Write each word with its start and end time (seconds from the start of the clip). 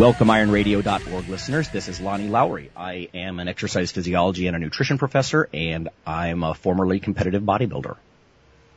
Welcome, 0.00 0.28
ironradio.org 0.28 1.28
listeners. 1.28 1.68
This 1.68 1.86
is 1.86 2.00
Lonnie 2.00 2.28
Lowery. 2.28 2.70
I 2.74 3.10
am 3.12 3.38
an 3.38 3.48
exercise 3.48 3.92
physiology 3.92 4.46
and 4.46 4.56
a 4.56 4.58
nutrition 4.58 4.96
professor, 4.96 5.46
and 5.52 5.90
I'm 6.06 6.42
a 6.42 6.54
formerly 6.54 7.00
competitive 7.00 7.42
bodybuilder. 7.42 7.98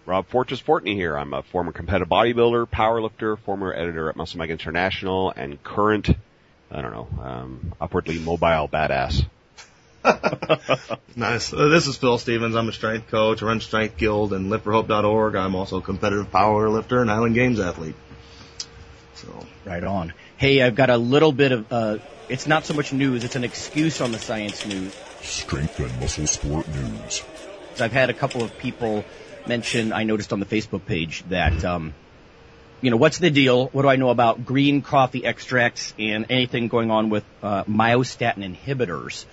Rob 0.06 0.28
Fortress 0.28 0.62
Fortney 0.62 0.96
here. 0.96 1.16
I'm 1.16 1.34
a 1.34 1.42
former 1.42 1.72
competitive 1.72 2.10
bodybuilder, 2.10 2.68
powerlifter, 2.68 3.40
former 3.40 3.74
editor 3.74 4.10
at 4.10 4.18
Muscle 4.18 4.38
Mag 4.38 4.52
International, 4.52 5.32
and 5.32 5.64
current, 5.64 6.10
I 6.70 6.82
don't 6.82 6.92
know, 6.92 7.08
um, 7.24 7.74
upwardly 7.80 8.20
mobile 8.20 8.68
badass. 8.68 9.26
nice. 11.16 11.54
Uh, 11.54 11.70
this 11.70 11.88
is 11.88 11.96
Phil 11.96 12.18
Stevens. 12.18 12.54
I'm 12.54 12.68
a 12.68 12.74
strength 12.74 13.10
coach, 13.10 13.42
run 13.42 13.62
Strength 13.62 13.96
Guild 13.96 14.34
and 14.34 14.52
liftforhope.org. 14.52 15.36
I'm 15.36 15.56
also 15.56 15.78
a 15.78 15.82
competitive 15.82 16.34
power 16.34 16.68
lifter 16.68 17.00
and 17.00 17.10
Island 17.10 17.34
Games 17.34 17.62
athlete. 17.62 17.96
So 19.16 19.46
right 19.64 19.86
on. 19.86 20.12
Hey, 20.38 20.62
I've 20.62 20.76
got 20.76 20.90
a 20.90 20.98
little 20.98 21.32
bit 21.32 21.52
of, 21.52 21.72
uh, 21.72 21.98
it's 22.30 22.48
not 22.48 22.66
so 22.66 22.74
much 22.74 22.92
news, 22.92 23.24
it's 23.24 23.36
an 23.36 23.44
excuse 23.44 24.02
on 24.02 24.12
the 24.12 24.20
science 24.20 24.66
news. 24.66 24.94
Strength 25.22 25.80
and 25.80 26.00
muscle 26.00 26.28
sport 26.28 26.68
news. 26.68 27.24
I've 27.80 27.92
had 27.92 28.10
a 28.10 28.14
couple 28.14 28.44
of 28.44 28.58
people 28.58 29.06
mention, 29.48 29.94
I 29.94 30.04
noticed 30.04 30.34
on 30.34 30.40
the 30.40 30.46
Facebook 30.46 30.86
page 30.86 31.24
that, 31.30 31.64
um, 31.64 31.94
you 32.82 32.92
know, 32.92 32.98
what's 32.98 33.18
the 33.18 33.30
deal? 33.30 33.68
What 33.68 33.84
do 33.84 33.88
I 33.88 33.96
know 33.96 34.10
about 34.10 34.46
green 34.46 34.82
coffee 34.82 35.26
extracts 35.26 35.94
and 35.98 36.26
anything 36.30 36.68
going 36.68 36.92
on 36.92 37.10
with 37.10 37.24
uh, 37.42 37.64
myostatin 37.64 38.44
inhibitors? 38.44 39.26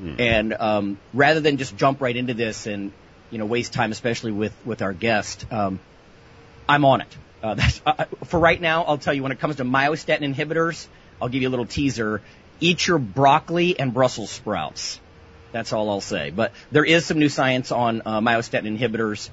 Mm. 0.00 0.20
And 0.20 0.54
um, 0.54 0.98
rather 1.12 1.40
than 1.40 1.56
just 1.56 1.76
jump 1.76 2.00
right 2.00 2.16
into 2.16 2.34
this 2.34 2.66
and 2.66 2.92
you 3.30 3.38
know 3.38 3.46
waste 3.46 3.72
time, 3.72 3.92
especially 3.92 4.32
with 4.32 4.54
with 4.64 4.82
our 4.82 4.92
guest, 4.92 5.44
um, 5.52 5.80
I'm 6.68 6.84
on 6.84 7.02
it. 7.02 7.16
Uh, 7.44 7.56
uh, 7.84 8.04
for 8.24 8.40
right 8.40 8.58
now, 8.58 8.84
I'll 8.84 8.96
tell 8.96 9.12
you 9.12 9.22
when 9.22 9.30
it 9.30 9.38
comes 9.38 9.56
to 9.56 9.64
myostatin 9.64 10.34
inhibitors, 10.34 10.86
I'll 11.20 11.28
give 11.28 11.42
you 11.42 11.48
a 11.48 11.50
little 11.50 11.66
teaser. 11.66 12.22
Eat 12.58 12.86
your 12.86 12.98
broccoli 12.98 13.78
and 13.78 13.92
Brussels 13.92 14.30
sprouts. 14.30 14.98
That's 15.52 15.74
all 15.74 15.90
I'll 15.90 16.00
say. 16.00 16.30
But 16.30 16.52
there 16.72 16.86
is 16.86 17.04
some 17.04 17.18
new 17.18 17.28
science 17.28 17.70
on 17.70 18.00
uh, 18.06 18.20
myostatin 18.20 18.78
inhibitors. 18.78 19.28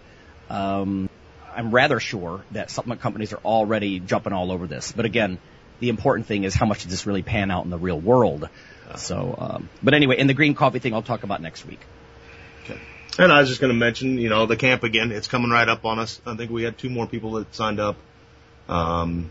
Um, 0.49 1.09
I'm 1.55 1.71
rather 1.71 2.01
sure 2.01 2.43
that 2.51 2.69
supplement 2.69 2.99
companies 2.99 3.31
are 3.31 3.39
already 3.45 4.01
jumping 4.01 4.33
all 4.33 4.51
over 4.51 4.67
this. 4.67 4.91
But 4.91 5.05
again, 5.05 5.39
the 5.79 5.87
important 5.87 6.27
thing 6.27 6.43
is 6.43 6.53
how 6.53 6.65
much 6.65 6.83
does 6.83 6.91
this 6.91 7.07
really 7.07 7.23
pan 7.23 7.49
out 7.49 7.63
in 7.63 7.69
the 7.69 7.79
real 7.79 7.99
world. 7.99 8.49
So, 8.97 9.35
um, 9.37 9.69
but 9.81 9.93
anyway, 9.93 10.17
in 10.17 10.27
the 10.27 10.33
green 10.33 10.53
coffee 10.53 10.79
thing, 10.79 10.93
I'll 10.93 11.01
talk 11.01 11.23
about 11.23 11.41
next 11.41 11.65
week. 11.65 11.79
And 13.21 13.31
I 13.31 13.39
was 13.39 13.49
just 13.49 13.61
going 13.61 13.71
to 13.71 13.77
mention, 13.77 14.17
you 14.17 14.29
know, 14.29 14.47
the 14.47 14.57
camp 14.57 14.81
again. 14.81 15.11
It's 15.11 15.27
coming 15.27 15.51
right 15.51 15.69
up 15.69 15.85
on 15.85 15.99
us. 15.99 16.19
I 16.25 16.35
think 16.35 16.49
we 16.49 16.63
had 16.63 16.79
two 16.79 16.89
more 16.89 17.05
people 17.05 17.33
that 17.33 17.53
signed 17.53 17.79
up. 17.79 17.95
Um, 18.67 19.29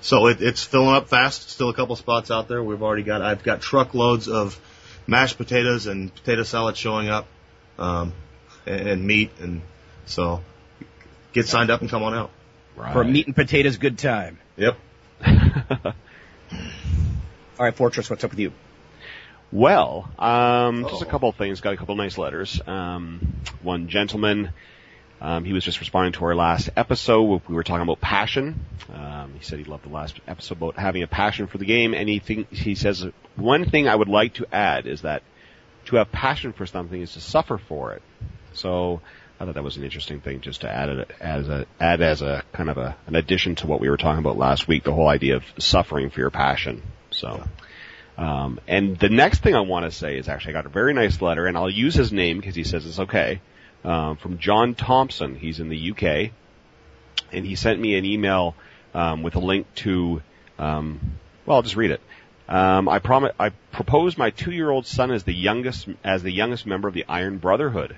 so 0.00 0.26
it, 0.26 0.42
it's 0.42 0.64
filling 0.64 0.96
up 0.96 1.06
fast. 1.08 1.48
Still 1.48 1.68
a 1.68 1.74
couple 1.74 1.94
spots 1.94 2.32
out 2.32 2.48
there. 2.48 2.60
We've 2.60 2.82
already 2.82 3.04
got. 3.04 3.22
I've 3.22 3.44
got 3.44 3.60
truckloads 3.60 4.26
of 4.26 4.58
mashed 5.06 5.38
potatoes 5.38 5.86
and 5.86 6.12
potato 6.12 6.42
salad 6.42 6.76
showing 6.76 7.08
up, 7.08 7.28
um, 7.78 8.12
and, 8.66 8.88
and 8.88 9.06
meat, 9.06 9.30
and 9.38 9.62
so 10.06 10.42
get 11.32 11.46
signed 11.46 11.70
up 11.70 11.82
and 11.82 11.90
come 11.90 12.02
on 12.02 12.14
out. 12.14 12.32
Right. 12.74 12.92
For 12.92 13.02
a 13.02 13.04
meat 13.04 13.26
and 13.26 13.36
potatoes 13.36 13.76
good 13.76 13.96
time. 13.96 14.40
Yep. 14.56 14.76
All 15.24 15.94
right, 17.60 17.74
Fortress, 17.76 18.10
what's 18.10 18.24
up 18.24 18.30
with 18.30 18.40
you? 18.40 18.52
Well, 19.52 20.10
um, 20.18 20.86
just 20.88 21.02
a 21.02 21.06
couple 21.06 21.28
of 21.28 21.36
things. 21.36 21.60
Got 21.60 21.74
a 21.74 21.76
couple 21.76 21.92
of 21.92 21.98
nice 21.98 22.18
letters. 22.18 22.60
Um, 22.66 23.36
one 23.62 23.88
gentleman, 23.88 24.50
um, 25.20 25.44
he 25.44 25.52
was 25.52 25.64
just 25.64 25.80
responding 25.80 26.12
to 26.14 26.24
our 26.24 26.34
last 26.34 26.70
episode. 26.76 27.42
We 27.48 27.54
were 27.54 27.62
talking 27.62 27.82
about 27.82 28.00
passion. 28.00 28.64
Um, 28.92 29.32
he 29.38 29.44
said 29.44 29.58
he 29.58 29.64
loved 29.64 29.84
the 29.84 29.92
last 29.92 30.18
episode 30.26 30.58
about 30.58 30.76
having 30.76 31.02
a 31.02 31.06
passion 31.06 31.46
for 31.46 31.58
the 31.58 31.64
game, 31.64 31.94
and 31.94 32.08
he 32.08 32.18
think, 32.18 32.52
he 32.52 32.74
says 32.74 33.06
one 33.36 33.70
thing 33.70 33.88
I 33.88 33.94
would 33.94 34.08
like 34.08 34.34
to 34.34 34.46
add 34.52 34.86
is 34.86 35.02
that 35.02 35.22
to 35.86 35.96
have 35.96 36.10
passion 36.10 36.52
for 36.52 36.66
something 36.66 37.00
is 37.00 37.12
to 37.12 37.20
suffer 37.20 37.58
for 37.58 37.92
it. 37.92 38.02
So 38.54 39.02
I 39.38 39.44
thought 39.44 39.54
that 39.54 39.64
was 39.64 39.76
an 39.76 39.84
interesting 39.84 40.20
thing 40.20 40.40
just 40.40 40.62
to 40.62 40.70
add 40.70 40.88
it 40.88 41.10
as 41.20 41.48
a 41.48 41.66
add 41.78 42.00
as 42.00 42.22
a 42.22 42.42
kind 42.52 42.70
of 42.70 42.78
a 42.78 42.96
an 43.06 43.14
addition 43.14 43.54
to 43.56 43.66
what 43.66 43.80
we 43.80 43.88
were 43.88 43.96
talking 43.96 44.18
about 44.18 44.36
last 44.36 44.66
week, 44.66 44.84
the 44.84 44.92
whole 44.92 45.08
idea 45.08 45.36
of 45.36 45.44
suffering 45.58 46.10
for 46.10 46.20
your 46.20 46.30
passion. 46.30 46.82
So. 47.10 47.44
Um, 48.16 48.60
and 48.68 48.98
the 48.98 49.08
next 49.08 49.42
thing 49.42 49.56
I 49.56 49.60
want 49.60 49.86
to 49.86 49.90
say 49.90 50.16
is 50.18 50.28
actually 50.28 50.54
I 50.54 50.58
got 50.58 50.66
a 50.66 50.70
very 50.70 50.94
nice 50.94 51.20
letter, 51.20 51.46
and 51.46 51.56
I'll 51.56 51.70
use 51.70 51.94
his 51.94 52.12
name 52.12 52.38
because 52.38 52.54
he 52.54 52.64
says 52.64 52.86
it's 52.86 52.98
okay. 52.98 53.40
Um, 53.84 54.16
from 54.16 54.38
John 54.38 54.74
Thompson. 54.74 55.34
He's 55.34 55.60
in 55.60 55.68
the 55.68 55.90
UK, 55.90 56.30
and 57.32 57.44
he 57.44 57.54
sent 57.54 57.78
me 57.78 57.96
an 57.96 58.04
email 58.04 58.54
um, 58.94 59.22
with 59.22 59.34
a 59.34 59.40
link 59.40 59.66
to. 59.76 60.22
Um, 60.58 61.18
well, 61.44 61.56
I'll 61.56 61.62
just 61.62 61.76
read 61.76 61.90
it. 61.90 62.00
Um, 62.48 62.88
I 62.88 62.98
promise. 62.98 63.32
I 63.38 63.50
propose 63.72 64.16
my 64.16 64.30
two-year-old 64.30 64.86
son 64.86 65.10
as 65.10 65.24
the 65.24 65.34
youngest 65.34 65.88
as 66.02 66.22
the 66.22 66.32
youngest 66.32 66.66
member 66.66 66.88
of 66.88 66.94
the 66.94 67.04
Iron 67.08 67.38
Brotherhood. 67.38 67.96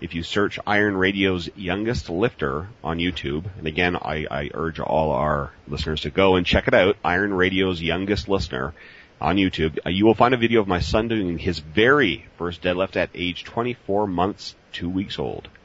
If 0.00 0.14
you 0.14 0.22
search 0.22 0.58
Iron 0.66 0.96
Radio's 0.96 1.48
Youngest 1.56 2.10
Lifter 2.10 2.68
on 2.84 2.98
YouTube, 2.98 3.44
and 3.58 3.66
again, 3.66 3.96
I, 3.96 4.26
I 4.30 4.50
urge 4.52 4.78
all 4.78 5.12
our 5.12 5.52
listeners 5.68 6.02
to 6.02 6.10
go 6.10 6.36
and 6.36 6.44
check 6.44 6.68
it 6.68 6.74
out, 6.74 6.96
Iron 7.02 7.32
Radio's 7.32 7.80
Youngest 7.80 8.28
Listener 8.28 8.74
on 9.20 9.36
YouTube, 9.36 9.78
uh, 9.84 9.90
you 9.90 10.04
will 10.04 10.14
find 10.14 10.34
a 10.34 10.38
video 10.38 10.60
of 10.60 10.68
my 10.68 10.80
son 10.80 11.08
doing 11.08 11.38
his 11.38 11.58
very 11.58 12.26
first 12.36 12.62
deadlift 12.62 12.96
at 12.96 13.10
age 13.14 13.44
24 13.44 14.06
months, 14.06 14.54
two 14.72 14.88
weeks 14.88 15.18
old. 15.18 15.48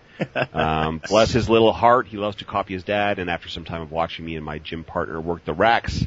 Um, 0.53 1.01
bless 1.09 1.31
his 1.31 1.49
little 1.49 1.73
heart, 1.73 2.05
he 2.05 2.17
loves 2.17 2.35
to 2.37 2.45
copy 2.45 2.75
his 2.75 2.83
dad, 2.83 3.17
and 3.17 3.27
after 3.27 3.49
some 3.49 3.65
time 3.65 3.81
of 3.81 3.91
watching 3.91 4.23
me 4.23 4.35
and 4.35 4.45
my 4.45 4.59
gym 4.59 4.83
partner 4.83 5.19
work 5.19 5.43
the 5.45 5.53
racks, 5.53 6.05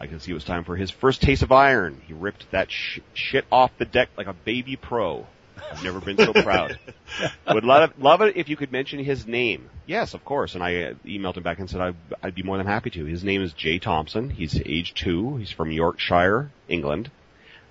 I 0.00 0.06
can 0.06 0.20
see 0.20 0.30
it 0.30 0.34
was 0.34 0.44
time 0.44 0.64
for 0.64 0.74
his 0.74 0.90
first 0.90 1.20
taste 1.20 1.42
of 1.42 1.52
iron. 1.52 2.00
He 2.06 2.14
ripped 2.14 2.50
that 2.50 2.70
sh- 2.70 3.00
shit 3.12 3.44
off 3.52 3.70
the 3.76 3.84
deck 3.84 4.08
like 4.16 4.26
a 4.26 4.32
baby 4.32 4.76
pro. 4.76 5.26
I've 5.70 5.82
never 5.82 6.00
been 6.00 6.16
so 6.16 6.32
proud. 6.32 6.78
Would 7.48 7.64
love, 7.64 7.92
love 7.98 8.22
it 8.22 8.36
if 8.36 8.48
you 8.48 8.56
could 8.56 8.72
mention 8.72 9.02
his 9.02 9.26
name. 9.26 9.68
Yes, 9.86 10.14
of 10.14 10.24
course. 10.24 10.54
And 10.54 10.62
I 10.62 10.94
emailed 11.04 11.36
him 11.36 11.42
back 11.42 11.58
and 11.58 11.68
said 11.68 11.80
I'd, 11.80 11.96
I'd 12.22 12.34
be 12.34 12.42
more 12.42 12.56
than 12.56 12.66
happy 12.66 12.90
to. 12.90 13.04
His 13.04 13.24
name 13.24 13.42
is 13.42 13.52
Jay 13.52 13.78
Thompson. 13.78 14.30
He's 14.30 14.60
age 14.64 14.94
two. 14.94 15.36
He's 15.36 15.50
from 15.50 15.70
Yorkshire, 15.70 16.50
England. 16.68 17.10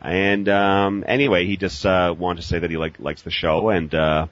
And 0.01 0.49
um, 0.49 1.03
anyway, 1.07 1.45
he 1.45 1.57
just 1.57 1.85
uh, 1.85 2.13
wanted 2.17 2.41
to 2.41 2.47
say 2.47 2.59
that 2.59 2.69
he 2.69 2.77
like 2.77 2.99
likes 2.99 3.21
the 3.21 3.31
show 3.31 3.69
and 3.69 3.93
uh, 3.93 4.27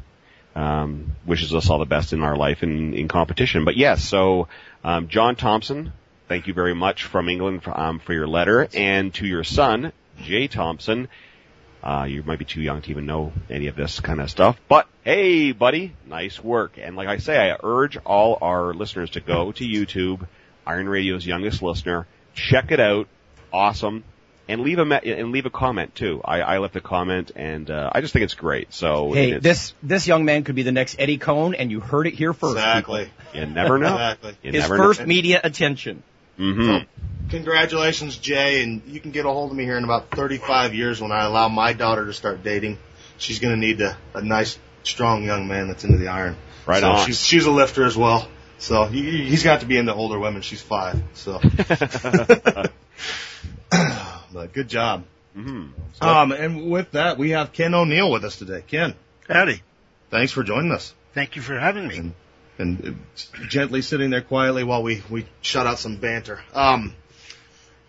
um, 0.55 1.15
wishes 1.25 1.53
us 1.53 1.69
all 1.69 1.79
the 1.79 1.85
best 1.85 2.11
in 2.11 2.23
our 2.23 2.35
life 2.35 2.63
in, 2.63 2.93
in 2.93 3.07
competition. 3.07 3.65
But 3.65 3.77
yes, 3.77 4.03
so 4.03 4.47
um, 4.83 5.07
John 5.07 5.35
Thompson, 5.35 5.93
thank 6.27 6.47
you 6.47 6.53
very 6.53 6.73
much 6.73 7.03
from 7.03 7.29
England 7.29 7.63
for, 7.63 7.79
um, 7.79 7.99
for 7.99 8.13
your 8.13 8.27
letter, 8.27 8.67
and 8.73 9.13
to 9.15 9.27
your 9.27 9.43
son, 9.43 9.93
Jay 10.23 10.47
Thompson. 10.47 11.07
Uh, 11.81 12.05
you 12.09 12.23
might 12.23 12.39
be 12.39 12.45
too 12.45 12.61
young 12.61 12.81
to 12.81 12.89
even 12.91 13.05
know 13.05 13.31
any 13.49 13.67
of 13.67 13.75
this 13.75 13.99
kind 14.01 14.19
of 14.19 14.29
stuff, 14.29 14.59
but 14.67 14.87
hey, 15.03 15.53
buddy, 15.53 15.93
nice 16.05 16.43
work. 16.43 16.77
And 16.77 16.95
like 16.97 17.07
I 17.07 17.17
say, 17.17 17.37
I 17.51 17.55
urge 17.63 17.95
all 17.97 18.37
our 18.41 18.73
listeners 18.73 19.11
to 19.11 19.21
go 19.21 19.51
to 19.53 19.63
YouTube, 19.63 20.27
Iron 20.67 20.89
Radio's 20.89 21.25
youngest 21.25 21.61
listener, 21.61 22.05
check 22.33 22.71
it 22.71 22.81
out, 22.81 23.07
awesome, 23.53 24.03
and 24.49 24.61
leave 24.61 24.79
a 24.79 24.85
me- 24.85 24.99
and 25.03 25.31
leave 25.31 25.45
a 25.45 25.49
comment 25.49 25.95
too. 25.95 26.19
I, 26.25 26.41
I 26.41 26.57
left 26.57 26.75
a 26.75 26.81
comment, 26.81 27.31
and 27.35 27.69
uh, 27.71 27.91
I 27.93 28.01
just 28.01 28.11
think 28.11 28.23
it's 28.23 28.33
great. 28.33 28.73
So 28.73 29.13
hey, 29.13 29.37
this 29.37 29.73
this 29.81 30.05
young 30.05 30.25
man 30.25 30.43
could 30.43 30.55
be 30.55 30.63
the 30.63 30.73
next 30.73 30.97
Eddie 30.99 31.17
Coan, 31.17 31.55
and 31.57 31.71
you 31.71 31.79
heard 31.79 32.07
it 32.07 32.13
here 32.13 32.33
first. 32.33 32.57
Exactly. 32.57 33.05
People. 33.05 33.39
You 33.39 33.45
never 33.45 33.77
know. 33.77 33.93
exactly. 33.93 34.37
You 34.43 34.51
His 34.51 34.63
never 34.63 34.75
first 34.77 34.99
know. 34.99 35.05
media 35.05 35.39
attention. 35.43 36.03
Mm-hmm. 36.39 37.29
Congratulations, 37.29 38.17
Jay, 38.17 38.63
and 38.63 38.81
you 38.87 38.99
can 38.99 39.11
get 39.11 39.25
a 39.25 39.29
hold 39.29 39.51
of 39.51 39.57
me 39.57 39.65
here 39.65 39.77
in 39.77 39.83
about 39.83 40.09
35 40.11 40.73
years 40.73 40.99
when 41.01 41.11
I 41.11 41.25
allow 41.25 41.47
my 41.49 41.73
daughter 41.73 42.05
to 42.05 42.13
start 42.13 42.43
dating. 42.43 42.79
She's 43.17 43.39
going 43.39 43.53
to 43.53 43.59
need 43.59 43.81
a, 43.81 43.97
a 44.15 44.21
nice, 44.21 44.57
strong 44.83 45.23
young 45.23 45.47
man 45.47 45.67
that's 45.67 45.83
into 45.83 45.97
the 45.97 46.07
iron. 46.07 46.37
Right 46.65 46.79
so 46.79 46.89
on. 46.89 47.05
She's, 47.05 47.21
she's 47.21 47.45
a 47.45 47.51
lifter 47.51 47.85
as 47.85 47.95
well. 47.95 48.27
So 48.57 48.85
he, 48.85 49.25
he's 49.25 49.43
got 49.43 49.59
to 49.61 49.65
be 49.65 49.77
into 49.77 49.93
older 49.93 50.17
women. 50.17 50.41
She's 50.41 50.61
five. 50.61 51.01
So, 51.13 51.39
but 54.33 54.53
good 54.53 54.67
job. 54.67 55.03
Mm-hmm. 55.37 56.03
Um, 56.03 56.31
and 56.31 56.69
with 56.69 56.91
that, 56.91 57.17
we 57.17 57.31
have 57.31 57.53
Ken 57.53 57.73
O'Neill 57.73 58.11
with 58.11 58.25
us 58.25 58.37
today. 58.37 58.63
Ken, 58.65 58.95
Howdy. 59.27 59.61
thanks 60.09 60.31
for 60.31 60.43
joining 60.43 60.71
us. 60.71 60.93
Thank 61.13 61.35
you 61.35 61.41
for 61.41 61.57
having 61.59 61.87
me. 61.87 61.97
And, 61.97 62.13
and 62.59 62.99
gently 63.47 63.81
sitting 63.81 64.09
there 64.09 64.21
quietly 64.21 64.63
while 64.63 64.83
we, 64.83 65.01
we 65.09 65.25
shut 65.41 65.65
out 65.65 65.79
some 65.79 65.97
banter. 65.97 66.41
Um, 66.53 66.93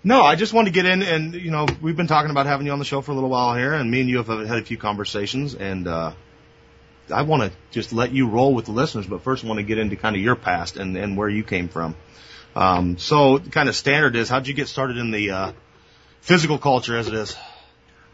No, 0.03 0.23
I 0.23 0.35
just 0.37 0.55
wanted 0.55 0.73
to 0.73 0.75
get 0.83 0.87
in 0.87 1.03
and, 1.03 1.35
you 1.35 1.51
know, 1.51 1.67
we've 1.83 1.97
been 1.97 2.07
talking 2.07 2.31
about 2.31 2.47
having 2.47 2.67
you 2.67 2.73
on 2.73 2.79
the 2.79 2.87
show 2.87 3.03
for 3.03 3.11
a 3.11 3.15
little 3.15 3.29
while 3.29 3.55
here 3.55 3.75
and 3.75 3.91
me 3.91 4.01
and 4.01 4.09
you 4.09 4.23
have 4.23 4.29
had 4.29 4.59
a 4.59 4.65
few 4.65 4.79
conversations 4.79 5.55
and, 5.55 5.87
uh, 5.87 6.13
I 7.13 7.23
want 7.23 7.43
to 7.43 7.59
just 7.73 7.93
let 7.93 8.13
you 8.13 8.29
roll 8.29 8.55
with 8.55 8.67
the 8.67 8.73
listeners, 8.73 9.07
but 9.07 9.23
first 9.23 9.45
I 9.45 9.49
want 9.49 9.59
to 9.59 9.65
get 9.65 9.79
into 9.79 9.97
kind 9.97 10.15
of 10.17 10.23
your 10.23 10.37
past 10.37 10.77
and, 10.77 10.97
and 10.97 11.17
where 11.17 11.29
you 11.29 11.43
came 11.43 11.69
from. 11.69 11.97
Um, 12.55 12.99
so 12.99 13.39
kind 13.39 13.69
of 13.69 13.77
standard 13.77 14.17
is 14.17 14.29
how'd 14.29 14.47
you 14.47 14.55
get 14.55 14.69
started 14.69 14.97
in 14.97 15.11
the, 15.11 15.31
uh, 15.33 15.53
physical 16.21 16.59
culture 16.59 16.97
as 16.97 17.09
it 17.09 17.15
is? 17.15 17.37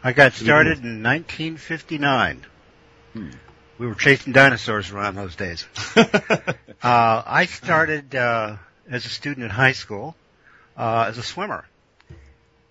I 0.03 0.13
got 0.13 0.33
started 0.33 0.79
in 0.83 1.03
1959. 1.03 2.45
We 3.79 3.85
were 3.85 3.95
chasing 3.95 4.33
dinosaurs 4.33 4.89
around 4.91 5.15
those 5.15 5.35
days. 5.35 5.65
uh, 5.95 6.03
I 6.81 7.45
started 7.45 8.15
uh, 8.15 8.57
as 8.89 9.05
a 9.05 9.09
student 9.09 9.43
in 9.43 9.51
high 9.51 9.73
school 9.73 10.15
uh, 10.75 11.05
as 11.07 11.19
a 11.19 11.23
swimmer, 11.23 11.63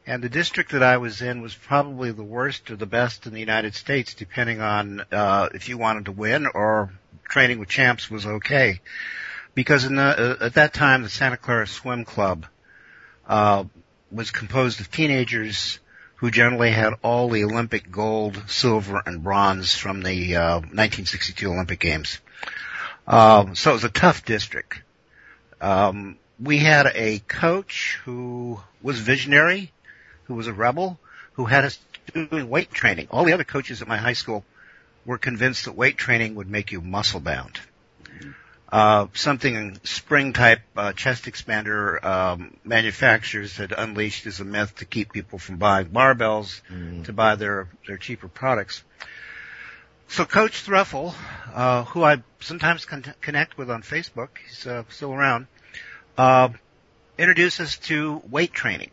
and 0.05 0.20
the 0.20 0.29
district 0.29 0.73
that 0.73 0.82
I 0.82 0.97
was 0.97 1.23
in 1.23 1.43
was 1.43 1.55
probably 1.55 2.11
the 2.11 2.25
worst 2.25 2.73
or 2.73 2.76
the 2.76 2.87
best 2.87 3.26
in 3.26 3.35
the 3.35 3.41
United 3.41 3.76
States, 3.76 4.14
depending 4.14 4.61
on 4.61 5.05
uh, 5.12 5.49
if 5.55 5.69
you 5.69 5.79
wanted 5.79 6.06
to 6.06 6.12
win 6.12 6.49
or 6.53 6.91
training 7.29 7.61
with 7.61 7.69
champs 7.69 8.11
was 8.11 8.26
okay. 8.26 8.81
Because 9.55 9.85
in 9.85 9.97
the, 9.97 10.02
uh, 10.02 10.44
at 10.47 10.55
that 10.55 10.75
time, 10.75 11.02
the 11.02 11.09
Santa 11.09 11.37
Clara 11.37 11.69
Swim 11.69 12.05
Club 12.05 12.47
uh, 13.29 13.64
was 14.11 14.32
composed 14.32 14.81
of 14.81 14.91
teenagers 14.91 15.79
who 16.16 16.30
generally 16.30 16.70
had 16.70 16.94
all 17.02 17.28
the 17.28 17.44
Olympic 17.44 17.90
gold, 17.90 18.42
silver, 18.46 19.02
and 19.04 19.22
bronze 19.22 19.74
from 19.74 20.02
the 20.02 20.36
uh, 20.36 20.54
1962 20.54 21.50
Olympic 21.50 21.78
Games. 21.78 22.20
Um, 23.06 23.54
so 23.54 23.70
it 23.70 23.74
was 23.74 23.84
a 23.84 23.90
tough 23.90 24.24
district. 24.24 24.82
Um, 25.60 26.16
we 26.40 26.58
had 26.58 26.86
a 26.94 27.18
coach 27.20 27.98
who 28.04 28.60
was 28.82 28.98
visionary, 28.98 29.72
who 30.24 30.34
was 30.34 30.46
a 30.46 30.52
rebel, 30.52 30.98
who 31.34 31.44
had 31.44 31.64
us 31.64 31.78
doing 32.12 32.48
weight 32.48 32.70
training. 32.70 33.08
All 33.10 33.24
the 33.24 33.32
other 33.32 33.44
coaches 33.44 33.82
at 33.82 33.88
my 33.88 33.96
high 33.96 34.14
school 34.14 34.44
were 35.04 35.18
convinced 35.18 35.66
that 35.66 35.72
weight 35.72 35.96
training 35.96 36.34
would 36.34 36.50
make 36.50 36.72
you 36.72 36.80
muscle 36.80 37.20
bound. 37.20 37.60
Uh, 38.76 39.06
something 39.14 39.81
spring 39.84 40.34
type 40.34 40.61
uh, 40.76 40.93
chest 40.93 41.25
expander 41.25 42.05
um, 42.05 42.55
manufacturers 42.62 43.56
had 43.56 43.73
unleashed 43.73 44.26
as 44.26 44.40
a 44.40 44.44
myth 44.44 44.75
to 44.76 44.84
keep 44.84 45.14
people 45.14 45.38
from 45.38 45.56
buying 45.56 45.87
barbells 45.87 46.61
to 47.05 47.11
buy 47.14 47.37
their 47.37 47.70
their 47.87 47.96
cheaper 47.96 48.28
products. 48.28 48.84
So 50.08 50.26
Coach 50.26 50.67
Thruffle, 50.67 51.14
uh, 51.55 51.84
who 51.84 52.05
I 52.05 52.23
sometimes 52.40 52.84
con- 52.84 53.14
connect 53.23 53.56
with 53.56 53.70
on 53.70 53.81
Facebook, 53.81 54.28
he's 54.46 54.67
uh, 54.67 54.82
still 54.90 55.14
around, 55.14 55.46
uh, 56.19 56.50
introduced 57.17 57.61
us 57.61 57.78
to 57.88 58.20
weight 58.28 58.52
training. 58.52 58.90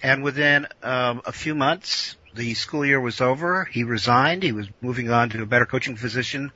And 0.00 0.22
within 0.22 0.68
um, 0.80 1.22
a 1.26 1.32
few 1.32 1.56
months, 1.56 2.14
the 2.36 2.54
school 2.54 2.86
year 2.86 3.00
was 3.00 3.20
over. 3.20 3.64
He 3.64 3.82
resigned. 3.82 4.44
He 4.44 4.52
was 4.52 4.68
moving 4.80 5.10
on 5.10 5.30
to 5.30 5.42
a 5.42 5.46
better 5.46 5.66
coaching 5.66 5.96
position 5.96 6.52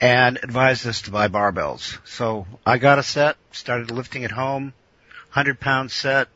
and 0.00 0.38
advised 0.42 0.86
us 0.86 1.02
to 1.02 1.10
buy 1.10 1.28
barbells. 1.28 1.98
So 2.06 2.46
I 2.64 2.78
got 2.78 2.98
a 2.98 3.02
set, 3.02 3.36
started 3.52 3.90
lifting 3.90 4.24
at 4.24 4.30
home, 4.30 4.72
100 5.28 5.60
pound 5.60 5.90
set. 5.90 6.28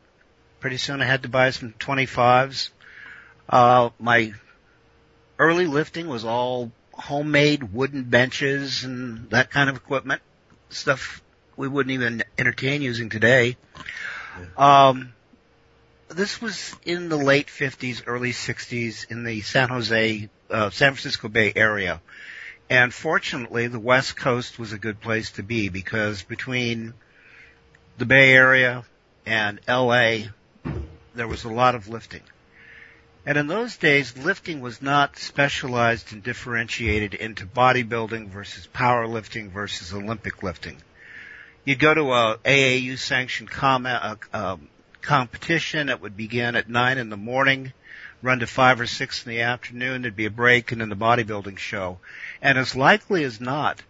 Pretty 0.59 0.77
soon 0.77 1.01
I 1.01 1.05
had 1.05 1.23
to 1.23 1.29
buy 1.29 1.49
some 1.49 1.73
25s. 1.73 2.69
Uh, 3.49 3.89
my 3.99 4.33
early 5.37 5.67
lifting 5.67 6.07
was 6.07 6.25
all 6.25 6.71
homemade 6.91 7.73
wooden 7.73 8.03
benches 8.03 8.83
and 8.83 9.29
that 9.31 9.51
kind 9.51 9.69
of 9.69 9.75
equipment. 9.75 10.21
Stuff 10.69 11.21
we 11.57 11.67
wouldn't 11.67 11.93
even 11.93 12.23
entertain 12.37 12.81
using 12.81 13.09
today. 13.09 13.57
Um, 14.57 15.13
this 16.09 16.41
was 16.41 16.75
in 16.83 17.09
the 17.09 17.17
late 17.17 17.47
50s, 17.47 18.03
early 18.05 18.31
60s 18.31 19.09
in 19.09 19.23
the 19.23 19.41
San 19.41 19.69
Jose, 19.69 20.29
uh, 20.49 20.69
San 20.69 20.93
Francisco 20.93 21.29
Bay 21.29 21.53
area. 21.55 22.01
And 22.69 22.93
fortunately, 22.93 23.67
the 23.67 23.79
West 23.79 24.15
Coast 24.17 24.57
was 24.57 24.73
a 24.73 24.79
good 24.79 24.99
place 24.99 25.31
to 25.31 25.43
be 25.43 25.69
because 25.69 26.23
between 26.23 26.93
the 27.97 28.05
Bay 28.05 28.33
Area 28.33 28.83
and 29.25 29.59
LA, 29.67 30.29
there 31.13 31.27
was 31.27 31.43
a 31.43 31.49
lot 31.49 31.75
of 31.75 31.87
lifting. 31.87 32.23
And 33.25 33.37
in 33.37 33.47
those 33.47 33.77
days, 33.77 34.15
lifting 34.17 34.61
was 34.61 34.81
not 34.81 35.17
specialized 35.17 36.13
and 36.13 36.21
differentiated 36.21 37.15
into 37.15 37.45
bodybuilding 37.45 38.29
versus 38.29 38.67
powerlifting 38.73 39.49
versus 39.49 39.93
Olympic 39.93 40.43
lifting. 40.43 40.77
You'd 41.65 41.79
go 41.79 41.93
to 41.93 42.13
a 42.13 42.37
AAU 42.45 42.99
sanctioned 42.99 43.49
com- 43.49 43.87
uh, 43.87 44.15
um, 44.31 44.67
competition 45.01 45.87
that 45.87 46.01
would 46.01 46.15
begin 46.15 46.55
at 46.55 46.69
nine 46.69 46.99
in 46.99 47.09
the 47.09 47.17
morning, 47.17 47.73
run 48.25 48.39
to 48.39 48.47
five 48.47 48.81
or 48.81 48.87
six 48.87 49.25
in 49.25 49.29
the 49.29 49.41
afternoon. 49.41 50.01
There'd 50.01 50.15
be 50.15 50.25
a 50.25 50.31
break 50.31 50.71
and 50.71 50.81
then 50.81 50.89
the 50.89 50.95
bodybuilding 50.95 51.57
show. 51.57 51.99
And 52.41 52.57
as 52.57 52.75
likely 52.75 53.23
as 53.23 53.39
not, 53.39 53.81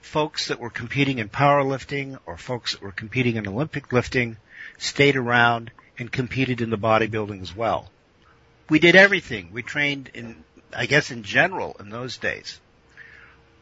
folks 0.00 0.48
that 0.48 0.58
were 0.58 0.70
competing 0.70 1.18
in 1.18 1.28
powerlifting 1.28 2.18
or 2.26 2.36
folks 2.36 2.72
that 2.72 2.82
were 2.82 2.92
competing 2.92 3.36
in 3.36 3.46
Olympic 3.46 3.92
lifting 3.92 4.38
stayed 4.78 5.16
around 5.16 5.70
and 5.98 6.10
competed 6.10 6.60
in 6.60 6.70
the 6.70 6.78
bodybuilding 6.78 7.42
as 7.42 7.54
well. 7.54 7.90
We 8.68 8.78
did 8.78 8.96
everything. 8.96 9.50
We 9.52 9.62
trained 9.62 10.10
in, 10.14 10.42
I 10.74 10.86
guess 10.86 11.10
in 11.10 11.22
general 11.22 11.76
in 11.78 11.90
those 11.90 12.16
days. 12.16 12.58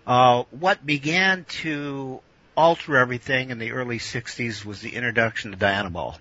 Uh, 0.07 0.45
what 0.51 0.85
began 0.85 1.45
to 1.45 2.21
alter 2.57 2.97
everything 2.97 3.51
in 3.51 3.59
the 3.59 3.73
early 3.73 3.99
60s 3.99 4.65
was 4.65 4.81
the 4.81 4.95
introduction 4.95 5.53
of 5.53 5.59
Dianabol. 5.59 6.17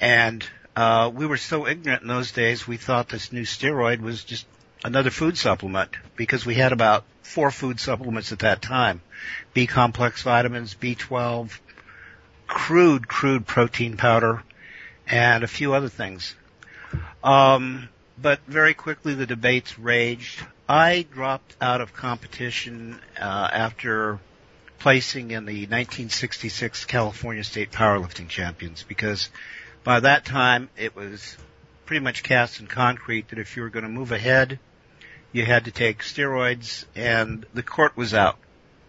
And 0.00 0.46
uh, 0.76 1.10
we 1.12 1.26
were 1.26 1.38
so 1.38 1.66
ignorant 1.66 2.02
in 2.02 2.08
those 2.08 2.32
days, 2.32 2.68
we 2.68 2.76
thought 2.76 3.08
this 3.08 3.32
new 3.32 3.42
steroid 3.42 4.00
was 4.00 4.22
just 4.22 4.46
another 4.84 5.10
food 5.10 5.38
supplement 5.38 5.90
because 6.16 6.44
we 6.44 6.54
had 6.54 6.72
about 6.72 7.04
four 7.22 7.50
food 7.50 7.80
supplements 7.80 8.30
at 8.30 8.40
that 8.40 8.60
time. 8.60 9.00
B 9.54 9.66
complex 9.66 10.22
vitamins, 10.22 10.74
B12, 10.74 11.58
crude, 12.46 13.08
crude 13.08 13.46
protein 13.46 13.96
powder, 13.96 14.42
and 15.06 15.42
a 15.42 15.48
few 15.48 15.72
other 15.72 15.88
things. 15.88 16.36
Um, 17.24 17.88
but 18.20 18.40
very 18.46 18.74
quickly 18.74 19.14
the 19.14 19.26
debates 19.26 19.78
raged. 19.78 20.44
I 20.68 21.06
dropped 21.10 21.56
out 21.60 21.80
of 21.80 21.94
competition 21.94 23.00
uh, 23.18 23.48
after 23.52 24.18
placing 24.78 25.30
in 25.30 25.46
the 25.46 25.62
1966 25.62 26.84
California 26.84 27.44
State 27.44 27.72
Powerlifting 27.72 28.28
Champions 28.28 28.82
because 28.82 29.30
by 29.86 30.00
that 30.00 30.24
time 30.24 30.68
it 30.76 30.96
was 30.96 31.36
pretty 31.86 32.02
much 32.02 32.24
cast 32.24 32.58
in 32.58 32.66
concrete 32.66 33.28
that 33.28 33.38
if 33.38 33.56
you 33.56 33.62
were 33.62 33.70
going 33.70 33.84
to 33.84 33.88
move 33.88 34.10
ahead, 34.10 34.58
you 35.30 35.44
had 35.44 35.66
to 35.66 35.70
take 35.70 36.00
steroids, 36.00 36.84
and 36.96 37.46
the 37.54 37.62
court 37.62 37.96
was 37.96 38.12
out. 38.12 38.36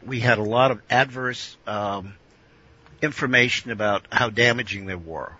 We 0.03 0.19
had 0.19 0.39
a 0.39 0.43
lot 0.43 0.71
of 0.71 0.81
adverse 0.89 1.55
um, 1.67 2.15
information 2.99 3.69
about 3.69 4.07
how 4.11 4.31
damaging 4.31 4.87
they 4.87 4.95
were. 4.95 5.31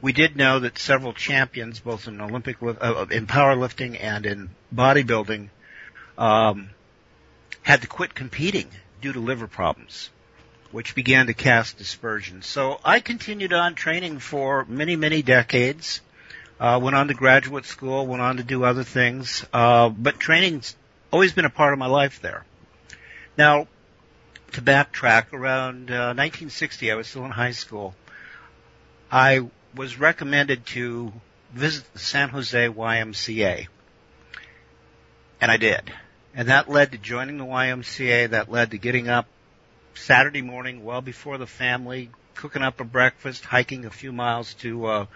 We 0.00 0.12
did 0.12 0.36
know 0.36 0.60
that 0.60 0.78
several 0.78 1.12
champions, 1.12 1.80
both 1.80 2.06
in 2.06 2.20
Olympic 2.20 2.62
uh, 2.62 3.06
in 3.10 3.26
powerlifting 3.26 3.98
and 4.00 4.24
in 4.24 4.50
bodybuilding, 4.72 5.48
um, 6.18 6.70
had 7.62 7.82
to 7.82 7.88
quit 7.88 8.14
competing 8.14 8.68
due 9.00 9.12
to 9.12 9.18
liver 9.18 9.48
problems, 9.48 10.10
which 10.72 10.94
began 10.94 11.26
to 11.26 11.34
cast 11.34 11.78
dispersion. 11.78 12.42
So 12.42 12.80
I 12.84 13.00
continued 13.00 13.52
on 13.52 13.74
training 13.74 14.18
for 14.18 14.64
many, 14.66 14.96
many 14.96 15.22
decades. 15.22 16.00
Uh, 16.58 16.78
went 16.82 16.94
on 16.94 17.08
to 17.08 17.14
graduate 17.14 17.64
school, 17.64 18.06
went 18.06 18.20
on 18.20 18.36
to 18.36 18.42
do 18.42 18.64
other 18.64 18.84
things, 18.84 19.46
uh, 19.52 19.88
but 19.88 20.18
training's 20.18 20.76
always 21.10 21.32
been 21.32 21.46
a 21.46 21.50
part 21.50 21.72
of 21.72 21.78
my 21.78 21.86
life 21.86 22.20
there. 22.20 22.44
Now, 23.38 23.66
to 24.52 24.62
backtrack, 24.62 25.32
around 25.32 25.90
uh, 25.90 26.12
1960, 26.12 26.92
I 26.92 26.94
was 26.96 27.06
still 27.06 27.24
in 27.24 27.30
high 27.30 27.52
school. 27.52 27.94
I 29.10 29.48
was 29.74 29.98
recommended 29.98 30.66
to 30.66 31.12
visit 31.52 31.84
the 31.92 31.98
San 31.98 32.28
Jose 32.28 32.68
YMCA, 32.68 33.68
and 35.40 35.50
I 35.50 35.56
did. 35.56 35.92
And 36.34 36.48
that 36.48 36.68
led 36.68 36.92
to 36.92 36.98
joining 36.98 37.38
the 37.38 37.44
YMCA. 37.44 38.30
That 38.30 38.50
led 38.50 38.72
to 38.72 38.78
getting 38.78 39.08
up 39.08 39.26
Saturday 39.94 40.42
morning, 40.42 40.84
well 40.84 41.00
before 41.00 41.38
the 41.38 41.46
family, 41.46 42.10
cooking 42.34 42.62
up 42.62 42.80
a 42.80 42.84
breakfast, 42.84 43.44
hiking 43.44 43.84
a 43.84 43.90
few 43.90 44.12
miles 44.12 44.54
to 44.54 44.86
uh, 44.86 45.06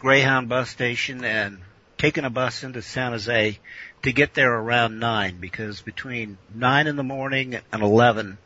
Greyhound 0.00 0.48
bus 0.48 0.70
station, 0.70 1.24
and 1.24 1.58
taking 1.98 2.24
a 2.24 2.30
bus 2.30 2.64
into 2.64 2.82
San 2.82 3.12
Jose 3.12 3.58
to 4.02 4.12
get 4.12 4.34
there 4.34 4.52
around 4.52 4.98
nine. 4.98 5.38
Because 5.40 5.80
between 5.80 6.38
nine 6.54 6.86
in 6.86 6.96
the 6.96 7.02
morning 7.02 7.58
and 7.72 7.82
eleven, 7.82 8.38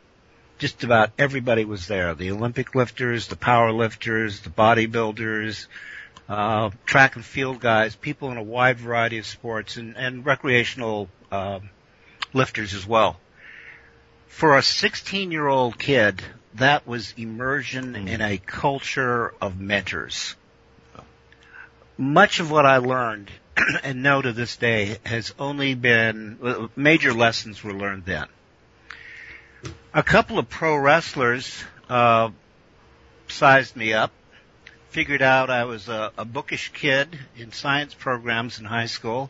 just 0.59 0.83
about 0.83 1.11
everybody 1.17 1.65
was 1.65 1.87
there. 1.87 2.13
The 2.13 2.31
Olympic 2.31 2.75
lifters, 2.75 3.27
the 3.27 3.35
power 3.35 3.71
lifters, 3.71 4.41
the 4.41 4.49
bodybuilders, 4.49 5.67
uh, 6.29 6.69
track 6.85 7.15
and 7.15 7.25
field 7.25 7.59
guys, 7.59 7.95
people 7.95 8.31
in 8.31 8.37
a 8.37 8.43
wide 8.43 8.77
variety 8.77 9.17
of 9.17 9.25
sports, 9.25 9.77
and, 9.77 9.97
and 9.97 10.25
recreational 10.25 11.09
uh, 11.31 11.59
lifters 12.33 12.73
as 12.73 12.85
well. 12.85 13.19
For 14.31 14.57
a 14.57 14.63
16 14.63 15.31
year 15.31 15.47
old 15.47 15.77
kid, 15.77 16.23
that 16.55 16.87
was 16.87 17.13
immersion 17.15 18.07
in 18.07 18.21
a 18.21 18.39
culture 18.39 19.35
of 19.39 19.59
mentors. 19.59 20.35
much 21.95 22.39
of 22.39 22.49
what 22.49 22.65
I 22.65 22.77
learned 22.77 23.29
and 23.83 24.01
know 24.01 24.19
to 24.19 24.33
this 24.33 24.57
day 24.57 24.97
has 25.05 25.35
only 25.37 25.75
been 25.75 26.69
major 26.75 27.13
lessons 27.13 27.63
were 27.63 27.73
learned 27.73 28.05
then. 28.05 28.25
A 29.93 30.01
couple 30.01 30.39
of 30.39 30.49
pro 30.49 30.75
wrestlers 30.75 31.63
uh, 31.87 32.31
sized 33.27 33.75
me 33.75 33.93
up, 33.93 34.11
figured 34.89 35.21
out 35.21 35.51
I 35.51 35.65
was 35.65 35.87
a, 35.87 36.13
a 36.17 36.25
bookish 36.25 36.71
kid 36.73 37.19
in 37.37 37.51
science 37.51 37.93
programs 37.93 38.57
in 38.57 38.65
high 38.65 38.87
school, 38.87 39.29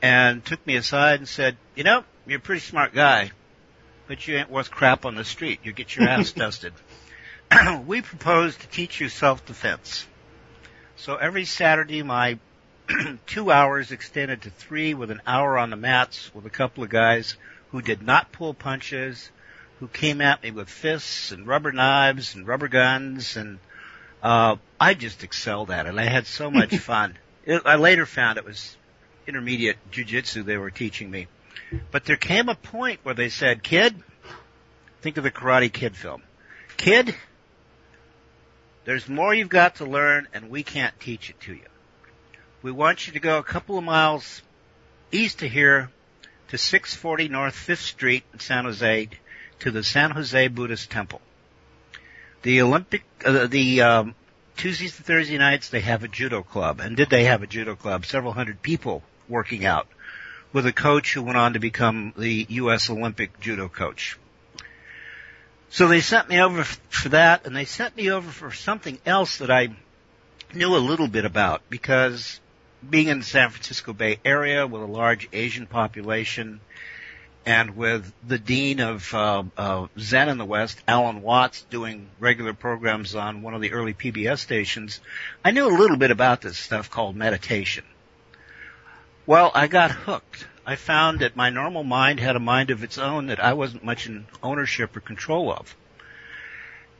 and 0.00 0.44
took 0.44 0.64
me 0.64 0.76
aside 0.76 1.18
and 1.18 1.28
said, 1.28 1.56
"You 1.74 1.82
know, 1.82 2.04
you're 2.26 2.38
a 2.38 2.42
pretty 2.42 2.60
smart 2.60 2.94
guy, 2.94 3.32
but 4.08 4.26
you 4.26 4.36
ain't 4.36 4.50
worth 4.50 4.70
crap 4.70 5.04
on 5.04 5.14
the 5.14 5.24
street. 5.24 5.60
You 5.62 5.72
get 5.72 5.94
your 5.94 6.08
ass 6.08 6.32
dusted." 6.32 6.72
we 7.86 8.02
propose 8.02 8.56
to 8.56 8.66
teach 8.68 9.00
you 9.00 9.08
self-defense. 9.08 10.06
So 10.96 11.16
every 11.16 11.44
Saturday, 11.44 12.02
my 12.02 12.38
two 13.26 13.50
hours 13.50 13.92
extended 13.92 14.42
to 14.42 14.50
three 14.50 14.94
with 14.94 15.10
an 15.10 15.22
hour 15.26 15.56
on 15.58 15.70
the 15.70 15.76
mats 15.76 16.34
with 16.34 16.44
a 16.46 16.50
couple 16.50 16.82
of 16.82 16.90
guys 16.90 17.36
who 17.70 17.82
did 17.82 18.02
not 18.02 18.32
pull 18.32 18.54
punches, 18.54 19.30
who 19.80 19.88
came 19.88 20.20
at 20.20 20.42
me 20.42 20.50
with 20.50 20.68
fists 20.68 21.32
and 21.32 21.46
rubber 21.46 21.72
knives 21.72 22.34
and 22.34 22.46
rubber 22.46 22.68
guns 22.68 23.36
and 23.36 23.58
uh, 24.22 24.56
I 24.80 24.94
just 24.94 25.22
excelled 25.22 25.70
at 25.70 25.86
it. 25.86 25.96
I 25.96 26.04
had 26.04 26.26
so 26.26 26.50
much 26.50 26.76
fun. 26.78 27.16
It, 27.44 27.62
I 27.64 27.76
later 27.76 28.06
found 28.06 28.38
it 28.38 28.44
was 28.44 28.76
intermediate 29.26 29.76
jujitsu 29.92 30.44
they 30.44 30.56
were 30.56 30.70
teaching 30.70 31.10
me. 31.10 31.28
But 31.90 32.04
there 32.04 32.16
came 32.16 32.48
a 32.48 32.54
point 32.54 33.00
where 33.02 33.14
they 33.14 33.28
said, 33.28 33.62
kid, 33.62 33.94
think 35.00 35.16
of 35.16 35.24
the 35.24 35.30
Karate 35.30 35.72
Kid 35.72 35.96
film. 35.96 36.22
Kid, 36.76 37.14
there's 38.84 39.08
more 39.08 39.34
you've 39.34 39.48
got 39.48 39.76
to 39.76 39.84
learn 39.84 40.28
and 40.32 40.50
we 40.50 40.62
can't 40.62 40.98
teach 41.00 41.30
it 41.30 41.40
to 41.40 41.54
you. 41.54 41.66
We 42.62 42.72
want 42.72 43.06
you 43.06 43.12
to 43.12 43.20
go 43.20 43.38
a 43.38 43.42
couple 43.42 43.78
of 43.78 43.84
miles 43.84 44.42
east 45.12 45.42
of 45.42 45.50
here 45.50 45.90
to 46.48 46.58
640 46.58 47.28
North 47.28 47.54
5th 47.54 47.78
Street 47.78 48.24
in 48.32 48.40
San 48.40 48.64
Jose 48.64 49.08
to 49.60 49.70
the 49.70 49.84
San 49.84 50.10
Jose 50.10 50.48
Buddhist 50.48 50.90
Temple. 50.90 51.20
The 52.42 52.62
Olympic, 52.62 53.04
uh, 53.24 53.46
the 53.46 53.82
um, 53.82 54.14
Tuesdays 54.56 54.96
and 54.96 55.06
Thursday 55.06 55.38
nights 55.38 55.68
they 55.68 55.80
have 55.80 56.04
a 56.04 56.08
judo 56.08 56.42
club, 56.42 56.80
and 56.80 56.96
did 56.96 57.10
they 57.10 57.24
have 57.24 57.42
a 57.42 57.46
judo 57.46 57.76
club? 57.76 58.06
Several 58.06 58.32
hundred 58.32 58.62
people 58.62 59.02
working 59.28 59.64
out 59.64 59.88
with 60.52 60.66
a 60.66 60.72
coach 60.72 61.14
who 61.14 61.22
went 61.22 61.36
on 61.36 61.52
to 61.52 61.58
become 61.58 62.12
the 62.16 62.46
U.S. 62.50 62.90
Olympic 62.90 63.40
judo 63.40 63.68
coach. 63.68 64.18
So 65.70 65.88
they 65.88 66.00
sent 66.00 66.28
me 66.28 66.40
over 66.40 66.64
for 66.64 67.10
that, 67.10 67.46
and 67.46 67.54
they 67.54 67.66
sent 67.66 67.96
me 67.96 68.10
over 68.10 68.30
for 68.30 68.52
something 68.52 68.98
else 69.04 69.38
that 69.38 69.50
I 69.50 69.68
knew 70.54 70.74
a 70.74 70.78
little 70.78 71.08
bit 71.08 71.26
about 71.26 71.62
because 71.68 72.40
being 72.88 73.08
in 73.08 73.18
the 73.18 73.24
San 73.24 73.50
Francisco 73.50 73.92
Bay 73.92 74.18
Area 74.24 74.66
with 74.66 74.82
a 74.82 74.86
large 74.86 75.28
Asian 75.32 75.66
population 75.66 76.60
and 77.44 77.76
with 77.76 78.12
the 78.26 78.38
dean 78.38 78.80
of 78.80 79.12
uh, 79.14 79.42
uh, 79.56 79.86
Zen 79.98 80.28
in 80.28 80.38
the 80.38 80.44
West, 80.44 80.82
Alan 80.86 81.22
Watts, 81.22 81.62
doing 81.70 82.08
regular 82.18 82.52
programs 82.52 83.14
on 83.14 83.42
one 83.42 83.54
of 83.54 83.60
the 83.60 83.72
early 83.72 83.94
PBS 83.94 84.38
stations, 84.38 85.00
I 85.44 85.50
knew 85.50 85.66
a 85.66 85.78
little 85.78 85.96
bit 85.96 86.10
about 86.10 86.40
this 86.40 86.58
stuff 86.58 86.90
called 86.90 87.16
meditation. 87.16 87.84
Well, 89.28 89.52
I 89.54 89.66
got 89.66 89.90
hooked. 89.90 90.46
I 90.64 90.76
found 90.76 91.18
that 91.18 91.36
my 91.36 91.50
normal 91.50 91.84
mind 91.84 92.18
had 92.18 92.34
a 92.34 92.40
mind 92.40 92.70
of 92.70 92.82
its 92.82 92.96
own 92.96 93.26
that 93.26 93.44
I 93.44 93.52
wasn't 93.52 93.84
much 93.84 94.06
in 94.06 94.26
ownership 94.42 94.96
or 94.96 95.00
control 95.00 95.52
of. 95.52 95.76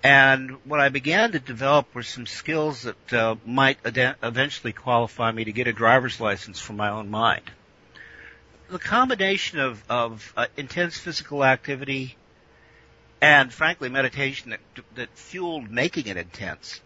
And 0.03 0.51
what 0.67 0.79
I 0.79 0.91
began 0.91 1.33
to 1.33 1.39
develop 1.39 1.95
were 1.95 2.03
some 2.03 2.27
skills 2.27 2.83
that 2.83 3.13
uh, 3.15 3.37
might 3.47 3.79
ad- 3.87 4.17
eventually 4.23 4.75
qualify 4.75 5.33
me 5.33 5.45
to 5.45 5.53
get 5.53 5.69
a 5.69 5.73
driver's 5.73 6.21
license 6.21 6.61
from 6.61 6.77
my 6.77 6.91
own 6.91 7.09
mind. 7.09 7.51
The 8.69 8.79
combination 8.79 9.61
of, 9.61 9.83
of 9.89 10.35
uh, 10.37 10.49
intense 10.55 10.99
physical 10.99 11.43
activity 11.43 12.15
and, 13.23 13.51
frankly, 13.51 13.89
meditation 13.89 14.51
that, 14.51 14.61
that 14.97 15.09
fueled 15.15 15.71
making 15.71 16.09
it 16.09 16.19
intense 16.19 16.83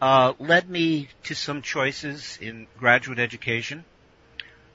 uh, 0.00 0.34
led 0.38 0.70
me 0.70 1.08
to 1.24 1.34
some 1.34 1.60
choices 1.60 2.38
in 2.40 2.68
graduate 2.78 3.18
education 3.18 3.84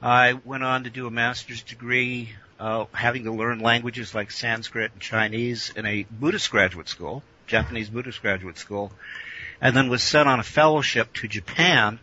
I 0.01 0.33
went 0.33 0.63
on 0.63 0.85
to 0.85 0.89
do 0.89 1.05
a 1.05 1.11
master's 1.11 1.61
degree, 1.61 2.29
uh, 2.59 2.85
having 2.91 3.25
to 3.25 3.31
learn 3.31 3.59
languages 3.59 4.15
like 4.15 4.31
Sanskrit 4.31 4.93
and 4.93 5.01
Chinese 5.01 5.71
in 5.75 5.85
a 5.85 6.07
Buddhist 6.09 6.49
graduate 6.49 6.89
school, 6.89 7.21
Japanese 7.45 7.89
Buddhist 7.89 8.19
graduate 8.21 8.57
school, 8.57 8.91
and 9.61 9.75
then 9.75 9.89
was 9.89 10.01
sent 10.01 10.27
on 10.27 10.39
a 10.39 10.43
fellowship 10.43 11.13
to 11.13 11.27
Japan, 11.27 11.99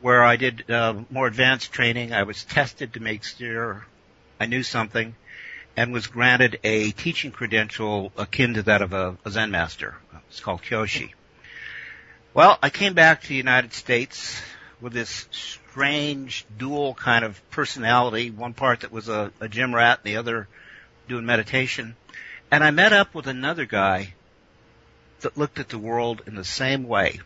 where 0.00 0.24
I 0.24 0.34
did 0.34 0.68
uh, 0.68 0.94
more 1.10 1.28
advanced 1.28 1.72
training. 1.72 2.12
I 2.12 2.24
was 2.24 2.42
tested 2.42 2.94
to 2.94 3.00
make 3.00 3.22
sure 3.22 3.86
I 4.40 4.46
knew 4.46 4.64
something, 4.64 5.14
and 5.76 5.92
was 5.92 6.08
granted 6.08 6.58
a 6.64 6.90
teaching 6.90 7.30
credential 7.30 8.10
akin 8.16 8.54
to 8.54 8.62
that 8.64 8.82
of 8.82 8.92
a, 8.92 9.16
a 9.24 9.30
Zen 9.30 9.52
master. 9.52 9.94
It's 10.28 10.40
called 10.40 10.62
Kyoshi. 10.62 11.12
Well, 12.34 12.58
I 12.60 12.70
came 12.70 12.94
back 12.94 13.22
to 13.22 13.28
the 13.28 13.36
United 13.36 13.74
States 13.74 14.42
with 14.80 14.92
this 14.92 15.28
strange 15.70 16.44
dual 16.58 16.94
kind 16.94 17.24
of 17.24 17.40
personality, 17.50 18.30
one 18.30 18.54
part 18.54 18.80
that 18.80 18.90
was 18.90 19.08
a, 19.08 19.30
a 19.40 19.48
gym 19.48 19.72
rat, 19.74 20.02
the 20.02 20.16
other 20.16 20.48
doing 21.08 21.24
meditation. 21.24 21.94
And 22.50 22.64
I 22.64 22.72
met 22.72 22.92
up 22.92 23.14
with 23.14 23.28
another 23.28 23.64
guy 23.66 24.14
that 25.20 25.36
looked 25.36 25.60
at 25.60 25.68
the 25.68 25.78
world 25.78 26.22
in 26.26 26.34
the 26.34 26.44
same 26.44 26.88
way. 26.88 27.20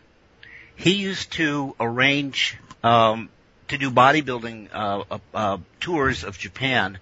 He 0.75 0.93
used 0.93 1.31
to 1.33 1.75
arrange 1.79 2.57
um, 2.83 3.29
to 3.69 3.77
do 3.79 3.89
bodybuilding 3.89 4.69
uh, 4.71 5.03
uh, 5.09 5.19
uh, 5.33 5.57
tours 5.79 6.23
of 6.23 6.37
Japan 6.37 6.99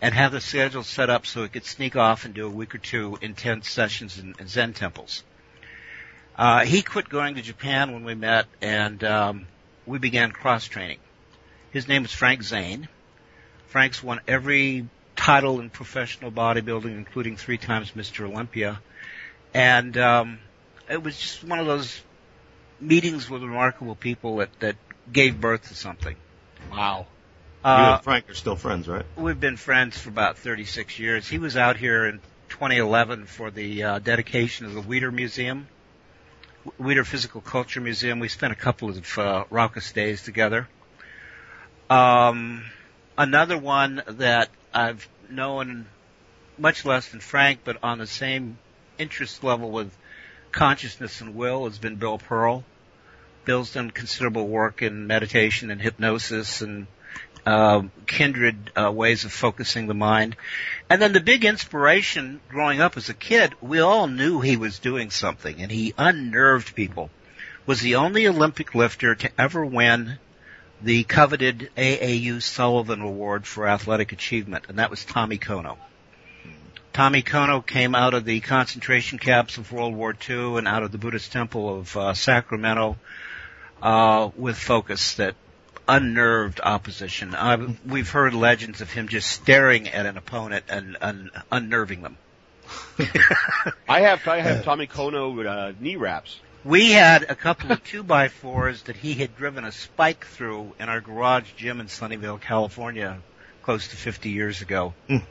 and 0.00 0.14
have 0.14 0.30
the 0.30 0.40
schedule 0.40 0.84
set 0.84 1.10
up 1.10 1.26
so 1.26 1.42
he 1.42 1.48
could 1.48 1.64
sneak 1.64 1.96
off 1.96 2.24
and 2.24 2.32
do 2.32 2.46
a 2.46 2.50
week 2.50 2.74
or 2.74 2.78
two 2.78 3.18
intense 3.20 3.68
sessions 3.68 4.18
in, 4.18 4.36
in 4.38 4.46
Zen 4.46 4.72
temples. 4.72 5.24
Uh, 6.36 6.64
he 6.64 6.82
quit 6.82 7.08
going 7.08 7.34
to 7.34 7.42
Japan 7.42 7.92
when 7.92 8.04
we 8.04 8.14
met, 8.14 8.46
and 8.62 9.02
um, 9.04 9.46
we 9.90 9.98
began 9.98 10.30
cross 10.30 10.66
training. 10.66 10.98
His 11.72 11.88
name 11.88 12.04
is 12.04 12.12
Frank 12.12 12.42
Zane. 12.42 12.88
Frank's 13.66 14.02
won 14.02 14.20
every 14.26 14.88
title 15.16 15.60
in 15.60 15.68
professional 15.68 16.30
bodybuilding, 16.30 16.96
including 16.96 17.36
three 17.36 17.58
times 17.58 17.90
Mr. 17.92 18.28
Olympia. 18.28 18.80
And 19.52 19.96
um, 19.98 20.38
it 20.88 21.02
was 21.02 21.18
just 21.18 21.44
one 21.44 21.58
of 21.58 21.66
those 21.66 22.00
meetings 22.80 23.28
with 23.28 23.42
remarkable 23.42 23.96
people 23.96 24.36
that, 24.36 24.48
that 24.60 24.76
gave 25.12 25.40
birth 25.40 25.68
to 25.68 25.74
something. 25.74 26.16
Wow. 26.70 27.06
Uh, 27.62 27.84
you 27.86 27.94
and 27.94 28.04
Frank 28.04 28.30
are 28.30 28.34
still 28.34 28.56
friends, 28.56 28.88
right? 28.88 29.04
We've 29.16 29.38
been 29.38 29.56
friends 29.56 29.98
for 29.98 30.08
about 30.08 30.38
36 30.38 30.98
years. 30.98 31.28
He 31.28 31.38
was 31.38 31.56
out 31.56 31.76
here 31.76 32.06
in 32.06 32.20
2011 32.48 33.26
for 33.26 33.50
the 33.50 33.82
uh, 33.82 33.98
dedication 33.98 34.66
of 34.66 34.74
the 34.74 34.82
Weider 34.82 35.12
Museum. 35.12 35.68
Weider 36.78 37.06
Physical 37.06 37.40
Culture 37.40 37.80
Museum. 37.80 38.18
We 38.18 38.28
spent 38.28 38.52
a 38.52 38.56
couple 38.56 38.90
of 38.90 39.18
uh, 39.18 39.44
raucous 39.50 39.92
days 39.92 40.22
together. 40.22 40.68
Um, 41.88 42.64
another 43.16 43.56
one 43.56 44.02
that 44.06 44.50
I've 44.72 45.08
known 45.30 45.86
much 46.58 46.84
less 46.84 47.08
than 47.08 47.20
Frank, 47.20 47.60
but 47.64 47.78
on 47.82 47.98
the 47.98 48.06
same 48.06 48.58
interest 48.98 49.42
level 49.42 49.70
with 49.70 49.96
consciousness 50.52 51.20
and 51.20 51.34
will 51.34 51.64
has 51.64 51.78
been 51.78 51.96
Bill 51.96 52.18
Pearl. 52.18 52.64
Bill's 53.46 53.72
done 53.72 53.90
considerable 53.90 54.46
work 54.46 54.82
in 54.82 55.06
meditation 55.06 55.70
and 55.70 55.80
hypnosis 55.80 56.60
and 56.60 56.86
uh, 57.46 57.82
kindred 58.06 58.70
uh, 58.76 58.90
ways 58.90 59.24
of 59.24 59.32
focusing 59.32 59.86
the 59.86 59.94
mind. 59.94 60.36
And 60.88 61.00
then 61.00 61.12
the 61.12 61.20
big 61.20 61.44
inspiration 61.44 62.40
growing 62.48 62.80
up 62.80 62.96
as 62.96 63.08
a 63.08 63.14
kid, 63.14 63.54
we 63.60 63.80
all 63.80 64.06
knew 64.06 64.40
he 64.40 64.56
was 64.56 64.78
doing 64.78 65.10
something 65.10 65.60
and 65.60 65.70
he 65.70 65.94
unnerved 65.96 66.74
people. 66.74 67.10
Was 67.66 67.80
the 67.80 67.96
only 67.96 68.26
Olympic 68.26 68.74
lifter 68.74 69.14
to 69.14 69.30
ever 69.38 69.64
win 69.64 70.18
the 70.82 71.04
coveted 71.04 71.70
AAU 71.76 72.42
Sullivan 72.42 73.02
Award 73.02 73.46
for 73.46 73.68
athletic 73.68 74.12
achievement, 74.12 74.64
and 74.68 74.78
that 74.78 74.90
was 74.90 75.04
Tommy 75.04 75.38
Kono. 75.38 75.76
Tommy 76.92 77.22
Kono 77.22 77.64
came 77.64 77.94
out 77.94 78.14
of 78.14 78.24
the 78.24 78.40
concentration 78.40 79.18
camps 79.18 79.58
of 79.58 79.70
World 79.72 79.94
War 79.94 80.14
II 80.28 80.56
and 80.56 80.66
out 80.66 80.82
of 80.82 80.90
the 80.90 80.98
Buddhist 80.98 81.30
temple 81.30 81.78
of 81.78 81.96
uh, 81.96 82.14
Sacramento 82.14 82.96
uh, 83.80 84.30
with 84.36 84.58
focus 84.58 85.14
that 85.14 85.34
unnerved 85.90 86.60
opposition. 86.62 87.34
Uh, 87.34 87.74
we've 87.84 88.08
heard 88.08 88.32
legends 88.32 88.80
of 88.80 88.90
him 88.90 89.08
just 89.08 89.28
staring 89.28 89.88
at 89.88 90.06
an 90.06 90.16
opponent 90.16 90.64
and, 90.68 90.96
and 91.00 91.30
unnerving 91.50 92.02
them. 92.02 92.16
I 93.88 94.00
have 94.02 94.26
I 94.28 94.40
have 94.40 94.64
Tommy 94.64 94.86
Kono 94.86 95.44
uh, 95.44 95.72
knee 95.80 95.96
wraps. 95.96 96.38
We 96.64 96.92
had 96.92 97.24
a 97.24 97.34
couple 97.34 97.72
of 97.72 97.82
two 97.82 98.02
by 98.02 98.28
fours 98.28 98.82
that 98.82 98.96
he 98.96 99.14
had 99.14 99.36
driven 99.36 99.64
a 99.64 99.72
spike 99.72 100.26
through 100.26 100.74
in 100.78 100.88
our 100.88 101.00
garage 101.00 101.50
gym 101.56 101.80
in 101.80 101.86
Sunnyvale, 101.86 102.40
California, 102.40 103.18
close 103.62 103.88
to 103.88 103.96
50 103.96 104.30
years 104.30 104.60
ago. 104.60 104.94
Mm. 105.08 105.22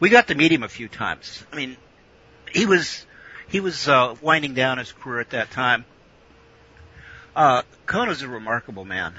We 0.00 0.10
got 0.10 0.28
to 0.28 0.34
meet 0.34 0.50
him 0.50 0.64
a 0.64 0.68
few 0.68 0.88
times. 0.88 1.44
I 1.52 1.56
mean, 1.56 1.76
he 2.52 2.66
was 2.66 3.06
he 3.48 3.60
was 3.60 3.88
uh, 3.88 4.16
winding 4.20 4.54
down 4.54 4.78
his 4.78 4.92
career 4.92 5.20
at 5.20 5.30
that 5.30 5.50
time. 5.50 5.84
Uh, 7.34 7.62
Kono's 7.86 8.22
a 8.22 8.28
remarkable 8.28 8.84
man. 8.84 9.14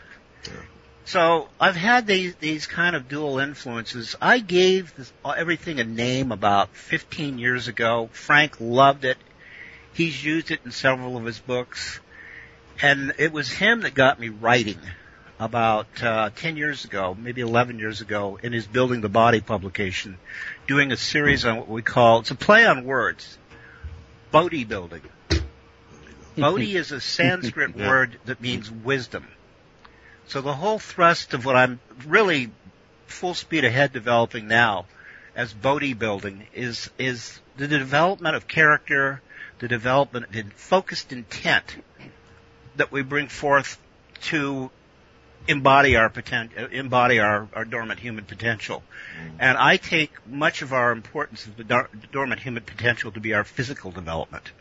So 1.05 1.49
I've 1.59 1.75
had 1.75 2.07
these 2.07 2.35
these 2.35 2.65
kind 2.65 2.95
of 2.95 3.09
dual 3.09 3.39
influences. 3.39 4.15
I 4.21 4.39
gave 4.39 4.95
this, 4.95 5.11
everything 5.25 5.79
a 5.79 5.83
name 5.83 6.31
about 6.31 6.69
15 6.69 7.39
years 7.39 7.67
ago. 7.67 8.09
Frank 8.13 8.55
loved 8.59 9.03
it. 9.03 9.17
He's 9.93 10.23
used 10.23 10.49
it 10.51 10.61
in 10.65 10.71
several 10.71 11.17
of 11.17 11.25
his 11.25 11.39
books, 11.39 11.99
and 12.81 13.13
it 13.19 13.31
was 13.31 13.51
him 13.51 13.81
that 13.81 13.93
got 13.93 14.19
me 14.19 14.29
writing 14.29 14.79
about 15.39 16.01
uh, 16.01 16.29
10 16.35 16.57
years 16.57 16.85
ago, 16.85 17.15
maybe 17.19 17.41
11 17.41 17.77
years 17.77 18.01
ago, 18.01 18.39
in 18.41 18.53
his 18.53 18.65
Building 18.65 19.01
the 19.01 19.09
Body 19.09 19.41
publication, 19.41 20.17
doing 20.67 20.91
a 20.91 20.97
series 20.97 21.45
on 21.45 21.57
what 21.57 21.67
we 21.67 21.81
call 21.81 22.19
it's 22.19 22.31
a 22.31 22.35
play 22.35 22.65
on 22.65 22.85
words, 22.85 23.37
Bodhi 24.31 24.63
building. 24.63 25.01
Bodhi 26.37 26.75
is 26.75 26.91
a 26.91 27.01
Sanskrit 27.01 27.75
word 27.75 28.17
that 28.25 28.41
means 28.41 28.71
wisdom. 28.71 29.27
So 30.27 30.41
the 30.41 30.53
whole 30.53 30.79
thrust 30.79 31.33
of 31.33 31.45
what 31.45 31.55
I'm 31.55 31.79
really 32.05 32.51
full 33.07 33.33
speed 33.33 33.65
ahead 33.65 33.93
developing 33.93 34.47
now 34.47 34.85
as 35.35 35.53
Bodhi 35.53 35.93
building 35.93 36.47
is, 36.53 36.89
is 36.97 37.39
the 37.57 37.67
development 37.67 38.35
of 38.35 38.47
character, 38.47 39.21
the 39.59 39.67
development 39.67 40.35
of 40.35 40.53
focused 40.53 41.11
intent 41.11 41.65
that 42.75 42.91
we 42.91 43.01
bring 43.01 43.27
forth 43.27 43.79
to 44.21 44.69
embody 45.47 45.95
our 45.95 46.09
potential, 46.09 46.67
embody 46.71 47.19
our, 47.19 47.47
our 47.53 47.65
dormant 47.65 47.99
human 47.99 48.25
potential. 48.25 48.83
And 49.39 49.57
I 49.57 49.77
take 49.77 50.11
much 50.25 50.61
of 50.61 50.73
our 50.73 50.91
importance 50.91 51.45
of 51.45 51.57
the 51.57 51.63
dor- 51.63 51.89
dormant 52.11 52.41
human 52.41 52.63
potential 52.63 53.11
to 53.11 53.19
be 53.19 53.33
our 53.33 53.43
physical 53.43 53.91
development. 53.91 54.51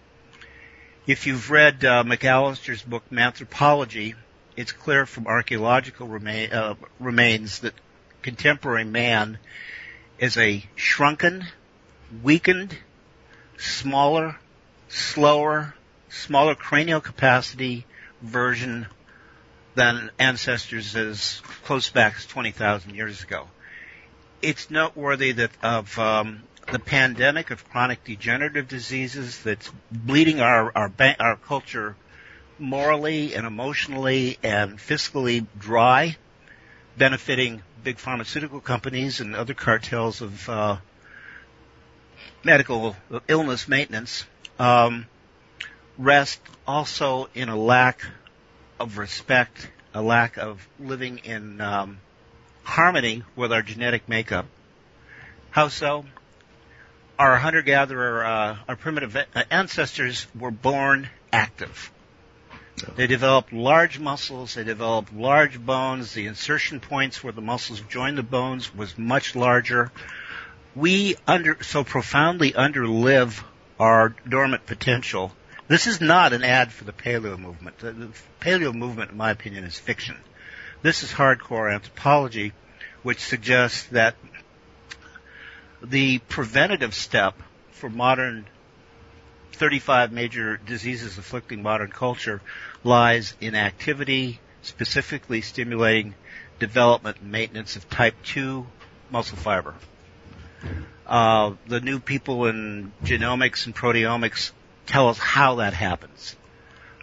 If 1.07 1.26
you've 1.26 1.50
read 1.50 1.85
uh, 1.85 2.04
McAllister's 2.04 2.83
book 2.83 3.04
Manthropology, 3.11 4.14
it's 4.56 4.73
clear 4.73 5.06
from 5.06 5.26
archaeological 5.26 6.06
remain, 6.06 6.52
uh, 6.52 6.75
remains 7.00 7.61
that 7.61 7.75
contemporary 8.23 8.85
man 8.85 9.38
is 10.18 10.37
a 10.37 10.64
shrunken, 10.76 11.47
weakened, 12.23 12.76
smaller, 13.59 14.37
slower, 14.88 15.75
smaller 16.09 16.54
cranial 16.54 17.00
capacity 17.00 17.87
version 18.21 18.87
than 19.75 20.11
ancestors 20.18 20.94
as 20.97 21.40
close 21.64 21.90
back 21.90 22.14
as 22.16 22.26
20,000 22.26 22.94
years 22.94 23.23
ago. 23.23 23.49
It's 24.42 24.71
noteworthy 24.71 25.32
that 25.32 25.50
of 25.62 25.99
um, 25.99 26.42
the 26.71 26.78
pandemic 26.78 27.50
of 27.50 27.68
chronic 27.71 28.04
degenerative 28.04 28.68
diseases 28.68 29.42
that's 29.42 29.71
bleeding 29.90 30.40
our 30.40 30.71
our, 30.75 30.92
our 31.18 31.37
culture 31.37 31.97
morally 32.59 33.35
and 33.35 33.47
emotionally 33.47 34.38
and 34.42 34.78
fiscally 34.78 35.47
dry, 35.59 36.16
benefiting 36.97 37.62
big 37.82 37.99
pharmaceutical 37.99 38.61
companies 38.61 39.21
and 39.21 39.35
other 39.35 39.54
cartels 39.54 40.21
of 40.21 40.49
uh, 40.49 40.76
medical 42.44 42.97
illness 43.28 43.68
maintenance. 43.68 44.25
Um, 44.59 45.06
rest 45.99 46.40
also 46.66 47.28
in 47.35 47.49
a 47.49 47.56
lack 47.56 48.04
of 48.78 48.99
respect, 48.99 49.68
a 49.94 50.02
lack 50.02 50.37
of 50.37 50.66
living 50.78 51.18
in 51.18 51.61
um, 51.61 51.99
harmony 52.62 53.23
with 53.37 53.52
our 53.52 53.62
genetic 53.62 54.09
makeup. 54.09 54.47
How 55.50 55.68
so? 55.68 56.04
Our 57.18 57.37
hunter-gatherer, 57.37 58.25
uh, 58.25 58.56
our 58.68 58.76
primitive 58.76 59.16
ancestors 59.50 60.26
were 60.38 60.50
born 60.50 61.08
active. 61.32 61.93
They 62.97 63.06
developed 63.06 63.52
large 63.52 63.99
muscles, 63.99 64.54
they 64.54 64.64
developed 64.64 65.12
large 65.12 65.58
bones, 65.58 66.12
the 66.12 66.26
insertion 66.26 66.80
points 66.80 67.23
where 67.23 67.32
the 67.32 67.40
muscles 67.40 67.80
joined 67.80 68.18
the 68.18 68.23
bones 68.23 68.75
was 68.75 68.99
much 68.99 69.34
larger. 69.34 69.92
We 70.75 71.16
under, 71.26 71.62
so 71.62 71.84
profoundly 71.84 72.52
underlive 72.52 73.42
our 73.78 74.14
dormant 74.28 74.66
potential. 74.66 75.32
This 75.68 75.86
is 75.86 76.00
not 76.00 76.32
an 76.32 76.45
ad 76.45 76.73
for 76.73 76.84
the 76.84 76.92
paleo 76.92 77.38
movement. 77.38 77.78
The, 77.78 77.92
the 77.92 78.08
paleo 78.40 78.75
movement, 78.75 79.10
in 79.12 79.16
my 79.16 79.30
opinion, 79.30 79.64
is 79.64 79.78
fiction. 79.78 80.16
This 80.82 81.02
is 81.02 81.12
hardcore 81.12 81.73
anthropology, 81.73 82.52
which 83.02 83.21
suggests 83.21 83.84
that 83.88 84.16
the 85.82 86.18
preventative 86.18 86.95
step 86.95 87.34
for 87.71 87.88
modern 87.88 88.47
35 89.52 90.12
major 90.12 90.56
diseases 90.56 91.19
afflicting 91.19 91.62
modern 91.62 91.91
culture 91.91 92.41
lies 92.84 93.34
in 93.41 93.54
activity, 93.54 94.41
specifically 94.62 95.41
stimulating 95.41 96.15
development 96.58 97.19
and 97.21 97.30
maintenance 97.30 97.76
of 97.76 97.88
type 97.88 98.15
2 98.25 98.67
muscle 99.10 99.36
fiber. 99.36 99.75
Uh, 101.06 101.52
the 101.67 101.80
new 101.80 101.99
people 101.99 102.47
in 102.47 102.93
genomics 103.04 103.67
and 103.67 103.75
proteomics 103.75 104.52
tell 104.86 105.08
us 105.08 105.19
how 105.19 105.56
that 105.56 105.75
happens. 105.75 106.36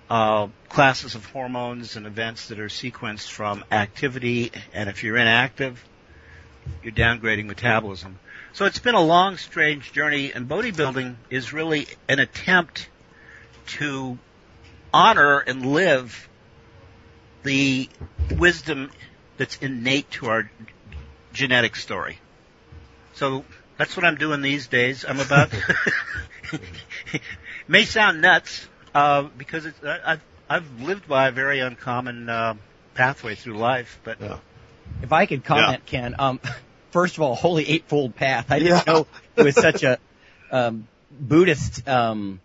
Uh, 0.10 0.48
classes 0.70 1.14
of 1.14 1.26
hormones 1.26 1.96
and 1.96 2.08
events 2.08 2.48
that 2.48 2.60
are 2.60 2.68
sequenced 2.68 3.30
from 3.30 3.64
activity, 3.72 4.52
and 4.74 4.90
if 4.90 5.04
you're 5.04 5.18
inactive, 5.18 5.84
you're 6.82 6.94
downgrading 6.94 7.46
metabolism. 7.46 8.18
So 8.54 8.66
it's 8.66 8.80
been 8.80 8.96
a 8.96 9.02
long, 9.02 9.38
strange 9.38 9.92
journey, 9.92 10.34
and 10.34 10.48
bodybuilding 10.48 11.16
is 11.30 11.54
really 11.54 11.88
an 12.08 12.20
attempt 12.20 12.90
to 13.68 14.18
honor 14.94 15.40
and 15.40 15.66
live 15.66 16.28
the 17.44 17.88
wisdom 18.32 18.92
that's 19.38 19.58
innate 19.58 20.10
to 20.12 20.28
our 20.28 20.52
genetic 21.32 21.76
story. 21.76 22.20
So 23.14 23.46
that's 23.78 23.96
what 23.96 24.06
I'm 24.06 24.16
doing 24.16 24.42
these 24.42 24.68
days. 24.68 25.06
I'm 25.08 25.20
about. 25.20 25.52
may 27.68 27.86
sound 27.86 28.22
nuts 28.22 28.68
uh, 28.94 29.24
because 29.38 29.66
it's, 29.66 29.84
I, 29.84 30.14
I've 30.14 30.22
I've 30.50 30.82
lived 30.82 31.08
by 31.08 31.28
a 31.28 31.32
very 31.32 31.60
uncommon 31.60 32.28
uh, 32.28 32.56
pathway 32.96 33.36
through 33.36 33.58
life, 33.58 34.00
but 34.04 34.20
If 35.02 35.14
I 35.14 35.28
could 35.28 35.44
comment, 35.44 35.86
Ken, 35.86 36.16
um, 36.18 36.40
first 36.92 37.18
of 37.18 37.24
all, 37.24 37.36
Holy 37.36 37.68
Eightfold 37.68 38.16
Path. 38.16 38.52
I 38.52 38.60
didn't 38.60 38.88
know 38.88 39.08
it 39.36 39.44
was 39.44 39.56
such 39.56 39.84
a 39.84 40.00
um, 40.52 40.88
Buddhist. 41.12 41.88
Um, 41.88 42.42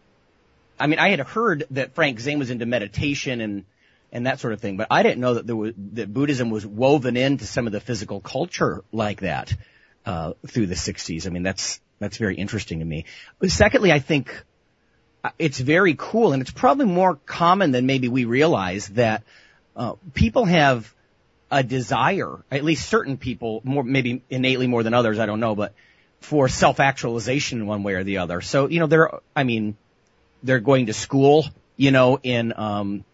I 0.78 0.86
mean, 0.86 0.98
I 0.98 1.10
had 1.10 1.20
heard 1.20 1.64
that 1.70 1.94
Frank 1.94 2.20
Zane 2.20 2.38
was 2.38 2.50
into 2.50 2.66
meditation 2.66 3.40
and 3.40 3.64
and 4.12 4.26
that 4.26 4.38
sort 4.38 4.52
of 4.52 4.60
thing, 4.60 4.76
but 4.76 4.86
I 4.90 5.02
didn't 5.02 5.20
know 5.20 5.34
that 5.34 5.46
there 5.46 5.56
was 5.56 5.74
that 5.94 6.12
Buddhism 6.12 6.50
was 6.50 6.64
woven 6.64 7.16
into 7.16 7.46
some 7.46 7.66
of 7.66 7.72
the 7.72 7.80
physical 7.80 8.20
culture 8.20 8.84
like 8.92 9.20
that 9.20 9.52
uh, 10.06 10.34
through 10.46 10.66
the 10.66 10.76
'60s. 10.76 11.26
I 11.26 11.30
mean, 11.30 11.42
that's 11.42 11.80
that's 11.98 12.16
very 12.16 12.36
interesting 12.36 12.78
to 12.78 12.84
me. 12.84 13.06
But 13.38 13.50
secondly, 13.50 13.90
I 13.90 13.98
think 13.98 14.44
uh, 15.24 15.30
it's 15.38 15.58
very 15.58 15.96
cool, 15.98 16.32
and 16.32 16.42
it's 16.42 16.52
probably 16.52 16.86
more 16.86 17.16
common 17.26 17.72
than 17.72 17.86
maybe 17.86 18.08
we 18.08 18.24
realize 18.24 18.88
that 18.90 19.24
uh, 19.74 19.94
people 20.12 20.44
have 20.44 20.94
a 21.50 21.62
desire, 21.62 22.42
at 22.50 22.64
least 22.64 22.88
certain 22.88 23.16
people, 23.16 23.60
more 23.64 23.84
maybe 23.84 24.22
innately 24.30 24.66
more 24.66 24.82
than 24.82 24.94
others, 24.94 25.18
I 25.18 25.26
don't 25.26 25.40
know, 25.40 25.54
but 25.54 25.72
for 26.20 26.48
self-actualization 26.48 27.66
one 27.66 27.82
way 27.82 27.94
or 27.94 28.04
the 28.04 28.18
other. 28.18 28.40
So 28.40 28.68
you 28.68 28.80
know, 28.80 28.86
they're, 28.86 29.10
I 29.36 29.44
mean, 29.44 29.76
they're 30.42 30.60
going 30.60 30.86
to 30.86 30.92
school, 30.92 31.46
you 31.76 31.90
know, 31.90 32.18
in 32.22 32.52
um, 32.56 33.04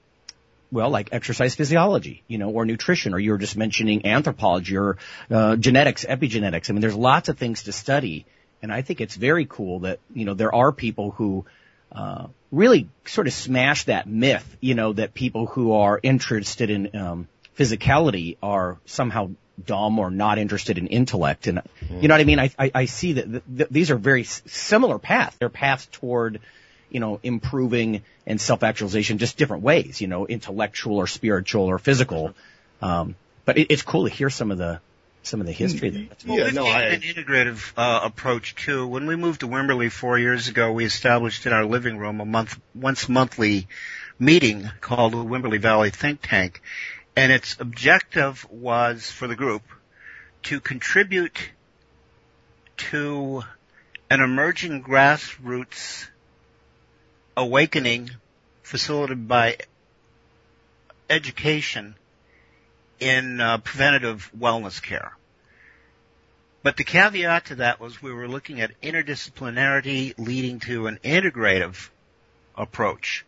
well, 0.72 0.90
like 0.90 1.08
exercise 1.12 1.54
physiology, 1.54 2.22
you 2.28 2.38
know, 2.38 2.50
or 2.50 2.64
nutrition, 2.64 3.14
or 3.14 3.18
you 3.18 3.32
were 3.32 3.38
just 3.38 3.56
mentioning 3.56 4.06
anthropology 4.06 4.76
or 4.76 4.98
uh, 5.30 5.56
genetics, 5.56 6.04
epigenetics. 6.04 6.70
I 6.70 6.72
mean, 6.72 6.80
there's 6.80 6.94
lots 6.94 7.28
of 7.28 7.38
things 7.38 7.64
to 7.64 7.72
study, 7.72 8.26
and 8.62 8.72
I 8.72 8.82
think 8.82 9.00
it's 9.00 9.16
very 9.16 9.46
cool 9.46 9.80
that 9.80 9.98
you 10.14 10.24
know 10.24 10.34
there 10.34 10.54
are 10.54 10.72
people 10.72 11.10
who 11.10 11.44
uh, 11.92 12.28
really 12.52 12.88
sort 13.04 13.26
of 13.26 13.32
smash 13.32 13.84
that 13.84 14.06
myth, 14.06 14.56
you 14.60 14.74
know, 14.74 14.92
that 14.92 15.14
people 15.14 15.46
who 15.46 15.72
are 15.72 15.98
interested 16.02 16.70
in 16.70 16.96
um, 16.96 17.28
physicality 17.60 18.36
are 18.42 18.78
somehow 18.86 19.30
dumb 19.64 19.98
or 19.98 20.10
not 20.10 20.38
interested 20.38 20.78
in 20.78 20.86
intellect, 20.86 21.46
and 21.46 21.60
you 21.90 22.08
know 22.08 22.14
what 22.14 22.20
I 22.20 22.24
mean. 22.24 22.38
I 22.38 22.50
I, 22.58 22.70
I 22.74 22.84
see 22.86 23.12
that 23.14 23.30
th- 23.30 23.42
th- 23.58 23.68
these 23.70 23.90
are 23.90 23.96
very 23.96 24.22
s- 24.22 24.42
similar 24.46 24.98
paths. 24.98 25.36
They're 25.38 25.50
paths 25.50 25.86
toward 25.92 26.40
you 26.92 26.98
know, 26.98 27.20
improving 27.22 28.02
and 28.26 28.40
self-actualization, 28.40 29.18
just 29.18 29.36
different 29.36 29.62
ways, 29.62 30.00
you 30.00 30.08
know, 30.08 30.26
intellectual 30.26 30.96
or 30.96 31.06
spiritual 31.06 31.66
or 31.66 31.78
physical. 31.78 32.34
Um, 32.82 33.14
but 33.44 33.58
it, 33.58 33.68
it's 33.70 33.82
cool 33.82 34.08
to 34.08 34.10
hear 34.12 34.28
some 34.28 34.50
of 34.50 34.58
the, 34.58 34.80
some 35.22 35.40
of 35.40 35.46
the 35.46 35.52
history 35.52 35.90
there. 35.90 36.06
That's 36.08 36.24
Well, 36.26 36.38
Yeah, 36.38 36.44
we've 36.46 36.54
no, 36.54 36.64
taken 36.64 36.76
I- 36.80 36.84
an 36.94 37.00
integrative 37.02 37.72
uh, 37.76 38.00
approach 38.02 38.56
too. 38.56 38.88
When 38.88 39.06
we 39.06 39.14
moved 39.14 39.42
to 39.42 39.46
Wimberley 39.46 39.88
four 39.88 40.18
years 40.18 40.48
ago, 40.48 40.72
we 40.72 40.84
established 40.84 41.46
in 41.46 41.52
our 41.52 41.64
living 41.64 41.96
room 41.96 42.20
a 42.20 42.24
month, 42.24 42.58
once 42.74 43.08
monthly 43.08 43.68
meeting 44.18 44.68
called 44.80 45.12
the 45.12 45.18
Wimberley 45.18 45.60
Valley 45.60 45.90
Think 45.90 46.18
Tank, 46.22 46.60
and 47.20 47.30
its 47.30 47.54
objective 47.60 48.46
was 48.50 49.10
for 49.10 49.26
the 49.28 49.36
group 49.36 49.62
to 50.42 50.58
contribute 50.58 51.50
to 52.78 53.42
an 54.08 54.22
emerging 54.22 54.82
grassroots 54.82 56.08
awakening 57.36 58.08
facilitated 58.62 59.28
by 59.28 59.58
education 61.10 61.94
in 63.00 63.38
uh, 63.38 63.58
preventative 63.58 64.30
wellness 64.34 64.82
care. 64.82 65.14
But 66.62 66.78
the 66.78 66.84
caveat 66.84 67.44
to 67.46 67.56
that 67.56 67.80
was 67.80 68.00
we 68.00 68.14
were 68.14 68.28
looking 68.28 68.62
at 68.62 68.80
interdisciplinarity 68.80 70.14
leading 70.16 70.58
to 70.60 70.86
an 70.86 70.98
integrative 71.04 71.90
approach. 72.56 73.26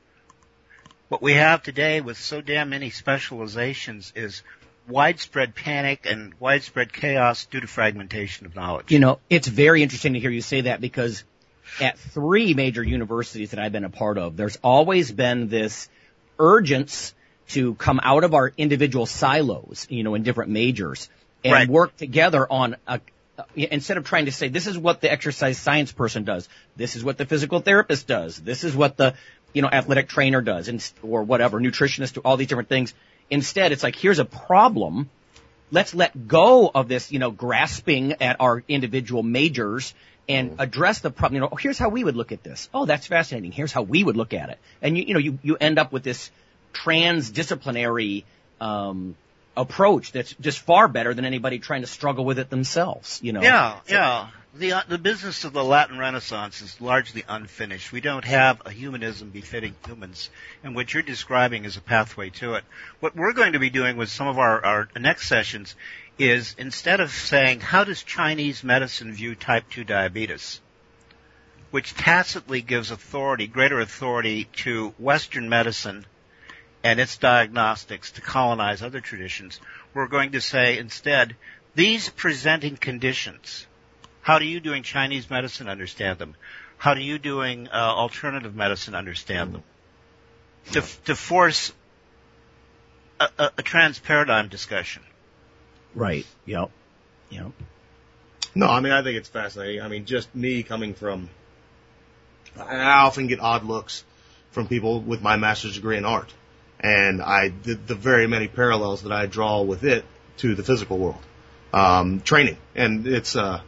What 1.12 1.20
we 1.20 1.34
have 1.34 1.62
today 1.62 2.00
with 2.00 2.16
so 2.16 2.40
damn 2.40 2.70
many 2.70 2.88
specializations 2.88 4.14
is 4.16 4.42
widespread 4.88 5.54
panic 5.54 6.06
and 6.06 6.32
widespread 6.40 6.90
chaos 6.90 7.44
due 7.44 7.60
to 7.60 7.66
fragmentation 7.66 8.46
of 8.46 8.56
knowledge. 8.56 8.90
You 8.90 8.98
know, 8.98 9.20
it's 9.28 9.46
very 9.46 9.82
interesting 9.82 10.14
to 10.14 10.20
hear 10.20 10.30
you 10.30 10.40
say 10.40 10.62
that 10.62 10.80
because 10.80 11.22
at 11.78 11.98
three 11.98 12.54
major 12.54 12.82
universities 12.82 13.50
that 13.50 13.60
I've 13.60 13.72
been 13.72 13.84
a 13.84 13.90
part 13.90 14.16
of, 14.16 14.38
there's 14.38 14.56
always 14.64 15.12
been 15.12 15.48
this 15.48 15.90
urgence 16.38 17.12
to 17.48 17.74
come 17.74 18.00
out 18.02 18.24
of 18.24 18.32
our 18.32 18.50
individual 18.56 19.04
silos, 19.04 19.86
you 19.90 20.04
know, 20.04 20.14
in 20.14 20.22
different 20.22 20.50
majors 20.50 21.10
and 21.44 21.52
Right. 21.52 21.68
work 21.68 21.94
together 21.94 22.50
on 22.50 22.76
a, 22.86 23.00
instead 23.54 23.98
of 23.98 24.04
trying 24.04 24.24
to 24.24 24.32
say, 24.32 24.48
this 24.48 24.66
is 24.66 24.78
what 24.78 25.02
the 25.02 25.12
exercise 25.12 25.58
science 25.58 25.92
person 25.92 26.24
does, 26.24 26.48
this 26.76 26.96
is 26.96 27.04
what 27.04 27.18
the 27.18 27.26
physical 27.26 27.60
therapist 27.60 28.06
does, 28.06 28.38
this 28.38 28.64
is 28.64 28.74
what 28.74 28.96
the, 28.96 29.14
you 29.52 29.62
know, 29.62 29.68
athletic 29.68 30.08
trainer 30.08 30.40
does, 30.40 30.68
and, 30.68 30.92
or 31.02 31.22
whatever, 31.22 31.60
nutritionist, 31.60 32.14
do 32.14 32.20
all 32.24 32.36
these 32.36 32.48
different 32.48 32.68
things. 32.68 32.94
Instead, 33.30 33.72
it's 33.72 33.82
like, 33.82 33.96
here's 33.96 34.18
a 34.18 34.24
problem, 34.24 35.08
let's 35.70 35.94
let 35.94 36.28
go 36.28 36.70
of 36.74 36.88
this, 36.88 37.12
you 37.12 37.18
know, 37.18 37.30
grasping 37.30 38.14
at 38.20 38.36
our 38.40 38.62
individual 38.68 39.22
majors 39.22 39.94
and 40.28 40.56
address 40.58 41.00
the 41.00 41.10
problem. 41.10 41.34
You 41.36 41.40
know, 41.40 41.48
oh, 41.52 41.56
here's 41.56 41.78
how 41.78 41.88
we 41.88 42.04
would 42.04 42.16
look 42.16 42.32
at 42.32 42.42
this. 42.42 42.68
Oh, 42.72 42.84
that's 42.84 43.06
fascinating. 43.06 43.52
Here's 43.52 43.72
how 43.72 43.82
we 43.82 44.04
would 44.04 44.16
look 44.16 44.34
at 44.34 44.50
it. 44.50 44.58
And 44.80 44.96
you, 44.96 45.04
you 45.04 45.14
know, 45.14 45.20
you, 45.20 45.38
you 45.42 45.56
end 45.56 45.78
up 45.78 45.92
with 45.92 46.02
this 46.02 46.30
transdisciplinary, 46.72 48.24
um, 48.60 49.16
approach 49.56 50.12
that's 50.12 50.32
just 50.34 50.60
far 50.60 50.88
better 50.88 51.14
than 51.14 51.24
anybody 51.24 51.58
trying 51.58 51.82
to 51.82 51.86
struggle 51.86 52.24
with 52.24 52.38
it 52.38 52.48
themselves, 52.50 53.20
you 53.22 53.32
know. 53.32 53.42
Yeah, 53.42 53.80
yeah. 53.88 54.28
The 54.54 54.72
uh, 54.72 54.82
the 54.86 54.98
business 54.98 55.44
of 55.44 55.54
the 55.54 55.64
Latin 55.64 55.96
Renaissance 55.96 56.60
is 56.60 56.78
largely 56.78 57.24
unfinished. 57.26 57.90
We 57.90 58.02
don't 58.02 58.26
have 58.26 58.60
a 58.66 58.70
humanism 58.70 59.30
befitting 59.30 59.74
humans, 59.86 60.28
and 60.62 60.74
what 60.74 60.92
you're 60.92 61.02
describing 61.02 61.64
is 61.64 61.78
a 61.78 61.80
pathway 61.80 62.28
to 62.30 62.56
it. 62.56 62.64
What 63.00 63.16
we're 63.16 63.32
going 63.32 63.54
to 63.54 63.58
be 63.58 63.70
doing 63.70 63.96
with 63.96 64.10
some 64.10 64.26
of 64.26 64.38
our, 64.38 64.62
our 64.62 64.88
next 64.94 65.26
sessions 65.26 65.74
is 66.18 66.54
instead 66.58 67.00
of 67.00 67.10
saying 67.12 67.60
how 67.60 67.84
does 67.84 68.02
Chinese 68.02 68.62
medicine 68.62 69.14
view 69.14 69.34
type 69.34 69.70
2 69.70 69.84
diabetes, 69.84 70.60
which 71.70 71.94
tacitly 71.94 72.60
gives 72.60 72.90
authority, 72.90 73.46
greater 73.46 73.80
authority 73.80 74.44
to 74.56 74.90
Western 74.98 75.48
medicine 75.48 76.04
and 76.84 77.00
its 77.00 77.16
diagnostics 77.16 78.12
to 78.12 78.20
colonize 78.20 78.82
other 78.82 79.00
traditions, 79.00 79.60
we're 79.94 80.08
going 80.08 80.32
to 80.32 80.42
say 80.42 80.76
instead, 80.76 81.36
these 81.74 82.10
presenting 82.10 82.76
conditions, 82.76 83.66
how 84.22 84.38
do 84.38 84.44
you 84.44 84.60
doing 84.60 84.84
Chinese 84.84 85.28
medicine 85.28 85.68
understand 85.68 86.18
them? 86.18 86.36
How 86.78 86.94
do 86.94 87.02
you 87.02 87.18
doing 87.18 87.68
uh, 87.68 87.74
alternative 87.74 88.54
medicine 88.54 88.94
understand 88.94 89.54
them? 89.54 89.62
To, 90.72 90.82
to 91.06 91.16
force 91.16 91.72
a, 93.20 93.28
a, 93.38 93.50
a 93.58 93.62
trans 93.62 93.98
paradigm 93.98 94.48
discussion. 94.48 95.02
Right. 95.94 96.24
Yep. 96.46 96.70
Yep. 97.30 97.52
No, 98.54 98.66
I 98.68 98.80
mean, 98.80 98.92
I 98.92 99.02
think 99.02 99.16
it's 99.16 99.28
fascinating. 99.28 99.82
I 99.82 99.88
mean, 99.88 100.04
just 100.04 100.32
me 100.34 100.62
coming 100.62 100.94
from, 100.94 101.28
I 102.56 102.76
often 102.76 103.26
get 103.26 103.40
odd 103.40 103.64
looks 103.64 104.04
from 104.52 104.68
people 104.68 105.00
with 105.00 105.20
my 105.20 105.36
master's 105.36 105.74
degree 105.74 105.96
in 105.96 106.04
art. 106.04 106.32
And 106.78 107.20
I, 107.20 107.48
the, 107.48 107.74
the 107.74 107.94
very 107.94 108.28
many 108.28 108.46
parallels 108.46 109.02
that 109.02 109.12
I 109.12 109.26
draw 109.26 109.62
with 109.62 109.82
it 109.84 110.04
to 110.38 110.54
the 110.54 110.62
physical 110.62 110.98
world. 110.98 111.22
Um, 111.72 112.20
training. 112.20 112.58
And 112.74 113.06
it's, 113.06 113.34
uh, 113.34 113.62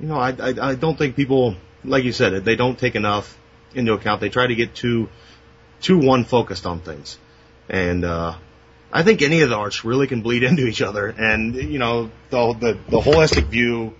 you 0.00 0.06
know, 0.06 0.16
I, 0.16 0.30
I, 0.30 0.70
I 0.70 0.74
don't 0.74 0.96
think 0.96 1.16
people, 1.16 1.56
like 1.84 2.04
you 2.04 2.12
said, 2.12 2.44
they 2.44 2.56
don't 2.56 2.78
take 2.78 2.94
enough 2.94 3.38
into 3.74 3.92
account. 3.92 4.20
They 4.20 4.28
try 4.28 4.46
to 4.46 4.54
get 4.54 4.74
too, 4.74 5.08
too 5.80 5.98
one 5.98 6.24
focused 6.24 6.66
on 6.66 6.80
things. 6.80 7.18
And, 7.68 8.04
uh, 8.04 8.36
I 8.92 9.02
think 9.02 9.20
any 9.20 9.40
of 9.40 9.50
the 9.50 9.56
arts 9.56 9.84
really 9.84 10.06
can 10.06 10.22
bleed 10.22 10.42
into 10.50 10.66
each 10.66 10.82
other. 10.82 11.08
And, 11.08 11.54
you 11.54 11.78
know, 11.78 12.10
the, 12.30 12.52
the, 12.54 12.78
the 12.88 13.00
holistic 13.00 13.46
view, 13.46 13.94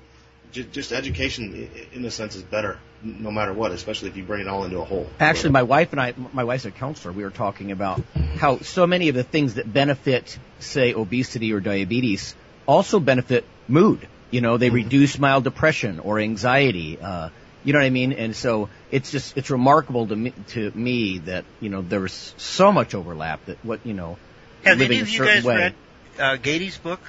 just, 0.52 0.72
just 0.72 0.92
education 0.92 1.68
in 1.92 2.04
a 2.04 2.10
sense 2.10 2.36
is 2.36 2.42
better 2.42 2.78
no 3.02 3.30
matter 3.30 3.52
what, 3.52 3.72
especially 3.72 4.08
if 4.08 4.16
you 4.16 4.24
bring 4.24 4.40
it 4.40 4.48
all 4.48 4.64
into 4.64 4.78
a 4.78 4.84
whole. 4.84 5.06
Actually, 5.20 5.50
my 5.50 5.62
wife 5.62 5.92
and 5.92 6.00
I, 6.00 6.14
my 6.32 6.44
wife's 6.44 6.64
a 6.64 6.70
counselor. 6.70 7.12
We 7.12 7.24
were 7.24 7.30
talking 7.30 7.72
about 7.72 8.02
how 8.36 8.58
so 8.58 8.86
many 8.86 9.08
of 9.08 9.14
the 9.14 9.22
things 9.22 9.54
that 9.54 9.70
benefit, 9.70 10.38
say, 10.58 10.94
obesity 10.94 11.52
or 11.52 11.60
diabetes, 11.60 12.34
also 12.66 13.00
benefit 13.00 13.44
mood. 13.68 14.08
You 14.30 14.40
know, 14.40 14.56
they 14.56 14.70
reduce 14.70 15.18
mild 15.18 15.44
depression 15.44 16.00
or 16.00 16.18
anxiety. 16.18 16.98
Uh, 17.00 17.30
you 17.64 17.72
know 17.72 17.78
what 17.80 17.86
I 17.86 17.90
mean? 17.90 18.12
And 18.12 18.34
so 18.34 18.68
it's 18.90 19.10
just 19.10 19.36
it's 19.36 19.50
remarkable 19.50 20.06
to 20.06 20.16
me, 20.16 20.32
to 20.48 20.70
me 20.72 21.18
that 21.18 21.44
you 21.60 21.68
know 21.68 21.82
there's 21.82 22.34
so 22.36 22.72
much 22.72 22.94
overlap 22.94 23.44
that 23.46 23.64
what 23.64 23.80
you 23.84 23.94
know 23.94 24.18
Have 24.64 24.78
living 24.78 24.98
any 24.98 25.02
of 25.02 25.08
a 25.08 25.10
you 25.10 25.18
certain 25.18 25.34
guys 25.34 25.44
way. 25.44 25.56
read 25.56 25.74
uh, 26.18 26.36
Ratey's 26.36 26.78
book? 26.78 27.00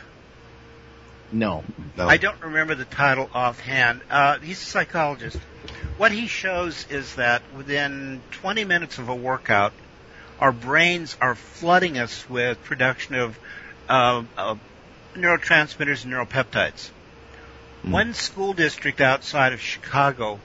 No, 1.31 1.63
No. 1.97 2.07
I 2.07 2.17
don't 2.17 2.41
remember 2.41 2.73
the 2.75 2.85
title 2.85 3.29
offhand. 3.33 4.01
Uh, 4.09 4.39
he's 4.39 4.61
a 4.61 4.65
psychologist. 4.65 5.37
What 5.97 6.11
he 6.13 6.27
shows 6.27 6.85
is 6.89 7.15
that 7.15 7.41
within 7.55 8.21
20 8.31 8.63
minutes 8.63 8.97
of 8.97 9.09
a 9.09 9.15
workout, 9.15 9.73
our 10.39 10.53
brains 10.53 11.17
are 11.19 11.35
flooding 11.35 11.97
us 11.97 12.29
with 12.29 12.63
production 12.63 13.15
of 13.15 13.37
uh, 13.89 14.23
uh, 14.37 14.55
neurotransmitters 15.15 16.05
and 16.05 16.13
neuropeptides. 16.13 16.89
One 17.91 18.13
school 18.13 18.53
district 18.53 19.01
outside 19.01 19.53
of 19.53 19.61
Chicago 19.61 20.39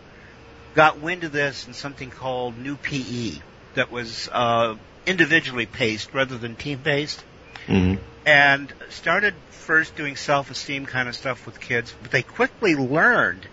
got 0.74 1.00
wind 1.00 1.24
of 1.24 1.32
this 1.32 1.66
in 1.66 1.74
something 1.74 2.10
called 2.10 2.58
New 2.58 2.76
PE 2.76 3.40
that 3.74 3.90
was 3.90 4.28
uh, 4.32 4.76
individually 5.06 5.66
paced 5.66 6.14
rather 6.14 6.38
than 6.38 6.56
team 6.56 6.78
paced 6.78 7.22
hmm 7.66 7.94
and 8.24 8.72
started 8.90 9.34
first 9.50 9.96
doing 9.96 10.14
self-esteem 10.16 10.86
kind 10.86 11.08
of 11.08 11.16
stuff 11.16 11.44
with 11.46 11.60
kids, 11.60 11.92
but 12.02 12.10
they 12.10 12.22
quickly 12.22 12.76
learned 12.76 13.46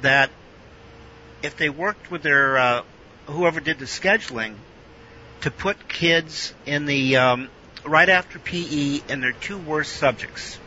that 0.00 0.30
if 1.42 1.56
they 1.56 1.68
worked 1.68 2.10
with 2.10 2.22
their 2.22 2.56
uh, 2.56 2.82
whoever 3.26 3.60
did 3.60 3.78
the 3.78 3.84
scheduling 3.84 4.54
to 5.42 5.50
put 5.50 5.88
kids 5.88 6.54
in 6.66 6.86
the 6.86 7.16
um, 7.16 7.48
right 7.84 8.08
after 8.08 8.38
PE 8.38 9.00
in 9.08 9.20
their 9.20 9.32
two 9.32 9.58
worst 9.58 9.96
subjects, 9.96 10.58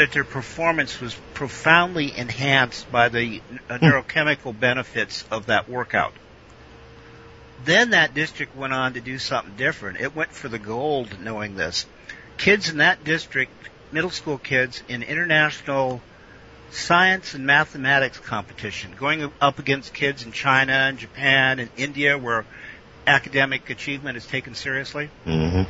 that 0.00 0.12
their 0.12 0.24
performance 0.24 0.98
was 0.98 1.14
profoundly 1.34 2.10
enhanced 2.16 2.90
by 2.90 3.10
the 3.10 3.42
uh, 3.68 3.76
neurochemical 3.76 4.58
benefits 4.58 5.26
of 5.30 5.46
that 5.46 5.68
workout. 5.68 6.14
Then 7.66 7.90
that 7.90 8.14
district 8.14 8.56
went 8.56 8.72
on 8.72 8.94
to 8.94 9.02
do 9.02 9.18
something 9.18 9.56
different. 9.56 10.00
It 10.00 10.16
went 10.16 10.32
for 10.32 10.48
the 10.48 10.58
gold 10.58 11.20
knowing 11.20 11.54
this. 11.54 11.84
Kids 12.38 12.70
in 12.70 12.78
that 12.78 13.04
district, 13.04 13.52
middle 13.92 14.08
school 14.08 14.38
kids, 14.38 14.82
in 14.88 15.02
international 15.02 16.00
science 16.70 17.34
and 17.34 17.44
mathematics 17.44 18.18
competition, 18.18 18.94
going 18.98 19.30
up 19.38 19.58
against 19.58 19.92
kids 19.92 20.24
in 20.24 20.32
China 20.32 20.72
and 20.72 20.96
Japan 20.96 21.58
and 21.58 21.68
India 21.76 22.16
where 22.16 22.46
academic 23.06 23.68
achievement 23.68 24.16
is 24.16 24.24
taken 24.24 24.54
seriously. 24.54 25.10
hmm 25.24 25.64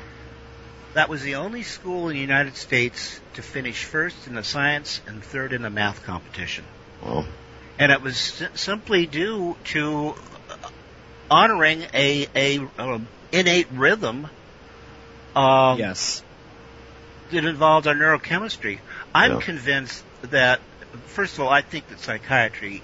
That 0.94 1.08
was 1.08 1.22
the 1.22 1.36
only 1.36 1.62
school 1.62 2.08
in 2.08 2.14
the 2.16 2.20
United 2.20 2.56
States 2.56 3.20
to 3.34 3.42
finish 3.42 3.84
first 3.84 4.26
in 4.26 4.34
the 4.34 4.42
science 4.42 5.00
and 5.06 5.22
third 5.22 5.52
in 5.52 5.62
the 5.62 5.70
math 5.70 6.04
competition. 6.04 6.64
Well, 7.04 7.24
And 7.78 7.92
it 7.92 8.02
was 8.02 8.16
si- 8.16 8.46
simply 8.54 9.06
due 9.06 9.56
to 9.66 10.14
honoring 11.30 11.86
a, 11.94 12.26
a, 12.34 12.58
um 12.78 13.06
innate 13.32 13.68
rhythm 13.70 14.28
um, 15.36 15.78
yes, 15.78 16.24
that 17.30 17.44
involved 17.44 17.86
our 17.86 17.94
neurochemistry. 17.94 18.80
I'm 19.14 19.32
Yeah. 19.34 19.40
convinced 19.40 20.02
that, 20.22 20.60
first 21.06 21.34
of 21.34 21.44
all, 21.44 21.48
I 21.50 21.62
think 21.62 21.86
that 21.88 22.00
psychiatry. 22.00 22.82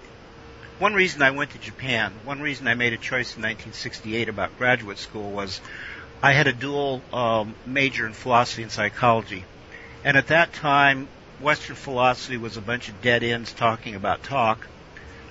One 0.78 0.94
reason 0.94 1.22
I 1.22 1.30
went 1.30 1.52
to 1.52 1.58
Japan, 1.58 2.12
one 2.24 2.40
reason 2.40 2.68
I 2.68 2.74
made 2.74 2.92
a 2.92 2.98
choice 2.98 3.34
in 3.36 3.42
1968 3.42 4.28
about 4.28 4.56
graduate 4.58 4.98
school 4.98 5.30
was 5.32 5.60
I 6.22 6.32
had 6.32 6.46
a 6.46 6.52
dual 6.52 7.02
um, 7.12 7.54
major 7.66 8.06
in 8.06 8.12
philosophy 8.12 8.62
and 8.62 8.72
psychology. 8.72 9.44
And 10.04 10.16
at 10.16 10.28
that 10.28 10.52
time, 10.52 11.08
Western 11.40 11.76
philosophy 11.76 12.36
was 12.36 12.56
a 12.56 12.60
bunch 12.60 12.88
of 12.88 13.02
dead 13.02 13.22
ends 13.22 13.52
talking 13.52 13.94
about 13.94 14.22
talk, 14.22 14.66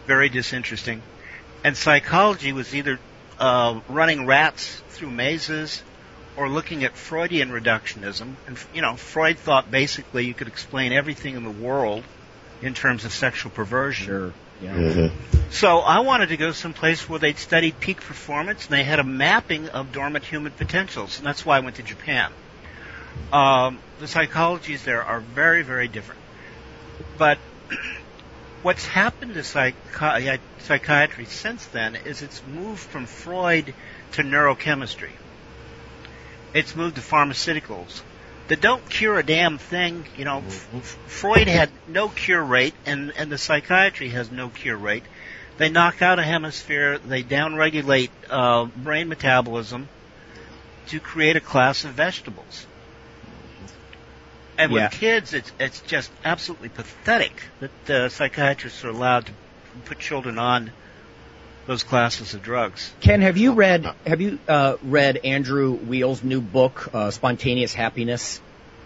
very 0.06 0.30
disinteresting. 0.30 1.02
And 1.64 1.76
psychology 1.76 2.54
was 2.54 2.76
either 2.76 3.00
uh, 3.40 3.80
running 3.90 4.26
rats 4.26 4.82
through 4.90 5.12
mazes 5.12 5.82
or 6.38 6.50
looking 6.50 6.84
at 6.84 6.96
Freudian 6.96 7.50
reductionism. 7.50 8.36
And, 8.46 8.58
you 8.74 8.82
know, 8.82 8.96
Freud 8.96 9.40
thought 9.40 9.72
basically 9.72 10.26
you 10.26 10.34
could 10.34 10.48
explain 10.48 10.92
everything 10.92 11.36
in 11.36 11.44
the 11.44 11.50
world 11.50 12.04
in 12.62 12.74
terms 12.74 13.06
of 13.06 13.12
sexual 13.12 13.52
perversion. 13.52 14.06
Sure. 14.08 14.34
Yeah. 14.62 14.74
Mm-hmm. 14.74 15.40
So 15.52 15.80
I 15.80 16.00
wanted 16.00 16.30
to 16.30 16.38
go 16.38 16.52
someplace 16.52 17.08
where 17.10 17.20
they'd 17.20 17.38
studied 17.38 17.80
peak 17.80 18.02
performance 18.02 18.66
and 18.66 18.74
they 18.74 18.84
had 18.84 19.00
a 19.00 19.04
mapping 19.04 19.70
of 19.70 19.92
dormant 19.92 20.26
human 20.26 20.52
potentials, 20.52 21.18
and 21.18 21.28
that's 21.28 21.46
why 21.46 21.58
I 21.58 21.60
went 21.60 21.76
to 21.78 21.84
Japan. 21.84 22.32
Um, 23.32 23.80
the 24.00 24.06
psychologies 24.06 24.84
there 24.84 25.04
are 25.04 25.20
very, 25.20 25.64
very 25.64 25.88
different. 25.88 26.22
But 27.18 27.38
what's 28.62 28.86
happened 28.86 29.34
to 29.36 29.42
psychi- 29.42 30.40
psychiatry 30.60 31.26
since 31.26 31.66
then 31.68 31.96
is 31.96 32.22
it's 32.22 32.42
moved 32.48 32.82
from 32.82 33.06
Freud 33.06 33.74
to 34.14 34.24
neurochemistry. 34.24 35.12
It's 36.54 36.76
moved 36.76 36.96
to 36.96 37.02
pharmaceuticals 37.02 38.02
that 38.48 38.62
don't 38.62 38.88
cure 38.90 39.18
a 39.18 39.24
damn 39.24 39.58
thing. 39.58 40.06
You 40.16 40.26
know, 40.26 40.44
F- 40.46 40.98
Freud 41.08 41.48
had 41.48 41.70
no 41.88 42.10
cure 42.10 42.44
rate, 42.44 42.76
and 42.86 43.12
and 43.18 43.32
the 43.32 43.38
psychiatry 43.38 44.10
has 44.10 44.32
no 44.32 44.50
cure 44.50 44.78
rate. 44.78 45.04
They 45.58 45.70
knock 45.70 46.02
out 46.02 46.20
a 46.20 46.24
hemisphere. 46.24 46.98
They 46.98 47.24
downregulate 47.24 48.10
uh, 48.30 48.66
brain 48.66 49.08
metabolism 49.08 49.88
to 50.88 51.00
create 51.00 51.36
a 51.36 51.42
class 51.42 51.86
of 51.86 51.92
vegetables. 51.92 52.66
And 54.58 54.72
Yeah. 54.72 54.84
with 54.90 55.00
kids, 55.00 55.34
it's 55.34 55.52
it's 55.60 55.82
just 55.82 56.12
absolutely 56.24 56.70
pathetic 56.70 57.42
that 57.60 57.90
uh, 57.90 58.10
psychiatrists 58.10 58.84
are 58.84 58.90
allowed 58.90 59.26
to 59.28 59.32
put 59.86 60.00
children 60.00 60.38
on 60.40 60.72
those 61.68 61.84
classes 61.84 62.34
of 62.34 62.44
drugs. 62.44 62.92
Ken, 63.00 63.22
have 63.22 63.38
you 63.38 63.54
read 63.54 63.92
have 64.06 64.22
you 64.22 64.40
uh, 64.48 64.78
read 64.84 65.18
Andrew 65.18 65.72
Weil's 65.72 66.24
new 66.24 66.42
book, 66.42 66.90
uh, 66.94 67.12
Spontaneous 67.12 67.74
Happiness? 67.74 68.42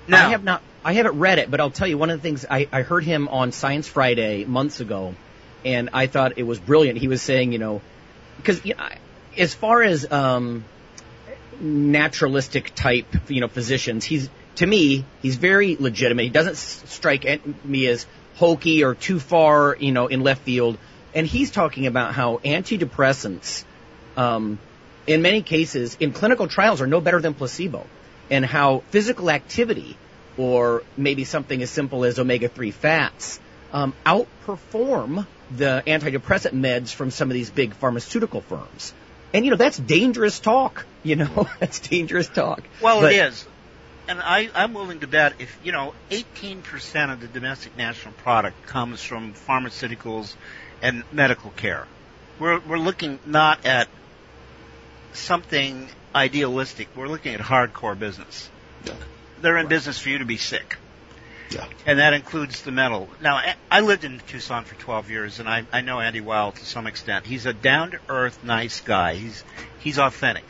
No. 0.08 0.18
I 0.18 0.30
have 0.30 0.44
not. 0.44 0.62
I 0.84 0.94
haven't 0.94 1.20
read 1.20 1.40
it, 1.40 1.52
but 1.52 1.60
I'll 1.60 1.72
tell 1.72 1.88
you 1.88 1.98
one 1.98 2.10
of 2.10 2.18
the 2.18 2.24
things 2.24 2.46
I, 2.50 2.68
I 2.72 2.82
heard 2.84 3.04
him 3.04 3.28
on 3.28 3.52
Science 3.52 3.88
Friday 3.88 4.46
months 4.46 4.80
ago, 4.80 5.14
and 5.66 5.90
I 5.94 6.08
thought 6.08 6.38
it 6.38 6.44
was 6.44 6.60
brilliant. 6.60 6.98
He 6.98 7.08
was 7.08 7.22
saying, 7.22 7.52
you 7.52 7.60
know, 7.60 7.82
because 8.38 8.64
you 8.66 8.76
know, 8.76 8.88
as 9.38 9.54
far 9.54 9.84
as 9.84 10.10
um, 10.12 10.64
naturalistic 11.60 12.74
type, 12.76 13.08
you 13.28 13.42
know, 13.42 13.50
physicians, 13.50 14.06
he's 14.06 14.30
to 14.56 14.66
me 14.66 15.06
he's 15.22 15.36
very 15.36 15.76
legitimate. 15.76 16.24
He 16.24 16.30
doesn't 16.30 16.56
strike 16.56 17.26
me 17.66 17.88
as 17.88 18.06
hokey 18.36 18.84
or 18.84 18.96
too 18.96 19.20
far, 19.20 19.76
you 19.80 19.92
know, 19.92 20.08
in 20.08 20.22
left 20.22 20.44
field. 20.44 20.78
And 21.14 21.26
he's 21.26 21.52
talking 21.52 21.88
about 21.88 22.14
how 22.14 22.38
antidepressants, 22.38 23.64
um, 24.16 24.60
in 25.08 25.22
many 25.22 25.42
cases, 25.42 25.98
in 26.00 26.12
clinical 26.12 26.48
trials, 26.48 26.82
are 26.82 26.88
no 26.88 27.02
better 27.02 27.20
than 27.20 27.34
placebo, 27.34 27.86
and 28.30 28.46
how 28.46 28.84
physical 28.90 29.30
activity, 29.32 29.98
or 30.38 30.84
maybe 30.98 31.24
something 31.24 31.62
as 31.62 31.70
simple 31.70 32.06
as 32.06 32.20
omega-3 32.20 32.74
fats, 32.74 33.40
um, 33.74 33.94
outperform 34.06 35.26
the 35.56 35.84
antidepressant 35.88 36.54
meds 36.54 36.94
from 36.94 37.12
some 37.12 37.30
of 37.30 37.34
these 37.34 37.50
big 37.50 37.74
pharmaceutical 37.74 38.42
firms. 38.42 38.94
And 39.34 39.46
you 39.46 39.52
know 39.52 39.58
that's 39.58 39.78
dangerous 39.78 40.40
talk. 40.40 40.86
You 41.04 41.16
know 41.18 41.48
that's 41.60 41.80
dangerous 41.80 42.28
talk. 42.28 42.64
Well, 42.82 43.02
But- 43.02 43.14
it 43.14 43.18
is. 43.18 43.46
And 44.08 44.20
I, 44.20 44.50
I'm 44.56 44.74
willing 44.74 45.02
to 45.02 45.08
bet 45.08 45.34
if, 45.38 45.56
you 45.64 45.72
know, 45.72 45.94
18% 46.10 47.14
of 47.14 47.22
the 47.22 47.28
domestic 47.28 47.78
national 47.78 48.16
product 48.16 48.66
comes 48.66 49.04
from 49.04 49.36
pharmaceuticals 49.36 50.34
and 50.82 51.04
medical 51.12 51.52
care. 51.52 51.88
We're, 52.40 52.60
we're 52.60 52.78
looking 52.78 53.20
not 53.26 53.66
at 53.66 53.88
something 55.14 55.90
idealistic. 56.16 56.88
We're 56.96 57.08
looking 57.08 57.34
at 57.34 57.42
hardcore 57.42 57.98
business. 57.98 58.50
Yeah. 58.86 58.94
They're 59.42 59.58
in 59.58 59.68
business 59.68 60.00
for 60.00 60.10
you 60.10 60.20
to 60.20 60.26
be 60.26 60.38
sick. 60.38 60.78
Yeah. 61.52 61.66
And 61.86 62.00
that 62.00 62.14
includes 62.14 62.62
the 62.62 62.72
mental. 62.72 63.10
Now, 63.22 63.36
I- 63.38 63.56
I 63.72 63.80
lived 63.82 64.04
in 64.04 64.20
Tucson 64.28 64.66
for 64.66 64.76
12 64.76 65.10
years, 65.10 65.40
and 65.40 65.50
I, 65.50 65.66
I 65.72 65.82
know 65.82 66.00
Andy 66.00 66.22
Weil 66.22 66.52
to 66.52 66.66
some 66.66 66.86
extent. 66.88 67.26
He's 67.26 67.46
a 67.46 67.54
down-to-earth, 67.54 68.44
nice 68.44 68.82
guy. 68.82 69.16
He's 69.16 69.44
he's 69.80 69.98
authentic, 69.98 70.44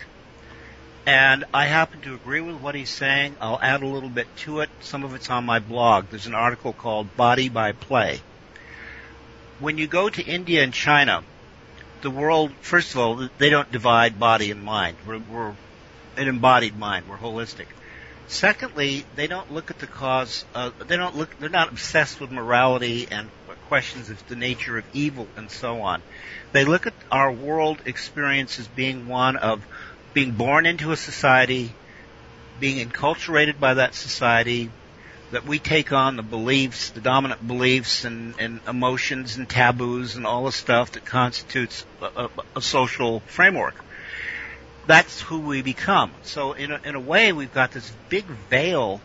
and 1.05 1.45
I 1.53 1.67
happen 1.67 2.01
to 2.01 2.15
agree 2.15 2.41
with 2.41 2.57
what 2.57 2.75
he's 2.75 2.89
saying. 2.89 3.37
I'll 3.39 3.59
add 3.61 3.81
a 3.81 3.87
little 3.87 4.09
bit 4.09 4.27
to 4.37 4.59
it. 4.59 4.69
Some 4.81 5.03
of 5.05 5.13
it's 5.15 5.29
on 5.29 5.45
my 5.45 5.59
blog. 5.59 6.07
There's 6.09 6.27
an 6.27 6.35
article 6.35 6.73
called 6.73 7.15
"Body 7.15 7.47
by 7.47 7.71
Play." 7.71 8.19
When 9.59 9.77
you 9.77 9.87
go 9.87 10.09
to 10.09 10.23
India 10.23 10.63
and 10.63 10.73
China, 10.73 11.23
the 12.01 12.09
world, 12.09 12.51
first 12.61 12.91
of 12.91 12.99
all, 12.99 13.29
they 13.37 13.49
don't 13.49 13.71
divide 13.71 14.19
body 14.19 14.51
and 14.51 14.63
mind. 14.63 14.97
We're, 15.05 15.19
we're 15.19 15.53
an 16.15 16.27
embodied 16.27 16.77
mind. 16.77 17.07
We're 17.09 17.17
holistic. 17.17 17.65
Secondly, 18.27 19.05
they 19.15 19.27
don't 19.27 19.51
look 19.51 19.71
at 19.71 19.79
the 19.79 19.87
cause. 19.87 20.45
Uh, 20.53 20.69
they 20.87 20.97
don't 20.97 21.15
look. 21.15 21.37
They're 21.39 21.49
not 21.49 21.69
obsessed 21.69 22.21
with 22.21 22.31
morality 22.31 23.07
and 23.09 23.29
questions 23.69 24.09
of 24.09 24.27
the 24.27 24.35
nature 24.35 24.77
of 24.77 24.85
evil 24.93 25.27
and 25.35 25.49
so 25.49 25.81
on. 25.81 26.01
They 26.51 26.65
look 26.65 26.87
at 26.87 26.93
our 27.11 27.31
world 27.31 27.79
experience 27.85 28.59
as 28.59 28.67
being 28.67 29.07
one 29.07 29.35
of 29.35 29.63
being 30.13 30.31
born 30.31 30.65
into 30.65 30.91
a 30.91 30.97
society, 30.97 31.71
being 32.59 32.87
enculturated 32.87 33.59
by 33.59 33.75
that 33.75 33.93
society, 33.93 34.71
that 35.31 35.45
we 35.45 35.59
take 35.59 35.91
on 35.91 36.15
the 36.15 36.23
beliefs, 36.23 36.89
the 36.89 37.01
dominant 37.01 37.45
beliefs 37.45 38.05
and, 38.05 38.33
and 38.39 38.59
emotions 38.67 39.37
and 39.37 39.47
taboos 39.47 40.15
and 40.15 40.25
all 40.25 40.45
the 40.45 40.51
stuff 40.51 40.93
that 40.93 41.05
constitutes 41.05 41.85
a, 42.01 42.05
a, 42.05 42.29
a 42.57 42.61
social 42.61 43.19
framework 43.21 43.75
that's 44.89 45.21
who 45.21 45.41
we 45.41 45.61
become. 45.61 46.11
So 46.23 46.53
in 46.53 46.71
a, 46.71 46.81
in 46.83 46.95
a 46.95 46.99
way, 46.99 47.31
we've 47.31 47.53
got 47.53 47.71
this 47.71 47.91
big 48.09 48.25
veil 48.25 48.99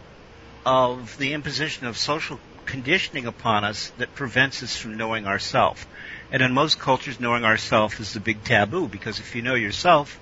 of 0.65 1.19
the 1.19 1.35
imposition 1.35 1.87
of 1.87 1.99
social 1.99 2.41
conditioning 2.65 3.27
upon 3.27 3.65
us 3.65 3.93
that 3.99 4.15
prevents 4.15 4.63
us 4.63 4.75
from 4.75 4.97
knowing 4.97 5.27
ourselves. 5.27 5.85
And 6.33 6.41
in 6.41 6.55
most 6.55 6.79
cultures, 6.79 7.21
knowing 7.21 7.45
ourselves 7.45 8.01
is 8.01 8.15
the 8.15 8.21
big 8.21 8.45
taboo 8.45 8.89
because 8.89 9.19
if 9.19 9.37
you 9.37 9.43
know 9.43 9.55
yourself, 9.55 10.19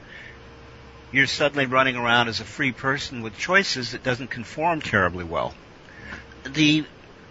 you're 1.12 1.28
suddenly 1.28 1.66
running 1.66 1.94
around 1.94 2.26
as 2.26 2.40
a 2.40 2.44
free 2.44 2.72
person 2.72 3.22
with 3.22 3.38
choices 3.38 3.92
that 3.92 4.02
doesn't 4.02 4.30
conform 4.30 4.80
terribly 4.80 5.24
well. 5.24 5.54
The 6.44 6.84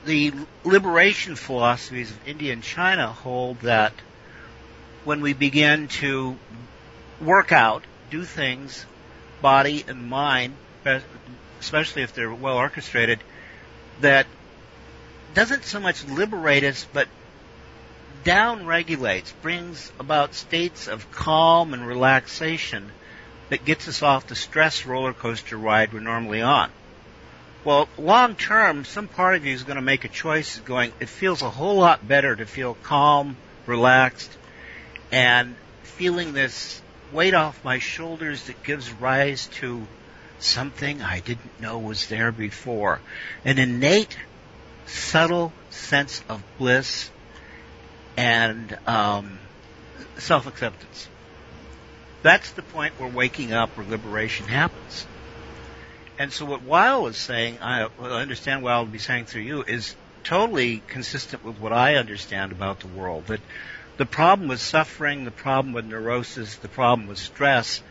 the 0.06 0.34
liberation 0.64 1.36
philosophies 1.36 2.10
of 2.10 2.28
India 2.28 2.54
and 2.54 2.64
China 2.64 3.08
hold 3.08 3.60
that 3.62 3.94
when 5.04 5.22
we 5.22 5.34
begin 5.34 5.88
to 5.88 6.36
work 7.20 7.52
out, 7.52 7.84
do 8.10 8.24
things, 8.24 8.86
body 9.42 9.84
and 9.88 10.10
mind, 10.10 10.56
especially 11.60 12.02
if 12.04 12.14
they're 12.14 12.34
well 12.34 12.58
orchestrated, 12.58 13.20
that 14.02 14.26
doesn't 15.34 15.66
so 15.66 15.80
much 15.80 16.04
liberate 16.06 16.64
us, 16.64 16.88
but 16.92 17.08
down 18.24 18.66
regulates, 18.66 19.32
brings 19.42 19.92
about 20.00 20.34
states 20.36 20.88
of 20.88 21.12
calm 21.12 21.74
and 21.74 21.88
relaxation 21.88 22.92
that 23.50 23.66
gets 23.66 23.88
us 23.88 24.02
off 24.02 24.28
the 24.28 24.36
stress 24.36 24.86
roller 24.86 25.14
coaster 25.14 25.58
ride 25.58 25.94
we're 25.94 26.00
normally 26.00 26.42
on. 26.42 26.72
Well, 27.64 27.88
long 27.98 28.36
term, 28.36 28.86
some 28.86 29.08
part 29.08 29.36
of 29.36 29.46
you 29.46 29.54
is 29.54 29.64
going 29.64 29.76
to 29.76 29.84
make 29.84 30.04
a 30.04 30.08
choice 30.08 30.58
going, 30.60 30.94
it 31.00 31.10
feels 31.10 31.44
a 31.44 31.50
whole 31.50 31.76
lot 31.76 32.08
better 32.08 32.36
to 32.36 32.46
feel 32.48 32.76
calm, 32.82 33.38
relaxed, 33.68 34.36
and 35.12 35.56
feeling 35.84 36.34
this 36.34 36.82
weight 37.12 37.36
off 37.36 37.64
my 37.64 37.78
shoulders 37.78 38.46
that 38.46 38.64
gives 38.64 38.92
rise 38.94 39.46
to 39.48 39.86
something 40.40 41.04
I 41.04 41.20
didn't 41.20 41.62
know 41.62 41.78
was 41.78 42.08
there 42.08 42.32
before. 42.32 43.00
An 43.46 43.60
innate, 43.60 44.18
subtle 44.88 45.54
sense 45.70 46.24
of 46.28 46.42
bliss 46.58 47.12
and 48.18 48.76
um, 48.88 49.38
self-acceptance. 50.18 51.10
That's 52.24 52.50
the 52.52 52.64
point 52.64 53.00
where 53.00 53.10
waking 53.10 53.54
up 53.54 53.78
or 53.78 53.84
liberation 53.84 54.48
happens. 54.48 55.06
And 56.22 56.32
so 56.32 56.46
what 56.46 56.62
Weil 56.62 57.08
is 57.08 57.18
saying, 57.18 57.58
I 57.64 57.90
understand 58.00 58.62
Weil 58.62 58.84
would 58.84 58.92
be 58.92 59.00
saying 59.00 59.26
through 59.26 59.42
you, 59.42 59.64
is 59.64 59.96
totally 60.24 60.84
consistent 60.88 61.44
with 61.44 61.60
what 61.60 61.74
I 61.74 61.96
understand 61.96 62.52
about 62.52 62.80
the 62.80 62.90
world. 62.90 63.26
That 63.26 63.40
the 63.98 64.06
problem 64.06 64.48
with 64.48 64.60
suffering, 64.60 65.26
the 65.26 65.32
problem 65.32 65.74
with 65.74 65.86
neurosis, 65.86 66.58
the 66.58 66.68
problem 66.68 67.08
with 67.08 67.18
stress 67.18 67.82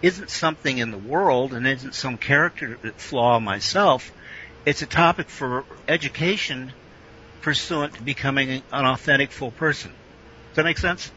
isn't 0.00 0.30
something 0.30 0.78
in 0.78 0.92
the 0.92 0.96
world 0.96 1.52
and 1.52 1.66
isn't 1.66 1.96
some 1.96 2.18
character 2.18 2.78
flaw 2.98 3.40
myself. 3.40 4.12
It's 4.64 4.82
a 4.82 4.86
topic 4.86 5.28
for 5.28 5.64
education 5.88 6.70
pursuant 7.40 7.94
to 7.94 8.02
becoming 8.02 8.62
an 8.70 8.86
authentic 8.86 9.32
full 9.32 9.50
person. 9.50 9.90
Does 10.50 10.56
that 10.56 10.64
make 10.66 10.78
sense? 10.78 11.10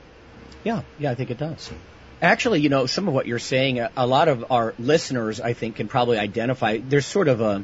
Yeah, 0.63 0.81
yeah, 0.97 1.11
I 1.11 1.15
think 1.15 1.29
it 1.29 1.37
does. 1.37 1.69
Actually, 2.21 2.61
you 2.61 2.69
know, 2.69 2.85
some 2.85 3.07
of 3.07 3.13
what 3.13 3.27
you're 3.27 3.39
saying, 3.39 3.79
a, 3.79 4.07
lot 4.07 4.27
of 4.27 4.45
our 4.49 4.73
listeners, 4.79 5.41
I 5.41 5.53
think, 5.53 5.75
can 5.75 5.87
probably 5.87 6.17
identify. 6.17 6.77
There's 6.77 7.05
sort 7.05 7.27
of 7.27 7.41
a, 7.41 7.63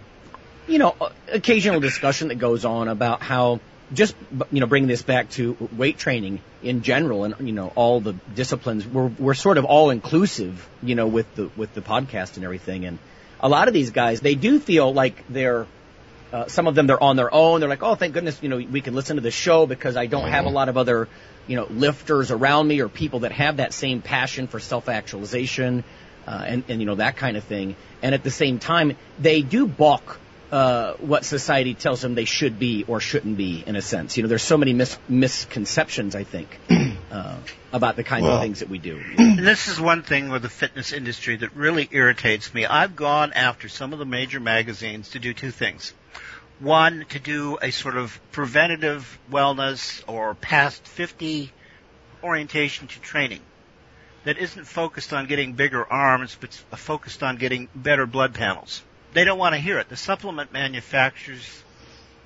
you 0.68 0.78
know, 0.78 0.96
occasional 1.32 1.80
discussion 1.80 2.28
that 2.28 2.36
goes 2.36 2.66
on 2.66 2.88
about 2.88 3.24
how 3.24 3.60
just, 3.94 4.16
you 4.52 4.60
know, 4.60 4.68
bringing 4.68 4.88
this 4.88 5.02
back 5.02 5.30
to 5.32 5.58
weight 5.76 5.98
training 5.98 6.42
in 6.62 6.82
general 6.82 7.24
and, 7.24 7.36
you 7.48 7.54
know, 7.54 7.72
all 7.76 8.02
the 8.02 8.14
disciplines, 8.36 8.86
we're, 8.86 9.08
we're 9.08 9.34
sort 9.34 9.58
of 9.58 9.66
all 9.66 9.90
inclusive, 9.90 10.68
you 10.84 10.96
know, 10.96 11.08
with 11.08 11.34
the, 11.36 11.50
with 11.58 11.74
the 11.74 11.82
podcast 11.82 12.36
and 12.36 12.44
everything. 12.44 12.86
And 12.86 13.00
a 13.40 13.50
lot 13.50 13.68
of 13.68 13.74
these 13.74 13.92
guys, 13.92 14.22
they 14.22 14.36
do 14.36 14.60
feel 14.60 14.94
like 14.94 15.24
they're, 15.28 15.66
Uh, 16.32 16.48
some 16.48 16.70
of 16.70 16.76
them 16.76 16.88
they're 16.88 17.04
on 17.04 17.18
their 17.18 17.28
own. 17.28 17.60
They're 17.60 17.68
like, 17.68 17.84
oh, 17.84 17.96
thank 17.96 18.14
goodness, 18.14 18.40
you 18.42 18.48
know, 18.48 18.56
we 18.56 18.80
can 18.80 18.94
listen 18.96 19.18
to 19.18 19.22
the 19.22 19.32
show 19.32 19.68
because 19.68 19.98
I 19.98 20.08
don't 20.08 20.30
have 20.32 20.46
a 20.46 20.50
lot 20.50 20.70
of 20.70 20.78
other, 20.78 21.10
you 21.52 21.58
know, 21.58 21.68
lifters 21.70 22.32
around 22.32 22.66
me 22.68 22.80
or 22.80 22.88
people 22.88 23.20
that 23.20 23.34
have 23.34 23.58
that 23.58 23.74
same 23.74 24.02
passion 24.02 24.48
for 24.48 24.60
self-actualization 24.60 25.84
uh, 26.26 26.44
and 26.48 26.64
and 26.70 26.80
you 26.80 26.86
know 26.86 26.96
that 26.96 27.18
kind 27.18 27.36
of 27.36 27.44
thing. 27.44 27.76
And 28.02 28.16
at 28.16 28.24
the 28.24 28.32
same 28.32 28.58
time, 28.60 28.96
they 29.20 29.42
do 29.42 29.68
balk 29.68 30.18
uh, 30.52 30.94
what 30.96 31.26
society 31.26 31.74
tells 31.74 32.02
them 32.02 32.16
they 32.16 32.26
should 32.26 32.58
be 32.58 32.86
or 32.88 33.00
shouldn't 33.00 33.36
be 33.38 33.64
in 33.66 33.76
a 33.76 33.82
sense. 33.82 34.16
You 34.16 34.24
know, 34.24 34.30
there's 34.30 34.44
so 34.44 34.58
many 34.58 34.74
mis- 34.74 34.98
misconceptions, 35.10 36.16
I 36.16 36.24
think, 36.24 36.48
uh, 37.12 37.38
about 37.74 37.96
the 37.96 38.04
kinds 38.04 38.24
Well- 38.24 38.36
of 38.38 38.42
things 38.42 38.60
that 38.60 38.70
we 38.70 38.78
do. 38.78 39.02
And 39.18 39.40
this 39.46 39.68
is 39.68 39.80
one 39.80 40.04
thing 40.04 40.30
with 40.30 40.42
the 40.42 40.50
fitness 40.50 40.94
industry 40.94 41.38
that 41.38 41.56
really 41.56 41.88
irritates 41.92 42.54
me. 42.54 42.66
I've 42.66 42.96
gone 42.96 43.34
after 43.34 43.70
some 43.70 43.94
of 43.94 44.00
the 44.00 44.06
major 44.06 44.40
magazines 44.40 45.10
to 45.12 45.20
do 45.20 45.34
two 45.34 45.52
things. 45.52 45.94
One, 46.62 47.06
to 47.10 47.19
do 47.19 47.58
a 47.60 47.71
sort 47.71 47.97
of 47.97 48.19
preventative 48.32 49.17
wellness 49.32 50.04
or 50.06 50.36
past 50.36 50.88
50 50.88 51.52
orientation 52.24 52.88
to 52.88 53.00
training 53.00 53.41
that 54.26 54.38
isn't 54.38 54.65
focused 54.65 55.12
on 55.12 55.26
getting 55.26 55.54
bigger 55.54 55.84
arms, 55.91 56.38
but 56.39 56.54
focused 56.78 57.24
on 57.24 57.38
getting 57.38 57.67
better 57.74 58.06
blood 58.06 58.36
panels. 58.36 58.84
They 59.13 59.24
don't 59.24 59.39
want 59.39 59.56
to 59.56 59.60
hear 59.60 59.80
it. 59.80 59.89
The 59.89 59.97
supplement 59.97 60.54
manufacturers 60.54 61.63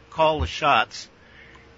call 0.09 0.41
the 0.41 0.47
shots 0.47 1.07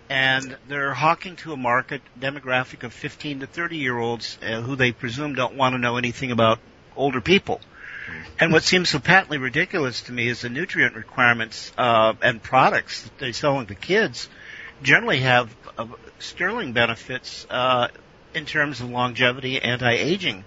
and 0.09 0.57
they're 0.67 0.95
hawking 0.95 1.35
to 1.35 1.53
a 1.53 1.57
market 1.57 2.01
demographic 2.19 2.81
of 2.81 2.91
15 2.91 3.41
to 3.41 3.47
30 3.47 3.77
year 3.77 3.99
olds 3.99 4.39
uh, 4.41 4.61
who 4.61 4.75
they 4.75 4.91
presume 4.91 5.35
don't 5.35 5.55
want 5.55 5.73
to 5.73 5.79
know 5.79 5.97
anything 5.97 6.31
about 6.31 6.57
older 6.95 7.21
people. 7.21 7.61
And 8.39 8.53
what 8.53 8.63
seems 8.63 8.89
so 8.89 8.99
patently 8.99 9.37
ridiculous 9.37 10.01
to 10.03 10.11
me 10.11 10.27
is 10.27 10.41
the 10.41 10.49
nutrient 10.49 10.95
requirements 10.95 11.71
uh, 11.77 12.13
and 12.21 12.41
products 12.41 13.03
that 13.03 13.17
they 13.17 13.31
sell 13.31 13.63
to 13.65 13.75
kids 13.75 14.29
generally 14.81 15.21
have 15.21 15.55
uh, 15.77 15.87
sterling 16.19 16.73
benefits 16.73 17.45
uh, 17.49 17.87
in 18.33 18.45
terms 18.45 18.81
of 18.81 18.89
longevity, 18.89 19.61
anti-aging 19.61 20.43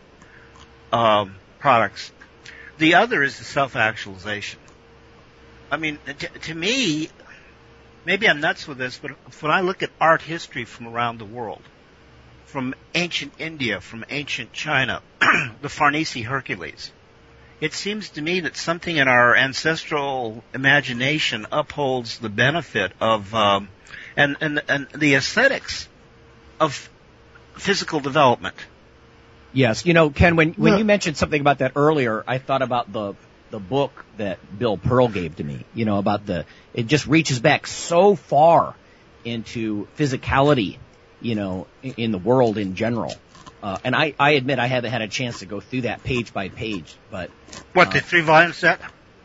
um, 0.92 1.34
products. 1.58 2.12
The 2.78 2.94
other 2.94 3.22
is 3.22 3.38
the 3.38 3.44
self-actualization. 3.44 4.60
I 5.70 5.76
mean, 5.76 5.98
to, 6.06 6.28
to 6.28 6.54
me, 6.54 7.10
maybe 8.04 8.28
I'm 8.28 8.40
nuts 8.40 8.66
with 8.66 8.78
this, 8.78 8.98
but 8.98 9.12
when 9.40 9.52
I 9.52 9.60
look 9.60 9.82
at 9.82 9.90
art 10.00 10.22
history 10.22 10.64
from 10.64 10.88
around 10.88 11.18
the 11.18 11.24
world, 11.24 11.62
from 12.46 12.74
ancient 12.94 13.32
India, 13.38 13.80
from 13.80 14.04
ancient 14.10 14.52
China, 14.52 15.02
the 15.60 15.68
Farnese 15.68 16.14
Hercules, 16.24 16.90
it 17.60 17.74
seems 17.74 18.10
to 18.10 18.22
me 18.22 18.40
that 18.40 18.56
something 18.56 18.96
in 18.96 19.08
our 19.08 19.36
ancestral 19.36 20.42
imagination 20.54 21.46
upholds 21.52 22.18
the 22.18 22.28
benefit 22.28 22.92
of 23.00 23.34
um, 23.34 23.68
and, 24.16 24.36
and 24.40 24.62
and 24.68 24.88
the 24.94 25.14
aesthetics 25.14 25.88
of 26.58 26.88
physical 27.56 28.00
development. 28.00 28.56
Yes, 29.52 29.84
you 29.84 29.94
know, 29.94 30.10
Ken, 30.10 30.36
when 30.36 30.52
when 30.54 30.72
Yeah. 30.72 30.78
you 30.78 30.84
mentioned 30.84 31.16
something 31.16 31.40
about 31.40 31.58
that 31.58 31.72
earlier, 31.76 32.24
I 32.26 32.38
thought 32.38 32.62
about 32.62 32.92
the 32.92 33.14
the 33.50 33.58
book 33.58 34.04
that 34.16 34.38
Bill 34.58 34.76
Pearl 34.76 35.08
gave 35.08 35.36
to 35.36 35.44
me. 35.44 35.64
You 35.74 35.84
know, 35.84 35.98
about 35.98 36.24
the 36.24 36.44
it 36.72 36.86
just 36.86 37.06
reaches 37.06 37.40
back 37.40 37.66
so 37.66 38.14
far 38.14 38.74
into 39.24 39.86
physicality, 39.98 40.78
you 41.20 41.34
know, 41.34 41.66
in, 41.82 41.94
in 41.96 42.10
the 42.12 42.18
world 42.18 42.58
in 42.58 42.74
general. 42.74 43.18
Uh, 43.62 43.78
and 43.84 43.94
I, 43.94 44.14
I 44.18 44.32
admit 44.32 44.58
I 44.58 44.66
haven't 44.66 44.90
had 44.90 45.02
a 45.02 45.08
chance 45.08 45.40
to 45.40 45.46
go 45.46 45.60
through 45.60 45.82
that 45.82 46.02
page 46.02 46.32
by 46.32 46.48
page, 46.48 46.98
but 47.10 47.30
What 47.74 47.92
the 47.92 48.00
three 48.00 48.22
volume 48.22 48.52
set? 48.54 48.80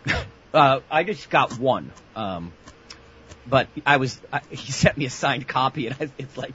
uh, 0.53 0.81
I 0.91 1.03
just 1.03 1.29
got 1.29 1.53
one. 1.53 1.91
Um, 2.15 2.51
but 3.47 3.67
I 3.85 3.97
was 3.97 4.19
I, 4.33 4.41
he 4.49 4.71
sent 4.71 4.97
me 4.97 5.05
a 5.05 5.09
signed 5.09 5.47
copy, 5.47 5.87
and 5.87 5.95
I, 5.99 6.09
it's 6.17 6.37
like, 6.37 6.53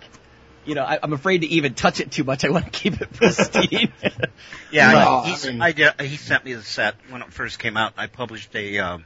you 0.66 0.74
know, 0.74 0.82
I, 0.84 0.98
I'm 1.02 1.12
afraid 1.14 1.40
to 1.40 1.46
even 1.46 1.74
touch 1.74 2.00
it 2.00 2.10
too 2.12 2.24
much. 2.24 2.44
I 2.44 2.50
want 2.50 2.66
to 2.66 2.70
keep 2.70 3.00
it 3.00 3.12
pristine. 3.12 3.92
Yeah, 4.72 4.92
Well, 4.92 5.22
he's, 5.24 5.46
I 5.46 5.50
mean- 5.50 5.62
I 5.62 5.72
did, 5.72 6.00
he 6.00 6.16
sent 6.16 6.44
me 6.44 6.54
the 6.54 6.62
set 6.62 6.94
when 7.08 7.22
it 7.22 7.32
first 7.32 7.58
came 7.58 7.76
out. 7.76 7.94
I 7.96 8.06
published 8.06 8.54
a 8.54 8.78
um, 8.78 9.04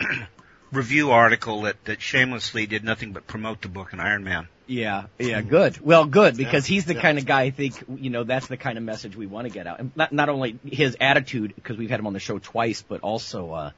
review 0.72 1.10
article 1.12 1.62
that, 1.62 1.84
that 1.84 2.02
shamelessly 2.02 2.66
did 2.66 2.82
nothing 2.82 3.12
but 3.12 3.26
promote 3.26 3.62
the 3.62 3.68
book 3.68 3.92
in 3.92 4.00
Iron 4.00 4.24
Man. 4.24 4.48
Yeah, 4.66 5.06
yeah, 5.18 5.42
good. 5.42 5.78
Well, 5.80 6.06
good 6.06 6.36
because 6.36 6.64
he's 6.64 6.86
the 6.86 6.94
yeah. 6.94 7.02
kind 7.02 7.18
of 7.18 7.26
guy 7.26 7.42
I 7.42 7.50
think 7.50 7.74
you 7.96 8.10
know 8.10 8.24
that's 8.24 8.46
the 8.46 8.56
kind 8.56 8.78
of 8.78 8.84
message 8.84 9.14
we 9.14 9.26
want 9.26 9.46
to 9.46 9.52
get 9.52 9.66
out. 9.66 9.80
And 9.80 9.92
not 9.94 10.12
not 10.12 10.28
only 10.28 10.58
his 10.64 10.96
attitude 11.00 11.54
because 11.54 11.76
we've 11.76 11.90
had 11.90 12.00
him 12.00 12.06
on 12.06 12.14
the 12.14 12.20
show 12.20 12.38
twice, 12.38 12.82
but 12.82 13.02
also 13.02 13.52
uh, 13.52 13.70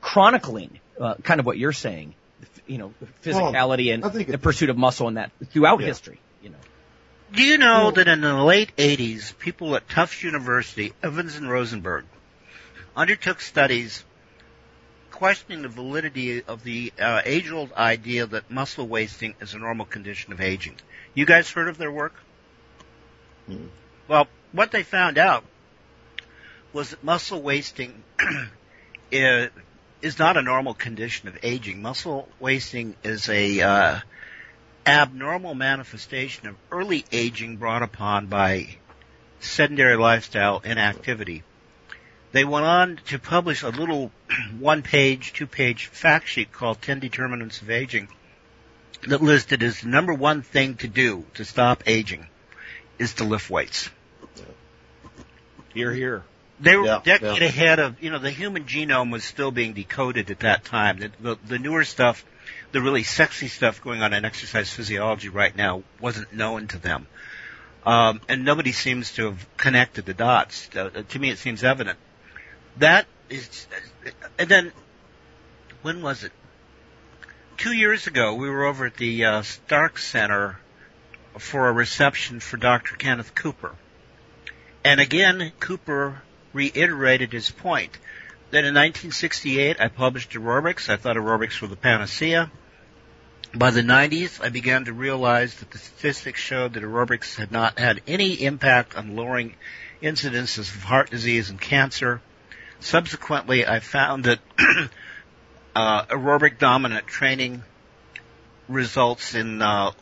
chronicling 0.00 0.80
uh, 0.98 1.14
kind 1.22 1.40
of 1.40 1.46
what 1.46 1.58
you're 1.58 1.72
saying. 1.72 2.14
You 2.66 2.78
know, 2.78 2.94
physicality 3.22 3.90
I 3.90 3.94
and 3.94 4.02
the 4.02 4.38
pursuit 4.38 4.70
of 4.70 4.78
muscle 4.78 5.08
and 5.08 5.18
that 5.18 5.30
throughout 5.50 5.80
Yeah. 5.80 5.86
history. 5.86 6.18
You 6.42 6.50
know, 6.50 6.56
Do 7.32 7.42
you 7.42 7.58
know 7.58 7.90
that 7.90 8.08
in 8.08 8.20
the 8.20 8.42
late 8.42 8.74
80s, 8.76 9.36
people 9.38 9.76
at 9.76 9.88
Tufts 9.88 10.22
University, 10.22 10.92
Evans 11.02 11.36
and 11.36 11.50
Rosenberg, 11.50 12.04
undertook 12.96 13.40
studies 13.40 14.04
questioning 15.24 15.62
the 15.62 15.68
validity 15.68 16.42
of 16.42 16.62
the 16.64 16.92
uh, 17.00 17.22
age-old 17.24 17.72
idea 17.72 18.26
that 18.26 18.50
muscle 18.50 18.86
wasting 18.86 19.34
is 19.40 19.54
a 19.54 19.58
normal 19.58 19.86
condition 19.86 20.34
of 20.34 20.40
aging. 20.42 20.76
You 21.14 21.24
guys 21.24 21.50
heard 21.50 21.68
of 21.68 21.78
their 21.78 21.90
work? 21.90 22.12
Hmm. 23.46 23.68
Well, 24.06 24.26
what 24.52 24.70
they 24.70 24.82
found 24.82 25.16
out 25.16 25.42
was 26.74 26.90
that 26.90 27.02
muscle 27.02 27.40
wasting 27.40 28.02
is, 29.10 29.48
is 30.02 30.18
not 30.18 30.36
a 30.36 30.42
normal 30.42 30.74
condition 30.74 31.26
of 31.30 31.38
aging. 31.42 31.80
Muscle 31.80 32.28
wasting 32.38 32.94
is 33.02 33.30
a 33.30 33.62
uh, 33.62 34.00
abnormal 34.84 35.54
manifestation 35.54 36.48
of 36.48 36.56
early 36.70 37.02
aging 37.10 37.56
brought 37.56 37.82
upon 37.82 38.26
by 38.26 38.76
sedentary 39.40 39.96
lifestyle 39.96 40.60
inactivity. 40.62 41.44
They 42.34 42.44
went 42.44 42.66
on 42.66 43.00
to 43.06 43.20
publish 43.20 43.62
a 43.62 43.68
little 43.68 44.10
one 44.58 44.82
page, 44.82 45.34
two 45.34 45.46
page 45.46 45.86
fact 45.86 46.26
sheet 46.26 46.50
called 46.50 46.82
10 46.82 46.98
Determinants 46.98 47.62
of 47.62 47.70
Aging 47.70 48.08
that 49.06 49.22
listed 49.22 49.62
as 49.62 49.82
the 49.82 49.88
number 49.88 50.12
one 50.12 50.42
thing 50.42 50.74
to 50.78 50.88
do 50.88 51.24
to 51.34 51.44
stop 51.44 51.84
aging 51.86 52.26
is 52.98 53.14
to 53.14 53.24
lift 53.24 53.50
weights. 53.50 53.88
Here, 55.74 55.92
here. 55.92 56.24
They 56.58 56.74
were 56.74 56.86
Yeah, 56.86 57.02
decade 57.04 57.40
yeah. 57.40 57.46
ahead 57.46 57.78
of, 57.78 58.02
you 58.02 58.10
know, 58.10 58.18
the 58.18 58.32
human 58.32 58.64
genome 58.64 59.12
was 59.12 59.22
still 59.22 59.52
being 59.52 59.72
decoded 59.72 60.32
at 60.32 60.40
that 60.40 60.64
time. 60.64 60.98
The, 60.98 61.10
the, 61.20 61.38
the 61.46 61.58
newer 61.60 61.84
stuff, 61.84 62.24
the 62.72 62.82
really 62.82 63.04
sexy 63.04 63.46
stuff 63.46 63.80
going 63.80 64.02
on 64.02 64.12
in 64.12 64.24
exercise 64.24 64.70
physiology 64.70 65.28
right 65.28 65.54
now 65.54 65.84
wasn't 66.00 66.32
known 66.32 66.66
to 66.68 66.78
them. 66.78 67.06
Um, 67.86 68.20
and 68.28 68.44
nobody 68.44 68.72
seems 68.72 69.12
to 69.12 69.26
have 69.26 69.56
connected 69.56 70.04
the 70.04 70.14
dots. 70.14 70.68
Uh, 70.74 71.04
to 71.10 71.18
me, 71.20 71.30
it 71.30 71.38
seems 71.38 71.62
evident. 71.62 71.96
That 72.78 73.06
is, 73.28 73.66
and 74.38 74.48
then, 74.48 74.72
when 75.82 76.02
was 76.02 76.24
it? 76.24 76.32
Two 77.56 77.72
years 77.72 78.06
ago, 78.06 78.34
we 78.34 78.50
were 78.50 78.64
over 78.64 78.86
at 78.86 78.96
the 78.96 79.24
uh, 79.24 79.42
Stark 79.42 79.98
Center 79.98 80.58
for 81.38 81.68
a 81.68 81.72
reception 81.72 82.40
for 82.40 82.56
Dr. 82.56 82.96
Kenneth 82.96 83.34
Cooper. 83.34 83.74
And 84.84 85.00
again, 85.00 85.52
Cooper 85.60 86.22
reiterated 86.52 87.32
his 87.32 87.50
point 87.50 87.96
that 88.50 88.64
in 88.64 88.74
1968 88.74 89.80
I 89.80 89.88
published 89.88 90.32
aerobics. 90.32 90.88
I 90.88 90.96
thought 90.96 91.16
aerobics 91.16 91.60
were 91.60 91.68
the 91.68 91.76
panacea. 91.76 92.50
By 93.54 93.70
the 93.70 93.82
90s, 93.82 94.42
I 94.42 94.48
began 94.48 94.86
to 94.86 94.92
realize 94.92 95.54
that 95.54 95.70
the 95.70 95.78
statistics 95.78 96.40
showed 96.40 96.74
that 96.74 96.82
aerobics 96.82 97.36
had 97.36 97.52
not 97.52 97.78
had 97.78 98.02
any 98.06 98.32
impact 98.44 98.96
on 98.96 99.16
lowering 99.16 99.54
incidences 100.02 100.74
of 100.74 100.82
heart 100.82 101.10
disease 101.10 101.50
and 101.50 101.60
cancer. 101.60 102.20
Subsequently, 102.84 103.66
I 103.66 103.80
found 103.80 104.24
that 104.24 104.40
uh, 105.74 106.04
aerobic 106.04 106.58
dominant 106.58 107.06
training 107.06 107.62
results 108.68 109.34
in 109.34 109.62
uh, 109.62 109.92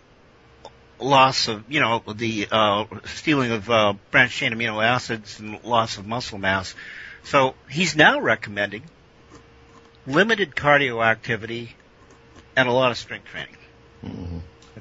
loss 0.99 1.47
of, 1.47 1.63
you 1.71 1.79
know, 1.79 2.03
the 2.13 2.49
uh, 2.51 2.85
stealing 3.05 3.53
of 3.53 3.71
uh, 3.71 3.95
branched 4.11 4.37
chain 4.37 4.53
amino 4.53 4.85
acids 4.85 5.39
and 5.39 5.63
loss 5.63 5.97
of 5.99 6.09
muscle 6.09 6.39
mass. 6.39 6.75
So 7.23 7.55
he's 7.71 7.95
now 7.95 8.21
recommending 8.21 8.83
limited 10.05 10.57
cardio 10.57 11.05
activity 11.07 11.77
and 12.57 12.69
a 12.69 12.73
lot 12.73 12.91
of 12.91 12.99
strength 12.99 13.27
training. 13.27 13.57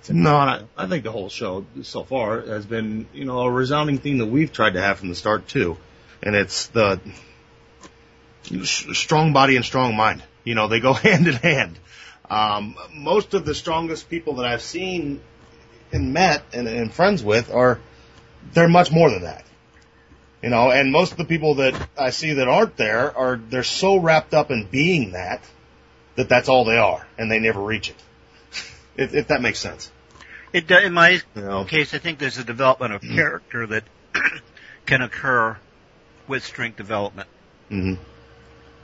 No, 0.09 0.41
and 0.41 0.49
I, 0.49 0.85
I 0.85 0.87
think 0.87 1.03
the 1.03 1.11
whole 1.11 1.29
show 1.29 1.67
so 1.83 2.03
far 2.03 2.41
has 2.41 2.65
been, 2.65 3.07
you 3.13 3.25
know, 3.25 3.41
a 3.41 3.51
resounding 3.51 3.99
theme 3.99 4.17
that 4.17 4.25
we've 4.25 4.51
tried 4.51 4.73
to 4.73 4.81
have 4.81 4.97
from 4.97 5.09
the 5.09 5.15
start 5.15 5.47
too, 5.47 5.77
and 6.23 6.35
it's 6.35 6.65
the 6.67 6.99
s- 7.05 7.21
strong 8.63 9.33
body 9.33 9.55
and 9.55 9.65
strong 9.65 9.95
mind. 9.95 10.23
You 10.43 10.55
know, 10.55 10.67
they 10.67 10.79
go 10.79 10.93
hand 11.07 11.27
in 11.27 11.33
hand. 11.33 11.77
Um, 12.29 12.75
most 12.93 13.33
of 13.33 13.45
the 13.45 13.53
strongest 13.53 14.09
people 14.09 14.35
that 14.35 14.45
I've 14.45 14.61
seen 14.61 15.21
and 15.91 16.13
met 16.13 16.43
and, 16.53 16.67
and 16.67 16.93
friends 16.93 17.23
with 17.23 17.51
are 17.53 17.79
they're 18.53 18.69
much 18.69 18.91
more 18.91 19.09
than 19.09 19.23
that. 19.23 19.43
You 20.41 20.49
know, 20.49 20.71
and 20.71 20.91
most 20.91 21.11
of 21.11 21.17
the 21.17 21.25
people 21.25 21.55
that 21.55 21.89
I 21.97 22.09
see 22.09 22.33
that 22.33 22.47
aren't 22.47 22.77
there 22.77 23.15
are 23.15 23.35
they're 23.35 23.63
so 23.63 23.97
wrapped 23.97 24.33
up 24.33 24.49
in 24.49 24.65
being 24.65 25.11
that 25.11 25.43
that 26.15 26.29
that's 26.29 26.49
all 26.49 26.65
they 26.65 26.77
are, 26.77 27.05
and 27.17 27.31
they 27.31 27.39
never 27.39 27.61
reach 27.61 27.89
it. 27.89 27.95
if, 28.97 29.13
if 29.13 29.27
that 29.27 29.41
makes 29.41 29.59
sense. 29.59 29.91
It, 30.53 30.69
in 30.69 30.93
my 30.93 31.21
You 31.35 31.41
know? 31.41 31.63
case, 31.63 31.93
I 31.93 31.99
think 31.99 32.19
there's 32.19 32.37
a 32.37 32.43
development 32.43 32.93
of 32.93 33.01
character 33.15 33.67
that 33.67 33.83
can 34.85 35.01
occur 35.01 35.57
with 36.27 36.43
strength 36.43 36.77
development. 36.77 37.29
hmm 37.69 37.95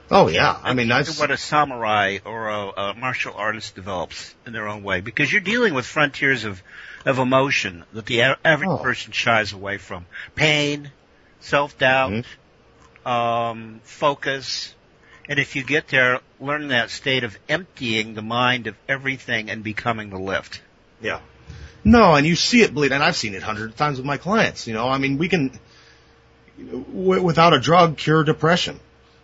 Oh 0.10 0.28
yeah, 0.30 0.58
I 0.64 0.74
mean 0.74 0.88
that's 0.88 1.20
what 1.20 1.32
a 1.32 1.38
samurai 1.38 2.20
or 2.24 2.47
a, 2.49 2.68
a 2.70 2.93
martial 2.93 3.34
artist 3.36 3.76
develops 3.76 4.34
in 4.45 4.53
their 4.53 4.68
own 4.68 4.84
way, 4.84 5.01
because 5.01 5.32
you're 5.32 5.41
dealing 5.41 5.74
with 5.74 5.86
frontiers 5.86 6.45
of 6.45 6.64
of 7.05 7.20
emotion 7.20 7.84
that 7.93 8.05
the 8.05 8.22
average 8.22 8.70
Oh. 8.70 8.78
person 8.78 9.12
shies 9.12 9.51
away 9.53 9.78
from: 9.78 10.05
pain, 10.36 10.91
self 11.41 11.78
doubt, 11.78 12.12
Mm-hmm. 13.05 13.10
um, 13.10 13.82
focus. 13.84 14.74
And 15.30 15.39
if 15.39 15.58
you 15.58 15.64
get 15.66 15.89
there, 15.89 16.22
learn 16.39 16.70
that 16.70 16.89
state 16.89 17.26
of 17.26 17.38
emptying 17.49 18.14
the 18.14 18.22
mind 18.22 18.68
of 18.68 18.76
everything 18.88 19.49
and 19.49 19.62
becoming 19.62 20.10
the 20.10 20.18
lift. 20.18 20.62
Yeah. 21.01 21.20
No, 21.84 22.16
and 22.16 22.26
you 22.26 22.38
see 22.38 22.62
it 22.62 22.74
bleed, 22.74 22.93
and 22.93 23.03
I've 23.03 23.18
seen 23.18 23.34
it 23.36 23.43
hundreds 23.43 23.74
of 23.74 23.78
times 23.78 23.97
with 23.97 24.05
my 24.05 24.16
clients. 24.16 24.68
You 24.68 24.74
know, 24.74 24.88
I 24.88 24.97
mean, 24.99 25.18
we 25.18 25.28
can, 25.28 25.51
w- 26.58 27.22
without 27.22 27.53
a 27.53 27.60
drug, 27.60 27.97
cure 27.97 28.24
depression. 28.24 28.80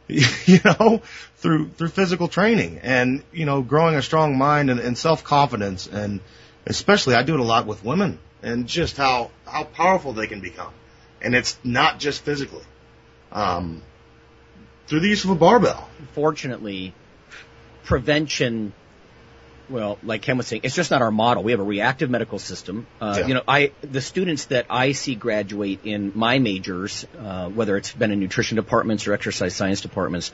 you 0.08 0.60
know, 0.66 1.02
through 1.38 1.70
through 1.70 1.88
physical 1.90 2.28
training 2.28 2.80
and 2.84 3.24
you 3.32 3.46
know, 3.46 3.62
growing 3.62 3.96
a 3.96 4.02
strong 4.02 4.38
mind 4.38 4.70
and, 4.70 4.80
and 4.80 4.98
self 4.98 5.24
confidence, 5.24 5.88
and 5.88 6.20
especially 6.66 7.16
I 7.16 7.24
do 7.24 7.36
it 7.36 7.40
a 7.40 7.44
lot 7.44 7.66
with 7.66 7.84
women, 7.84 8.20
and 8.42 8.68
just 8.68 8.98
how 8.98 9.32
how 9.46 9.64
powerful 9.64 10.14
they 10.14 10.28
can 10.28 10.42
become, 10.42 10.74
and 11.22 11.36
it's 11.36 11.58
not 11.64 12.00
just 12.00 12.24
physically, 12.24 12.64
um, 13.32 13.82
through 14.88 15.00
the 15.00 15.08
use 15.08 15.24
of 15.24 15.30
a 15.30 15.36
barbell. 15.36 15.88
Fortunately, 16.14 16.94
prevention, 17.86 18.74
well, 19.70 19.98
like 20.04 20.22
Ken 20.22 20.38
was 20.38 20.48
saying, 20.48 20.62
it's 20.64 20.76
just 20.76 20.92
not 20.92 21.02
our 21.02 21.12
model. 21.12 21.44
We 21.44 21.52
have 21.52 21.60
a 21.60 21.66
reactive 21.66 22.10
medical 22.10 22.40
system. 22.40 22.86
Uh, 23.02 23.16
Yeah. 23.20 23.28
You 23.28 23.34
know, 23.36 23.44
I 23.48 23.72
the 23.82 24.02
students 24.02 24.46
that 24.46 24.66
I 24.70 24.92
see 24.92 25.16
graduate 25.16 25.80
in 25.84 26.12
my 26.16 26.40
majors, 26.40 27.06
uh, 27.20 27.50
whether 27.50 27.78
it's 27.78 27.94
been 27.94 28.12
in 28.12 28.20
nutrition 28.20 28.56
departments 28.56 29.08
or 29.08 29.14
exercise 29.14 29.56
science 29.56 29.82
departments, 29.82 30.32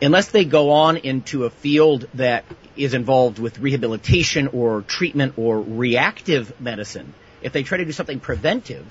unless 0.00 0.28
they 0.28 0.44
go 0.44 0.70
on 0.70 0.96
into 0.98 1.44
a 1.44 1.50
field 1.50 2.08
that 2.14 2.44
is 2.76 2.94
involved 2.94 3.38
with 3.38 3.58
rehabilitation 3.58 4.48
or 4.48 4.82
treatment 4.82 5.34
or 5.36 5.60
reactive 5.60 6.60
medicine, 6.60 7.14
if 7.42 7.52
they 7.52 7.62
try 7.62 7.78
to 7.78 7.84
do 7.84 7.92
something 7.92 8.20
preventive, 8.20 8.86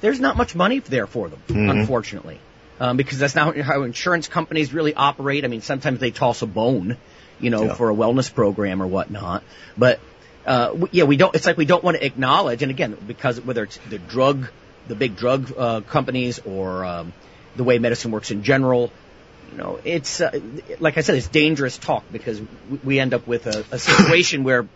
there's 0.00 0.20
not 0.20 0.36
much 0.36 0.54
money 0.54 0.78
there 0.78 1.06
for 1.06 1.28
them, 1.28 1.40
unfortunately. 1.48 2.40
Um, 2.78 2.96
because 2.96 3.18
that's 3.18 3.34
not 3.34 3.54
how 3.58 3.82
insurance 3.82 4.26
companies 4.26 4.72
really 4.72 4.94
operate. 4.94 5.44
I 5.44 5.48
mean, 5.48 5.60
sometimes 5.60 6.00
they 6.00 6.10
toss 6.10 6.40
a 6.40 6.46
bone, 6.46 6.96
you 7.40 7.50
know, 7.50 7.64
Yeah. 7.64 7.74
for 7.74 7.90
a 7.90 7.94
wellness 7.94 8.32
program 8.32 8.82
or 8.82 8.86
whatnot. 8.86 9.42
But, 9.76 10.00
uh, 10.46 10.74
yeah, 10.92 11.04
we 11.04 11.16
don't, 11.16 11.34
it's 11.34 11.46
like 11.46 11.56
we 11.56 11.64
don't 11.66 11.82
want 11.84 11.96
to 11.96 12.04
acknowledge, 12.04 12.62
and 12.62 12.70
again, 12.70 12.96
because 13.06 13.40
whether 13.40 13.62
it's 13.64 13.78
the 13.88 13.98
drug, 13.98 14.48
the 14.88 14.94
big 14.94 15.16
drug, 15.16 15.52
uh, 15.56 15.80
companies 15.82 16.38
or, 16.44 16.84
um, 16.84 17.12
the 17.56 17.64
way 17.64 17.78
medicine 17.78 18.10
works 18.10 18.30
in 18.30 18.42
general, 18.42 18.92
you 19.52 19.58
know, 19.58 19.80
it's 19.84 20.20
uh, 20.20 20.38
like 20.78 20.96
I 20.96 21.00
said, 21.00 21.16
it's 21.16 21.26
dangerous 21.28 21.76
talk 21.76 22.04
because 22.12 22.40
we- 22.70 22.80
we 22.84 23.00
end 23.00 23.14
up 23.14 23.26
with 23.26 23.46
a, 23.46 23.64
a 23.72 23.78
situation 23.78 24.44
where 24.44 24.66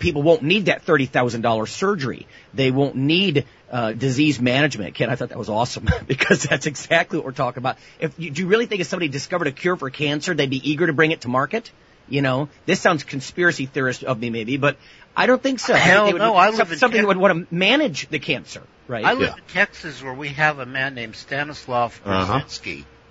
people 0.00 0.22
won't 0.22 0.42
need 0.42 0.64
that 0.66 0.82
thirty 0.82 1.06
thousand 1.06 1.42
dollars 1.42 1.70
surgery. 1.70 2.26
They 2.52 2.72
won't 2.72 2.96
need 2.96 3.44
uh, 3.70 3.92
disease 3.92 4.40
management. 4.40 4.96
Ken, 4.96 5.08
I 5.08 5.14
thought 5.14 5.28
that 5.28 5.38
was 5.38 5.48
awesome 5.48 5.88
because 6.08 6.42
that's 6.42 6.66
exactly 6.66 7.18
what 7.18 7.24
we're 7.26 7.32
talking 7.32 7.58
about. 7.58 7.76
If 8.00 8.18
you, 8.18 8.30
do 8.32 8.42
you 8.42 8.48
really 8.48 8.66
think 8.66 8.80
if 8.80 8.88
somebody 8.88 9.06
discovered 9.08 9.46
a 9.46 9.52
cure 9.52 9.76
for 9.76 9.88
cancer, 9.90 10.34
they'd 10.34 10.50
be 10.50 10.68
eager 10.68 10.88
to 10.88 10.92
bring 10.92 11.12
it 11.12 11.20
to 11.20 11.28
market? 11.28 11.70
You 12.08 12.22
know, 12.22 12.48
this 12.66 12.80
sounds 12.80 13.04
conspiracy 13.04 13.66
theorist 13.66 14.02
of 14.02 14.18
me, 14.18 14.30
maybe, 14.30 14.56
but 14.56 14.76
I 15.16 15.26
don't 15.26 15.40
think 15.40 15.60
so. 15.60 15.74
I 15.74 15.78
think 15.78 15.90
Hell 15.90 16.06
would- 16.12 16.18
no, 16.18 16.34
I 16.34 16.46
live 16.48 16.56
some- 16.56 16.72
in 16.72 16.78
something 16.78 17.06
would 17.06 17.16
want 17.16 17.48
to 17.48 17.54
manage 17.54 18.08
the 18.08 18.18
cancer, 18.18 18.62
right? 18.88 19.04
I 19.04 19.12
live 19.12 19.28
Yeah. 19.28 19.34
in 19.36 19.42
Texas 19.52 20.02
where 20.02 20.12
we 20.14 20.30
have 20.30 20.58
a 20.58 20.66
man 20.66 20.96
named 20.96 21.14
Stanislav 21.14 22.00
Uh-huh. 22.04 22.40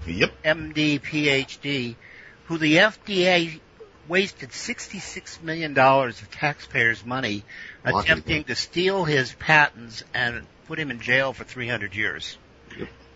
Yep. 0.06 0.32
MD, 0.44 1.00
PhD, 1.00 1.96
who 2.48 2.58
the 2.58 2.78
FDA 2.80 3.60
wasted 4.10 4.50
$66 4.50 5.42
million 5.42 5.78
of 5.78 6.32
taxpayers' 6.32 7.06
money 7.06 7.44
attempting 7.86 8.44
to 8.46 8.56
steal 8.56 9.06
his 9.06 9.34
patents 9.34 10.04
and 10.14 10.46
put 10.68 10.80
him 10.80 10.92
in 10.92 11.00
jail 11.00 11.32
for 11.32 11.44
300 11.44 11.96
years. 11.96 12.38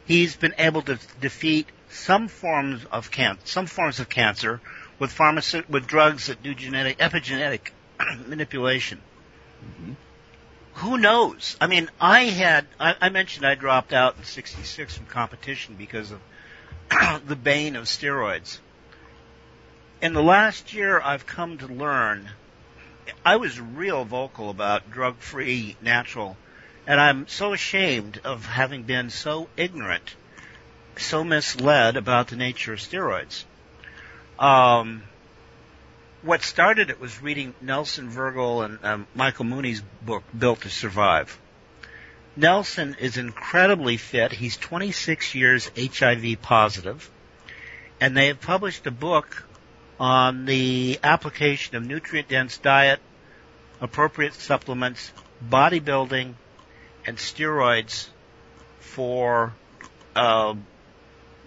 He's 0.06 0.36
been 0.36 0.54
able 0.58 0.84
to 0.84 1.00
defeat 1.20 1.68
some 1.90 2.28
forms 2.28 2.86
of 2.92 3.10
can- 3.12 3.40
some 3.44 3.66
forms 3.66 4.00
of 4.00 4.10
cancer 4.10 4.62
with 5.00 5.12
pharmaceut- 5.12 5.70
with 5.70 5.88
drugs 5.88 6.28
that 6.28 6.44
do 6.44 6.54
genetic 6.54 7.00
epigenetic 7.00 7.72
manipulation. 8.28 9.02
Mm-hmm. 9.64 9.94
Who 10.76 10.98
knows? 10.98 11.56
I 11.62 11.68
mean, 11.68 11.90
I 12.02 12.24
had 12.24 12.66
I, 12.80 12.96
I 13.00 13.10
mentioned 13.10 13.46
I 13.46 13.56
dropped 13.56 13.94
out 13.94 14.18
in 14.18 14.24
'66 14.24 14.98
from 14.98 15.06
competition 15.06 15.76
because 15.76 16.12
of 16.12 16.20
the 17.28 17.36
bane 17.36 17.76
of 17.76 17.86
steroids. 17.86 18.60
In 20.04 20.12
the 20.12 20.22
last 20.22 20.74
year, 20.74 21.00
I've 21.00 21.26
come 21.26 21.60
to 21.60 21.68
learn. 21.68 22.30
I 23.24 23.38
was 23.38 23.58
real 23.58 24.04
vocal 24.04 24.50
about 24.50 24.92
drug-free, 24.92 25.78
natural, 25.82 26.36
and 26.86 27.00
I'm 27.00 27.26
so 27.30 27.54
ashamed 27.54 28.20
of 28.26 28.46
having 28.46 28.84
been 28.84 29.10
so 29.10 29.48
ignorant, 29.56 30.14
so 30.98 31.24
misled 31.24 31.96
about 31.96 32.28
the 32.28 32.36
nature 32.36 32.74
of 32.74 32.80
steroids. 32.80 33.46
Um, 34.38 35.04
what 36.22 36.44
started 36.44 36.90
it 36.90 37.00
was 37.00 37.22
reading 37.22 37.56
Nelson 37.62 38.10
Vergel 38.10 38.66
and 38.66 38.84
um, 38.84 39.08
Michael 39.16 39.46
Mooney's 39.46 39.82
book, 40.02 40.26
Built 40.38 40.64
to 40.64 40.70
Survive. 40.70 41.40
Nelson 42.36 42.98
is 43.00 43.16
incredibly 43.16 43.96
fit. 43.96 44.34
He's 44.34 44.58
26 44.58 45.34
years 45.34 45.72
HIV 45.78 46.42
positive, 46.42 47.10
and 48.02 48.18
they 48.18 48.28
have 48.28 48.42
published 48.42 48.86
a 48.86 48.92
book 48.92 49.46
on 50.00 50.46
the 50.46 51.00
application 51.04 51.76
of 51.76 51.86
nutrient-dense 51.86 52.58
diet, 52.60 53.00
appropriate 53.82 54.34
supplements, 54.34 55.12
bodybuilding, 55.48 56.34
and 57.06 57.18
steroids 57.18 58.08
for 58.80 59.54
uh, 60.16 60.56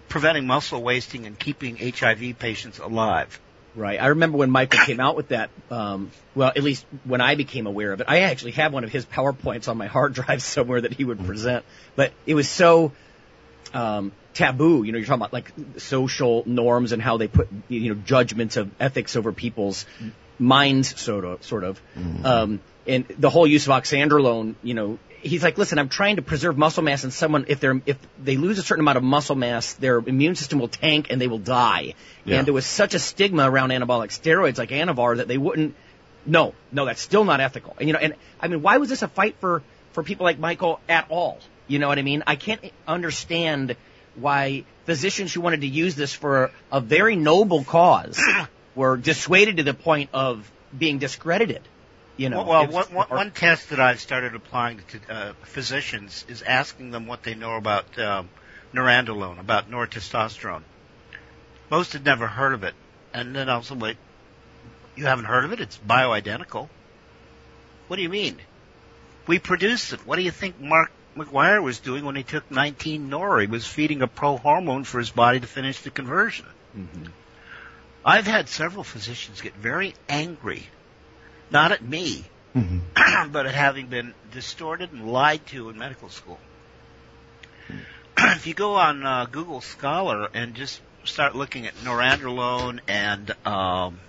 preventing 0.09 0.47
muscle 0.47 0.81
wasting 0.81 1.25
and 1.25 1.37
keeping 1.37 1.77
HIV 1.77 2.39
patients 2.39 2.79
alive. 2.79 3.39
Right. 3.75 4.01
I 4.01 4.07
remember 4.07 4.39
when 4.39 4.49
Michael 4.49 4.79
came 4.79 4.99
out 4.99 5.15
with 5.15 5.27
that. 5.27 5.51
Um, 5.69 6.09
well, 6.33 6.49
at 6.49 6.63
least 6.63 6.83
when 7.03 7.21
I 7.21 7.35
became 7.35 7.67
aware 7.67 7.91
of 7.91 8.01
it, 8.01 8.07
I 8.09 8.21
actually 8.21 8.53
have 8.53 8.73
one 8.73 8.83
of 8.83 8.91
his 8.91 9.05
powerpoints 9.05 9.67
on 9.67 9.77
my 9.77 9.85
hard 9.85 10.13
drive 10.13 10.41
somewhere 10.55 10.81
that 10.81 10.93
he 10.93 11.03
would 11.03 11.23
present. 11.23 11.63
But 11.95 12.11
it 12.25 12.33
was 12.33 12.49
so 12.49 12.93
um, 13.73 14.11
taboo. 14.33 14.83
You 14.83 14.91
know, 14.91 14.97
you're 14.97 15.07
talking 15.07 15.21
about 15.21 15.33
like 15.33 15.51
social 15.77 16.43
norms 16.45 16.91
and 16.91 17.01
how 17.01 17.17
they 17.17 17.27
put 17.27 17.49
you 17.67 17.93
know 17.93 18.01
judgments 18.05 18.57
of 18.57 18.71
ethics 18.79 19.15
over 19.15 19.31
people's 19.31 19.85
minds, 20.39 20.99
sort 20.99 21.25
of, 21.25 21.43
sort 21.43 21.63
of. 21.63 21.81
Um, 22.25 22.61
and 22.85 23.05
the 23.19 23.29
whole 23.29 23.47
use 23.47 23.67
of 23.67 23.73
oxandrolone. 23.73 24.55
You 24.63 24.73
know, 24.73 24.99
he's 25.21 25.43
like, 25.43 25.57
listen, 25.57 25.79
I'm 25.79 25.89
trying 25.89 26.17
to 26.17 26.21
preserve 26.21 26.57
muscle 26.57 26.83
mass 26.83 27.03
in 27.03 27.11
someone. 27.11 27.45
If 27.47 27.59
they're 27.59 27.81
if 27.85 27.97
they 28.23 28.37
lose 28.37 28.59
a 28.59 28.63
certain 28.63 28.81
amount 28.81 28.97
of 28.97 29.03
muscle 29.03 29.35
mass, 29.35 29.73
their 29.73 29.97
immune 29.97 30.35
system 30.35 30.59
will 30.59 30.67
tank 30.67 31.07
and 31.09 31.19
they 31.19 31.27
will 31.27 31.39
die. 31.39 31.93
Yeah. 32.25 32.37
And 32.37 32.47
there 32.47 32.53
was 32.53 32.65
such 32.65 32.93
a 32.93 32.99
stigma 32.99 33.49
around 33.49 33.69
anabolic 33.69 34.09
steroids 34.09 34.57
like 34.57 34.69
Anavar 34.69 35.17
that 35.17 35.27
they 35.27 35.37
wouldn't. 35.37 35.75
No, 36.25 36.53
no, 36.71 36.85
that's 36.85 37.01
still 37.01 37.23
not 37.23 37.39
ethical. 37.39 37.75
And 37.79 37.87
you 37.87 37.93
know, 37.93 37.99
and 37.99 38.13
I 38.39 38.47
mean, 38.47 38.61
why 38.61 38.77
was 38.77 38.89
this 38.89 39.01
a 39.01 39.07
fight 39.07 39.35
for 39.39 39.63
for 39.93 40.03
people 40.03 40.25
like 40.25 40.39
Michael 40.39 40.79
at 40.87 41.07
all? 41.09 41.39
You 41.67 41.79
know 41.79 41.87
what 41.87 41.99
I 41.99 42.01
mean? 42.01 42.23
I 42.27 42.35
can't 42.35 42.61
understand 42.87 43.75
why 44.15 44.65
physicians 44.85 45.33
who 45.33 45.41
wanted 45.41 45.61
to 45.61 45.67
use 45.67 45.95
this 45.95 46.13
for 46.13 46.51
a 46.71 46.79
very 46.81 47.15
noble 47.15 47.63
cause 47.63 48.21
were 48.75 48.97
dissuaded 48.97 49.57
to 49.57 49.63
the 49.63 49.73
point 49.73 50.09
of 50.13 50.49
being 50.77 50.97
discredited. 50.97 51.61
You 52.15 52.29
know, 52.29 52.43
well, 52.43 52.63
It's- 52.63 52.89
one, 52.89 53.07
one, 53.09 53.31
test 53.31 53.69
that 53.69 53.79
I've 53.79 53.99
started 53.99 54.33
applying 54.33 54.81
to 54.89 55.13
uh, 55.13 55.33
physicians 55.43 56.25
is 56.27 56.41
asking 56.41 56.89
them 56.91 57.05
what 57.05 57.21
they 57.21 57.35
know 57.35 57.55
about 57.55 57.97
um, 57.99 58.29
norandrolone, 58.73 59.39
about 59.39 59.69
nortestosterone. 59.69 60.63
Most 61.69 61.93
had 61.93 62.03
never 62.03 62.25
heard 62.25 62.53
of 62.53 62.63
it, 62.63 62.73
and 63.13 63.35
then 63.35 63.49
I 63.49 63.57
was 63.57 63.69
like, 63.69 63.97
"You 64.95 65.05
haven't 65.05 65.25
heard 65.25 65.45
of 65.45 65.51
it? 65.51 65.59
It's 65.59 65.77
bioidentical." 65.77 66.69
What 67.87 67.97
do 67.97 68.01
you 68.01 68.09
mean? 68.09 68.37
We 69.27 69.37
produce 69.37 69.93
it. 69.93 69.99
What 70.07 70.15
do 70.15 70.23
you 70.23 70.31
think 70.31 70.59
Mark 70.59 70.91
McGwire 71.17 71.61
was 71.61 71.79
doing 71.79 72.05
when 72.05 72.15
he 72.15 72.23
took 72.23 72.49
19 72.49 73.09
Nor? 73.09 73.41
He 73.41 73.47
was 73.47 73.65
feeding 73.65 74.01
a 74.01 74.07
pro-hormone 74.07 74.83
for 74.83 74.99
his 74.99 75.09
body 75.09 75.39
to 75.39 75.47
finish 75.47 75.81
the 75.81 75.89
conversion. 75.89 76.45
I've 78.05 78.27
had 78.27 78.47
several 78.47 78.83
physicians 78.83 79.41
get 79.41 79.53
very 79.55 79.93
angry, 80.07 80.67
not 81.51 81.71
at 81.71 81.83
me, 81.83 82.25
but 82.53 83.45
at 83.45 83.53
having 83.53 83.87
been 83.87 84.13
distorted 84.31 84.91
and 84.93 85.11
lied 85.11 85.45
to 85.47 85.69
in 85.69 85.77
medical 85.77 86.09
school. 86.09 86.39
if 88.17 88.47
you 88.47 88.53
go 88.53 88.75
on 88.75 89.05
uh, 89.05 89.25
Google 89.25 89.61
Scholar 89.61 90.29
and 90.33 90.55
just 90.55 90.81
start 91.03 91.35
looking 91.35 91.67
at 91.67 91.75
norandrolone 91.77 92.79
and 92.87 93.31
um, 93.45 93.99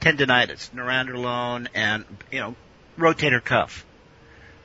tendonitis, 0.00 0.70
nerandomilast, 0.70 1.68
and 1.74 2.04
you 2.30 2.40
know, 2.40 2.56
rotator 2.98 3.42
cuff. 3.42 3.84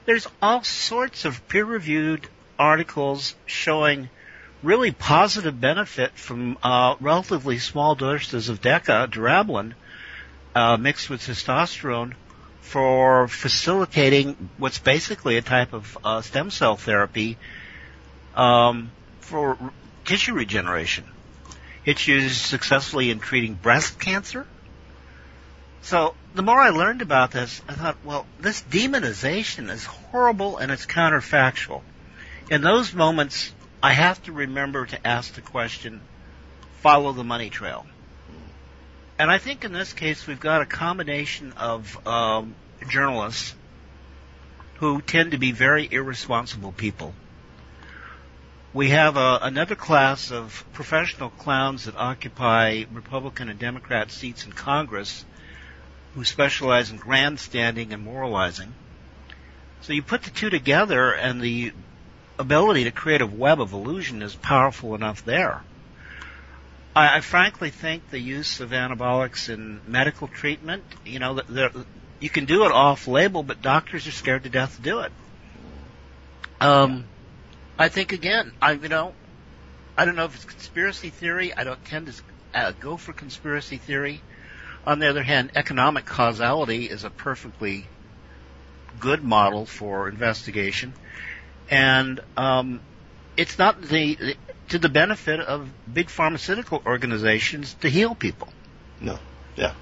There's 0.08 0.26
all 0.42 0.64
sorts 0.64 1.26
of 1.26 1.50
peer-reviewed 1.50 2.30
articles 2.58 3.36
showing 3.46 4.10
really 4.64 4.94
positive 4.94 5.60
benefit 5.60 6.14
from 6.14 6.58
uh, 6.64 6.96
relatively 7.02 7.60
small 7.60 7.94
doses 7.94 8.48
of 8.48 8.62
DECA, 8.62 9.12
durabolin, 9.12 9.74
uh, 10.56 10.78
mixed 10.78 11.10
with 11.10 11.20
testosterone 11.20 12.14
for 12.62 13.28
facilitating 13.28 14.50
what's 14.58 14.80
basically 14.80 15.36
a 15.36 15.42
type 15.42 15.74
of 15.74 15.98
uh, 16.06 16.22
stem 16.22 16.52
cell 16.52 16.78
therapy 16.78 17.38
um, 18.34 18.90
for 19.20 19.58
tissue 20.06 20.36
regeneration. 20.36 21.04
It's 21.84 22.08
used 22.08 22.38
successfully 22.38 23.12
in 23.12 23.20
treating 23.20 23.56
breast 23.56 24.00
cancer. 24.00 24.48
So 25.82 26.16
the 26.36 26.44
more 26.44 26.60
I 26.60 26.70
learned 26.70 27.02
about 27.02 27.32
this, 27.32 27.62
I 27.68 27.74
thought, 27.74 27.98
well, 28.04 28.26
this 28.40 28.62
demonization 28.64 29.70
is 29.70 29.86
horrible 29.86 30.58
and 30.58 30.72
it's 30.72 30.86
counterfactual. 30.86 31.82
In 32.50 32.62
those 32.62 32.94
moments, 32.94 33.54
I 33.82 33.94
have 33.94 34.22
to 34.24 34.32
remember 34.32 34.86
to 34.86 35.08
ask 35.08 35.34
the 35.34 35.42
question, 35.42 36.02
follow 36.82 37.14
the 37.14 37.24
money 37.24 37.50
trail. 37.50 37.86
And 39.20 39.32
I 39.32 39.38
think 39.38 39.64
in 39.66 39.74
this 39.74 39.94
case 39.94 40.28
we've 40.28 40.40
got 40.40 40.62
a 40.62 40.66
combination 40.66 41.54
of 41.54 42.08
um, 42.08 42.56
journalists 42.88 43.56
who 44.76 45.02
tend 45.02 45.32
to 45.32 45.38
be 45.38 45.52
very 45.52 45.88
irresponsible 45.90 46.72
people. 46.72 47.14
We 48.74 48.90
have 48.90 49.18
a, 49.18 49.40
another 49.42 49.76
class 49.76 50.32
of 50.32 50.64
professional 50.74 51.30
clowns 51.32 51.86
that 51.86 51.96
occupy 51.96 52.84
Republican 52.92 53.50
and 53.50 53.58
Democrat 53.58 54.12
seats 54.12 54.46
in 54.46 54.52
Congress 54.52 55.26
who 56.18 56.24
specialize 56.24 56.90
in 56.90 56.98
grandstanding 56.98 57.94
and 57.94 58.04
moralizing. 58.04 58.74
So 59.84 59.94
you 59.94 60.02
put 60.02 60.24
the 60.24 60.32
two 60.32 60.50
together 60.50 61.12
and 61.12 61.40
the 61.40 61.72
ability 62.40 62.86
to 62.86 62.92
create 62.92 63.22
a 63.22 63.28
web 63.28 63.62
of 63.62 63.72
illusion 63.72 64.24
is 64.24 64.34
powerful 64.34 64.96
enough 64.96 65.24
there. 65.26 65.62
I, 66.96 67.18
I 67.18 67.22
frankly 67.22 67.70
think 67.70 68.10
the 68.10 68.20
use 68.20 68.62
of 68.62 68.72
anabolics 68.72 69.48
in 69.48 69.80
medical 69.88 70.28
treatment, 70.28 70.84
you 71.06 71.20
know, 71.20 71.40
you 72.20 72.30
can 72.32 72.46
do 72.46 72.66
it 72.66 72.72
off 72.72 73.08
label, 73.08 73.44
but 73.44 73.62
doctors 73.62 74.08
are 74.08 74.12
scared 74.12 74.42
to 74.46 74.50
death 74.50 74.76
to 74.78 74.82
do 74.82 75.02
it. 75.02 75.12
Um, 76.60 77.06
I 77.78 77.90
think 77.90 78.12
again, 78.12 78.54
I 78.60 78.72
you 78.72 78.90
know, 78.90 79.14
I 79.96 80.06
don't 80.06 80.16
know 80.16 80.26
if 80.26 80.34
it's 80.34 80.46
conspiracy 80.46 81.12
theory. 81.12 81.56
I 81.56 81.64
don't 81.64 81.86
tend 81.86 82.08
to 82.08 82.14
uh, 82.56 82.72
go 82.80 82.98
for 82.98 83.14
conspiracy 83.14 83.78
theory. 83.78 84.20
On 84.88 85.00
the 85.00 85.10
other 85.10 85.22
hand, 85.22 85.52
economic 85.56 86.06
causality 86.06 86.86
is 86.86 87.04
a 87.04 87.10
perfectly 87.10 87.86
good 89.02 89.22
model 89.22 89.66
for 89.66 90.08
investigation, 90.08 90.94
and 91.70 92.22
um, 92.38 92.80
it's 93.36 93.60
not 93.60 93.82
the 93.82 94.38
to 94.70 94.80
the 94.80 94.88
benefit 94.88 95.42
of 95.42 95.70
big 95.94 96.10
pharmaceutical 96.10 96.82
organizations 96.86 97.74
to 97.82 97.90
heal 97.90 98.16
people. 98.16 98.48
No, 99.02 99.20
yeah. 99.58 99.74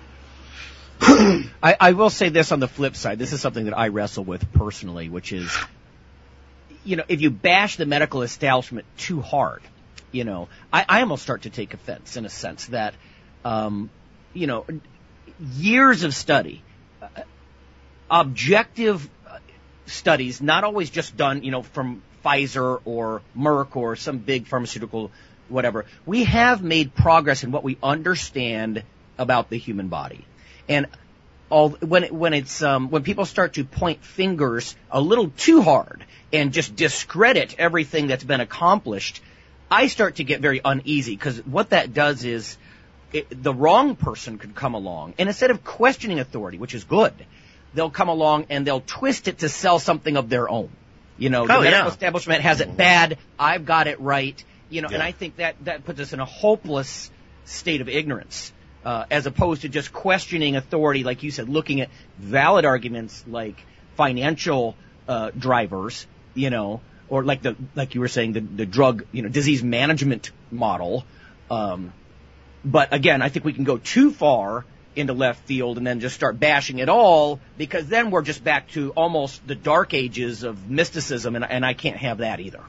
I, 1.01 1.77
I 1.79 1.91
will 1.91 2.09
say 2.09 2.29
this 2.29 2.51
on 2.51 2.59
the 2.59 2.67
flip 2.67 2.95
side. 2.95 3.19
This 3.19 3.31
is 3.31 3.39
something 3.39 3.65
that 3.65 3.77
I 3.77 3.89
wrestle 3.89 4.23
with 4.23 4.51
personally, 4.53 5.09
which 5.09 5.31
is, 5.33 5.55
you 6.83 6.95
know, 6.95 7.03
if 7.07 7.21
you 7.21 7.29
bash 7.29 7.75
the 7.75 7.85
medical 7.85 8.23
establishment 8.23 8.87
too 8.97 9.21
hard, 9.21 9.61
you 10.11 10.23
know, 10.23 10.47
I, 10.73 10.83
I 10.89 11.01
almost 11.01 11.21
start 11.21 11.43
to 11.43 11.51
take 11.51 11.75
offense 11.75 12.17
in 12.17 12.25
a 12.25 12.29
sense 12.29 12.65
that, 12.67 12.95
um, 13.43 13.91
you 14.33 14.47
know, 14.47 14.65
years 15.39 16.03
of 16.03 16.13
study, 16.13 16.61
uh, 17.01 17.07
objective 18.09 19.09
studies, 19.85 20.41
not 20.41 20.63
always 20.63 20.89
just 20.89 21.15
done, 21.15 21.43
you 21.43 21.51
know, 21.51 21.63
from 21.63 22.01
Pfizer 22.23 22.81
or 22.85 23.21
Merck 23.37 23.75
or 23.75 23.95
some 23.95 24.17
big 24.17 24.47
pharmaceutical 24.47 25.11
whatever. 25.47 25.85
We 26.05 26.23
have 26.23 26.63
made 26.63 26.95
progress 26.95 27.43
in 27.43 27.51
what 27.51 27.63
we 27.63 27.77
understand 27.83 28.83
about 29.17 29.49
the 29.49 29.57
human 29.57 29.89
body. 29.89 30.25
And 30.67 30.87
all, 31.49 31.69
when 31.69 32.05
it, 32.05 32.11
when 32.11 32.33
it's 32.33 32.63
um, 32.63 32.89
when 32.89 33.03
people 33.03 33.25
start 33.25 33.53
to 33.53 33.63
point 33.63 34.03
fingers 34.03 34.75
a 34.89 34.99
little 34.99 35.29
too 35.29 35.61
hard 35.61 36.03
and 36.33 36.51
just 36.51 36.75
discredit 36.75 37.55
everything 37.59 38.07
that's 38.07 38.23
been 38.23 38.41
accomplished, 38.41 39.21
I 39.69 39.87
start 39.87 40.15
to 40.15 40.23
get 40.23 40.41
very 40.41 40.61
uneasy 40.65 41.15
because 41.15 41.37
what 41.45 41.69
that 41.69 41.93
does 41.93 42.25
is 42.25 42.57
it, 43.15 43.43
the 43.43 43.53
wrong 43.53 43.95
person 43.95 44.37
could 44.37 44.55
come 44.55 44.73
along 44.73 45.13
and 45.17 45.29
instead 45.29 45.49
of 45.49 45.63
questioning 45.63 46.19
authority, 46.19 46.57
which 46.57 46.75
is 46.75 46.83
good, 46.83 47.13
they'll 47.73 47.89
come 47.89 48.09
along 48.09 48.47
and 48.49 48.67
they'll 48.67 48.81
twist 48.81 49.29
it 49.29 49.39
to 49.39 49.49
sell 49.49 49.79
something 49.79 50.17
of 50.17 50.29
their 50.29 50.49
own. 50.49 50.69
You 51.17 51.29
know, 51.29 51.47
the 51.47 51.55
oh, 51.55 51.61
medical 51.61 51.85
yeah. 51.85 51.91
establishment 51.91 52.41
has 52.41 52.59
it 52.59 52.75
bad. 52.75 53.17
I've 53.39 53.65
got 53.65 53.87
it 53.87 54.01
right. 54.01 54.43
You 54.69 54.81
know, 54.81 54.89
Yeah. 54.89 54.95
and 54.95 55.03
I 55.03 55.13
think 55.13 55.37
that 55.37 55.55
that 55.63 55.85
puts 55.85 55.99
us 56.01 56.11
in 56.11 56.19
a 56.19 56.25
hopeless 56.25 57.09
state 57.45 57.79
of 57.79 57.87
ignorance, 57.87 58.51
uh, 58.83 59.05
as 59.09 59.25
opposed 59.25 59.61
to 59.61 59.69
just 59.69 59.93
questioning 59.93 60.57
authority, 60.57 61.05
like 61.05 61.23
you 61.23 61.31
said, 61.31 61.47
looking 61.47 61.79
at 61.79 61.89
valid 62.17 62.65
arguments 62.65 63.23
like 63.27 63.55
financial 63.95 64.75
uh, 65.07 65.31
drivers, 65.37 66.05
you 66.33 66.49
know, 66.49 66.81
or 67.07 67.23
like 67.23 67.43
the 67.43 67.55
like 67.75 67.95
you 67.95 68.01
were 68.01 68.09
saying 68.09 68.33
the 68.33 68.41
the 68.41 68.65
drug, 68.65 69.05
you 69.13 69.21
know, 69.21 69.29
disease 69.29 69.63
management 69.63 70.31
model. 70.51 71.05
Um, 71.49 71.93
but 72.65 72.93
again, 72.93 73.21
I 73.21 73.29
think 73.29 73.45
we 73.45 73.53
can 73.53 73.63
go 73.63 73.77
too 73.77 74.11
far 74.11 74.65
into 74.95 75.13
left 75.13 75.45
field 75.45 75.77
and 75.77 75.85
then 75.85 75.99
just 75.99 76.15
start 76.15 76.39
bashing 76.39 76.79
it 76.79 76.89
all 76.89 77.39
because 77.57 77.87
then 77.87 78.11
we're 78.11 78.21
just 78.21 78.43
back 78.43 78.69
to 78.69 78.91
almost 78.91 79.45
the 79.45 79.55
dark 79.55 79.93
ages 79.93 80.43
of 80.43 80.69
mysticism 80.69 81.35
and, 81.35 81.45
and 81.45 81.65
I 81.65 81.73
can't 81.73 81.97
have 81.97 82.19
that 82.19 82.39
either. 82.39 82.61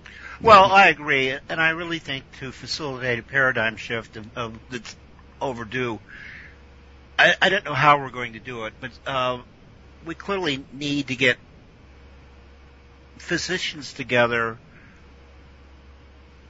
Well, 0.43 0.65
I 0.65 0.89
agree, 0.89 1.31
and 1.49 1.61
I 1.61 1.71
really 1.71 1.99
think 1.99 2.25
to 2.41 2.53
facilitate 2.53 3.19
a 3.19 3.23
paradigm 3.23 3.77
shift 3.77 4.17
of, 4.17 4.37
of 4.37 4.59
that's 4.71 4.95
overdue, 5.41 5.99
I, 7.19 7.35
I 7.41 7.49
don't 7.49 7.65
know 7.65 7.73
how 7.73 7.99
we're 8.01 8.11
going 8.11 8.35
to 8.35 8.39
do 8.39 8.67
it, 8.67 8.75
but 8.79 8.91
uh, 9.07 9.39
we 10.05 10.15
clearly 10.15 10.63
need 10.75 11.09
to 11.09 11.17
get 11.17 11.39
physicians 13.17 13.95
together 13.95 14.59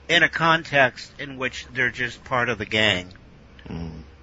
in 0.09 0.25
a 0.25 0.29
context 0.29 1.13
in 1.21 1.37
which 1.37 1.67
they're 1.73 1.91
just 1.91 2.25
part 2.25 2.49
of 2.49 2.59
the 2.59 2.67
gang 2.67 3.13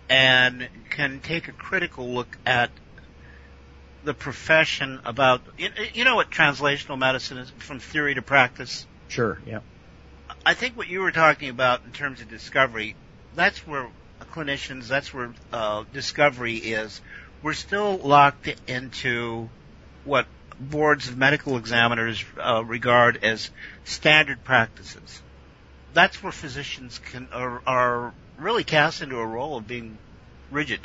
and 0.10 0.68
can 0.90 1.20
take 1.20 1.48
a 1.48 1.52
critical 1.52 2.14
look 2.14 2.38
at 2.46 2.70
the 4.04 4.14
profession 4.14 5.00
about 5.06 5.42
you, 5.58 5.70
you 5.94 6.04
know 6.04 6.16
what 6.16 6.30
translational 6.30 6.98
medicine 6.98 7.38
is 7.38 7.50
from 7.60 7.80
theory 7.80 8.16
to 8.16 8.22
practice 8.22 8.86
Sure, 9.14 9.38
yeah. 9.46 9.60
I 10.44 10.56
think 10.56 10.76
what 10.76 10.88
you 10.88 11.02
were 11.02 11.12
talking 11.12 11.50
about 11.50 11.86
in 11.86 11.92
terms 11.92 12.20
of 12.20 12.30
discovery, 12.30 12.96
that's 13.36 13.60
where 13.68 13.88
clinicians, 14.34 14.88
that's 14.88 15.14
where 15.14 15.32
uh, 15.52 15.84
discovery 15.94 16.56
is. 16.56 17.00
We're 17.44 17.54
still 17.54 17.98
locked 17.98 18.50
into 18.68 19.50
what 20.04 20.26
boards 20.60 21.10
of 21.10 21.18
medical 21.18 21.58
examiners 21.58 22.26
uh, 22.44 22.64
regard 22.66 23.24
as 23.24 23.52
standard 23.84 24.44
practices. 24.44 25.22
That's 25.94 26.24
where 26.24 26.32
physicians 26.32 26.98
can 26.98 27.28
are, 27.32 27.62
are 27.68 28.14
really 28.38 28.64
cast 28.64 29.02
into 29.02 29.18
a 29.18 29.26
role 29.26 29.58
of 29.58 29.68
being 29.68 29.98
rigid. 30.52 30.82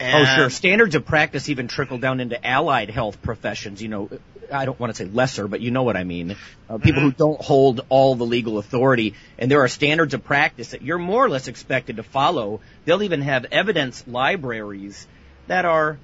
And 0.00 0.26
oh, 0.26 0.34
sure. 0.36 0.50
Standards 0.50 0.94
of 0.94 1.06
practice 1.06 1.48
even 1.48 1.68
trickle 1.68 1.98
down 1.98 2.20
into 2.20 2.44
allied 2.44 2.90
health 2.90 3.22
professions. 3.22 3.80
You 3.80 3.88
know, 3.88 4.10
I 4.52 4.64
don't 4.64 4.78
want 4.78 4.94
to 4.94 5.04
say 5.04 5.08
lesser, 5.10 5.46
but 5.46 5.60
you 5.60 5.70
know 5.70 5.84
what 5.84 5.96
I 5.96 6.04
mean. 6.04 6.36
Uh, 6.68 6.78
people 6.78 7.02
who 7.02 7.12
don't 7.12 7.40
hold 7.40 7.82
all 7.88 8.16
the 8.16 8.26
legal 8.26 8.58
authority, 8.58 9.14
and 9.38 9.50
there 9.50 9.62
are 9.62 9.68
standards 9.68 10.12
of 10.14 10.24
practice 10.24 10.72
that 10.72 10.82
you're 10.82 10.98
more 10.98 11.24
or 11.24 11.28
less 11.28 11.48
expected 11.48 11.96
to 11.96 12.02
follow. 12.02 12.60
They'll 12.84 13.02
even 13.02 13.22
have 13.22 13.46
evidence 13.46 14.04
libraries 14.06 15.06
that 15.46 15.64
are, 15.64 15.98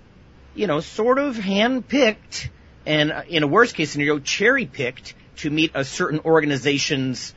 you 0.55 0.67
know, 0.67 0.81
sort 0.81 1.19
of 1.19 1.37
hand-picked, 1.37 2.51
and 2.87 3.11
uh, 3.11 3.23
in 3.29 3.43
a 3.43 3.47
worst 3.47 3.75
case 3.75 3.91
scenario, 3.91 4.19
cherry-picked 4.19 5.15
to 5.39 5.51
meet 5.51 5.73
a 5.75 5.85
certain 5.85 6.21
organization's 6.21 7.35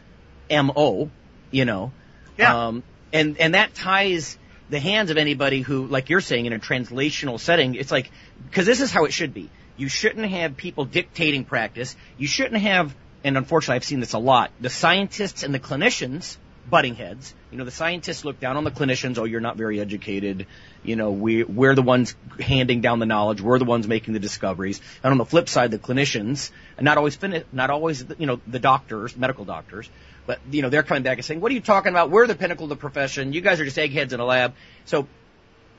MO, 0.52 1.10
you 1.52 1.66
know. 1.66 1.92
Yeah. 2.38 2.68
Um, 2.68 2.84
and, 3.14 3.38
and 3.38 3.54
that 3.54 3.74
ties 3.74 4.38
the 4.70 4.80
hands 4.80 5.12
of 5.12 5.18
anybody 5.18 5.62
who, 5.62 5.86
like 5.86 6.10
you're 6.10 6.22
saying, 6.22 6.48
in 6.48 6.54
a 6.54 6.60
translational 6.60 7.40
setting, 7.40 7.76
it's 7.76 7.92
like, 7.92 8.10
because 8.50 8.66
this 8.66 8.82
is 8.82 8.92
how 8.92 9.06
it 9.06 9.14
should 9.14 9.34
be. 9.34 9.50
You 9.78 9.88
shouldn't 9.88 10.26
have 10.26 10.58
people 10.58 10.86
dictating 10.86 11.46
practice. 11.46 11.96
You 12.18 12.28
shouldn't 12.28 12.62
have, 12.62 12.96
and 13.24 13.38
unfortunately 13.38 13.76
I've 13.76 13.84
seen 13.84 14.00
this 14.00 14.14
a 14.14 14.20
lot, 14.20 14.52
the 14.60 14.70
scientists 14.70 15.44
and 15.44 15.54
the 15.54 15.60
clinicians 15.60 16.38
butting 16.70 16.96
heads. 16.96 17.34
You 17.52 17.58
know, 17.58 17.66
the 17.66 17.72
scientists 17.72 18.24
look 18.26 18.40
down 18.40 18.58
on 18.58 18.64
the 18.64 18.72
clinicians, 18.72 19.18
oh, 19.18 19.26
you're 19.26 19.42
not 19.42 19.58
very 19.58 19.80
educated. 19.80 20.48
You 20.84 20.96
know, 20.96 21.12
we, 21.12 21.44
we're 21.44 21.76
the 21.76 21.82
ones 21.82 22.16
handing 22.40 22.82
down 22.82 23.00
the 23.00 23.06
knowledge. 23.06 23.42
We're 23.42 23.60
the 23.60 23.66
ones 23.66 23.88
making 23.88 24.14
the 24.14 24.20
discoveries. 24.20 24.82
And 25.04 25.12
on 25.12 25.18
the 25.18 25.26
flip 25.26 25.50
side, 25.50 25.72
the 25.72 25.78
clinicians, 25.78 26.52
and 26.78 26.86
not 26.86 26.98
always, 26.98 27.18
not 27.52 27.70
always, 27.70 28.06
you 28.18 28.26
know, 28.26 28.40
the 28.48 28.60
doctors, 28.60 29.16
medical 29.18 29.46
doctors, 29.46 29.90
but, 30.26 30.40
you 30.50 30.62
know, 30.62 30.70
they're 30.70 30.84
coming 30.84 31.04
back 31.04 31.18
and 31.18 31.26
saying, 31.26 31.42
what 31.42 31.52
are 31.52 31.56
you 31.56 31.62
talking 31.62 31.92
about? 31.92 32.10
We're 32.10 32.28
the 32.28 32.36
pinnacle 32.36 32.66
of 32.66 32.70
the 32.70 32.76
profession. 32.76 33.34
You 33.34 33.42
guys 33.42 33.60
are 33.60 33.66
just 33.66 33.78
eggheads 33.78 34.14
in 34.14 34.20
a 34.20 34.26
lab. 34.26 34.54
So 34.86 35.08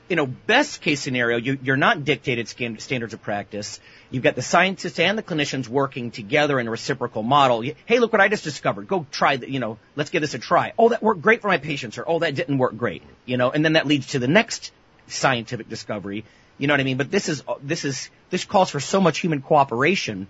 you 0.07 0.15
know, 0.15 0.27
best 0.27 0.81
case 0.81 1.01
scenario, 1.01 1.37
you, 1.37 1.57
you're 1.63 1.77
not 1.77 2.05
dictated 2.05 2.47
standards 2.47 3.13
of 3.13 3.21
practice. 3.21 3.79
You've 4.11 4.23
got 4.23 4.35
the 4.35 4.41
scientists 4.41 4.99
and 4.99 5.17
the 5.17 5.23
clinicians 5.23 5.67
working 5.67 6.11
together 6.11 6.59
in 6.59 6.67
a 6.67 6.71
reciprocal 6.71 7.23
model. 7.23 7.63
Hey, 7.85 7.99
look 7.99 8.11
what 8.11 8.21
I 8.21 8.27
just 8.27 8.43
discovered. 8.43 8.87
Go 8.87 9.07
try 9.11 9.37
that, 9.37 9.49
you 9.49 9.59
know, 9.59 9.79
let's 9.95 10.11
give 10.11 10.21
this 10.21 10.35
a 10.35 10.39
try. 10.39 10.73
Oh, 10.77 10.89
that 10.89 11.01
worked 11.01 11.21
great 11.21 11.41
for 11.41 11.47
my 11.47 11.57
patients, 11.57 11.97
or 11.97 12.03
oh, 12.07 12.19
that 12.19 12.35
didn't 12.35 12.57
work 12.57 12.77
great, 12.77 13.01
you 13.25 13.37
know, 13.37 13.49
and 13.49 13.65
then 13.65 13.73
that 13.73 13.87
leads 13.87 14.07
to 14.07 14.19
the 14.19 14.27
next 14.27 14.71
scientific 15.07 15.69
discovery. 15.69 16.23
You 16.57 16.67
know 16.67 16.73
what 16.73 16.81
I 16.81 16.83
mean? 16.83 16.97
But 16.97 17.09
this 17.09 17.27
is, 17.27 17.43
this 17.63 17.83
is, 17.83 18.09
this 18.29 18.45
calls 18.45 18.69
for 18.69 18.79
so 18.79 19.01
much 19.01 19.19
human 19.19 19.41
cooperation. 19.41 20.27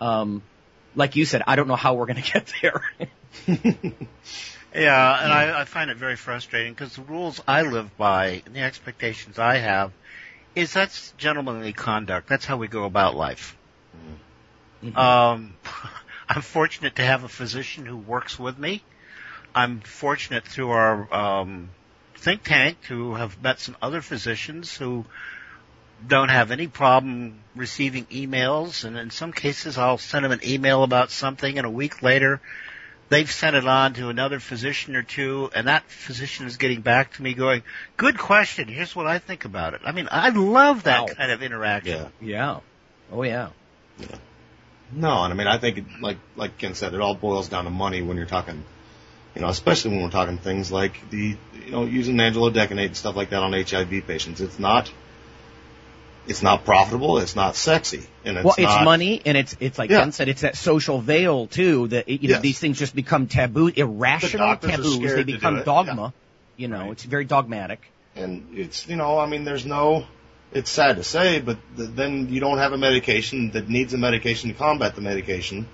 Um, 0.00 0.42
like 0.96 1.14
you 1.14 1.24
said, 1.24 1.42
I 1.46 1.54
don't 1.54 1.68
know 1.68 1.76
how 1.76 1.94
we're 1.94 2.06
going 2.06 2.22
to 2.22 2.32
get 2.32 2.52
there. 2.60 2.82
Yeah, 4.76 5.24
and 5.24 5.32
I, 5.32 5.60
I 5.60 5.64
find 5.64 5.90
it 5.90 5.96
very 5.96 6.16
frustrating 6.16 6.74
because 6.74 6.96
the 6.96 7.02
rules 7.02 7.40
I 7.48 7.62
live 7.62 7.96
by 7.96 8.42
and 8.44 8.54
the 8.54 8.60
expectations 8.60 9.38
I 9.38 9.56
have 9.56 9.92
is 10.54 10.72
that's 10.72 11.12
gentlemanly 11.12 11.72
conduct. 11.72 12.28
That's 12.28 12.44
how 12.44 12.58
we 12.58 12.68
go 12.68 12.84
about 12.84 13.16
life. 13.16 13.56
Um, 14.94 15.54
I'm 16.28 16.42
fortunate 16.42 16.96
to 16.96 17.02
have 17.02 17.24
a 17.24 17.28
physician 17.28 17.86
who 17.86 17.96
works 17.96 18.38
with 18.38 18.58
me. 18.58 18.82
I'm 19.54 19.80
fortunate 19.80 20.44
through 20.44 20.70
our 20.70 21.14
um, 21.14 21.70
think 22.16 22.42
tank 22.42 22.76
to 22.88 23.14
have 23.14 23.40
met 23.42 23.60
some 23.60 23.76
other 23.80 24.02
physicians 24.02 24.76
who 24.76 25.06
don't 26.06 26.28
have 26.28 26.50
any 26.50 26.66
problem 26.66 27.38
receiving 27.54 28.04
emails, 28.06 28.84
and 28.84 28.96
in 28.98 29.10
some 29.10 29.32
cases, 29.32 29.78
I'll 29.78 29.98
send 29.98 30.24
them 30.24 30.32
an 30.32 30.40
email 30.44 30.82
about 30.82 31.10
something, 31.10 31.56
and 31.58 31.66
a 31.66 31.70
week 31.70 32.02
later, 32.02 32.40
they've 33.08 33.30
sent 33.30 33.56
it 33.56 33.66
on 33.66 33.94
to 33.94 34.08
another 34.08 34.38
physician 34.40 34.94
or 34.96 35.02
two, 35.02 35.50
and 35.54 35.68
that 35.68 35.84
physician 35.90 36.46
is 36.46 36.56
getting 36.58 36.80
back 36.82 37.14
to 37.14 37.22
me 37.22 37.32
going, 37.34 37.62
"Good 37.96 38.18
question. 38.18 38.68
Here's 38.68 38.94
what 38.94 39.06
I 39.06 39.18
think 39.18 39.44
about 39.44 39.74
it." 39.74 39.80
I 39.84 39.92
mean, 39.92 40.08
I 40.10 40.28
love 40.30 40.82
that 40.84 41.00
Wow. 41.02 41.14
kind 41.14 41.30
of 41.32 41.42
interaction. 41.42 42.10
Yeah. 42.20 42.28
yeah. 42.28 42.60
Oh 43.12 43.22
yeah. 43.22 43.48
yeah. 43.98 44.06
No, 44.92 45.22
and 45.24 45.32
I 45.32 45.36
mean, 45.36 45.46
I 45.48 45.58
think, 45.58 45.78
it, 45.78 45.84
like 46.00 46.18
like 46.36 46.58
Ken 46.58 46.74
said, 46.74 46.94
it 46.94 47.00
all 47.00 47.14
boils 47.14 47.48
down 47.48 47.64
to 47.64 47.70
money 47.70 48.02
when 48.02 48.16
you're 48.16 48.26
talking, 48.26 48.62
you 49.34 49.40
know, 49.40 49.48
especially 49.48 49.92
when 49.92 50.02
we're 50.02 50.10
talking 50.10 50.38
things 50.38 50.70
like 50.70 51.08
the, 51.10 51.36
you 51.64 51.70
know, 51.70 51.84
using 51.84 52.16
nandrolone 52.16 52.52
decanoate 52.52 52.88
and 52.88 52.96
stuff 52.96 53.16
like 53.16 53.30
that 53.30 53.42
on 53.42 53.52
HIV 53.52 54.06
patients. 54.06 54.40
It's 54.40 54.58
not, 54.58 54.92
it's 56.26 56.42
not 56.42 56.64
profitable. 56.64 57.18
It's 57.18 57.36
not 57.36 57.56
sexy, 57.56 58.02
and 58.24 58.36
it's 58.36 58.44
well, 58.44 58.54
it's 58.58 58.62
not, 58.66 58.84
money, 58.84 59.22
and 59.24 59.36
it's 59.36 59.56
it's 59.60 59.78
like 59.78 59.90
Yeah. 59.90 60.00
Ken 60.00 60.12
said, 60.12 60.28
it's 60.28 60.42
that 60.42 60.56
social 60.56 61.00
veil 61.00 61.46
too. 61.46 61.88
That 61.88 62.08
you 62.08 62.28
know 62.34 62.40
these 62.40 62.58
things 62.58 62.78
just 62.78 62.94
become 62.94 63.26
taboo, 63.26 63.68
irrational 63.68 64.46
are 64.48 64.56
taboos. 64.56 64.98
They 65.14 65.24
become 65.24 65.58
it. 65.58 65.64
dogma. 65.64 66.12
You 66.56 66.68
know, 66.68 66.78
Right. 66.80 66.90
it's 66.92 67.04
very 67.04 67.24
dogmatic. 67.24 67.80
and 68.16 68.46
it's 68.54 68.88
you 68.88 68.96
know, 68.96 69.18
I 69.18 69.26
mean, 69.26 69.44
there's 69.44 69.66
no. 69.66 70.06
It's 70.52 70.70
sad 70.70 70.96
to 70.96 71.04
say, 71.04 71.40
but 71.40 71.58
th- 71.76 71.90
then 71.94 72.28
you 72.30 72.40
don't 72.40 72.58
have 72.58 72.72
a 72.72 72.78
medication 72.78 73.50
that 73.50 73.68
needs 73.68 73.92
a 73.94 73.98
medication 73.98 74.48
to 74.50 74.54
combat 74.56 74.94
the 74.94 75.00
medication, 75.02 75.66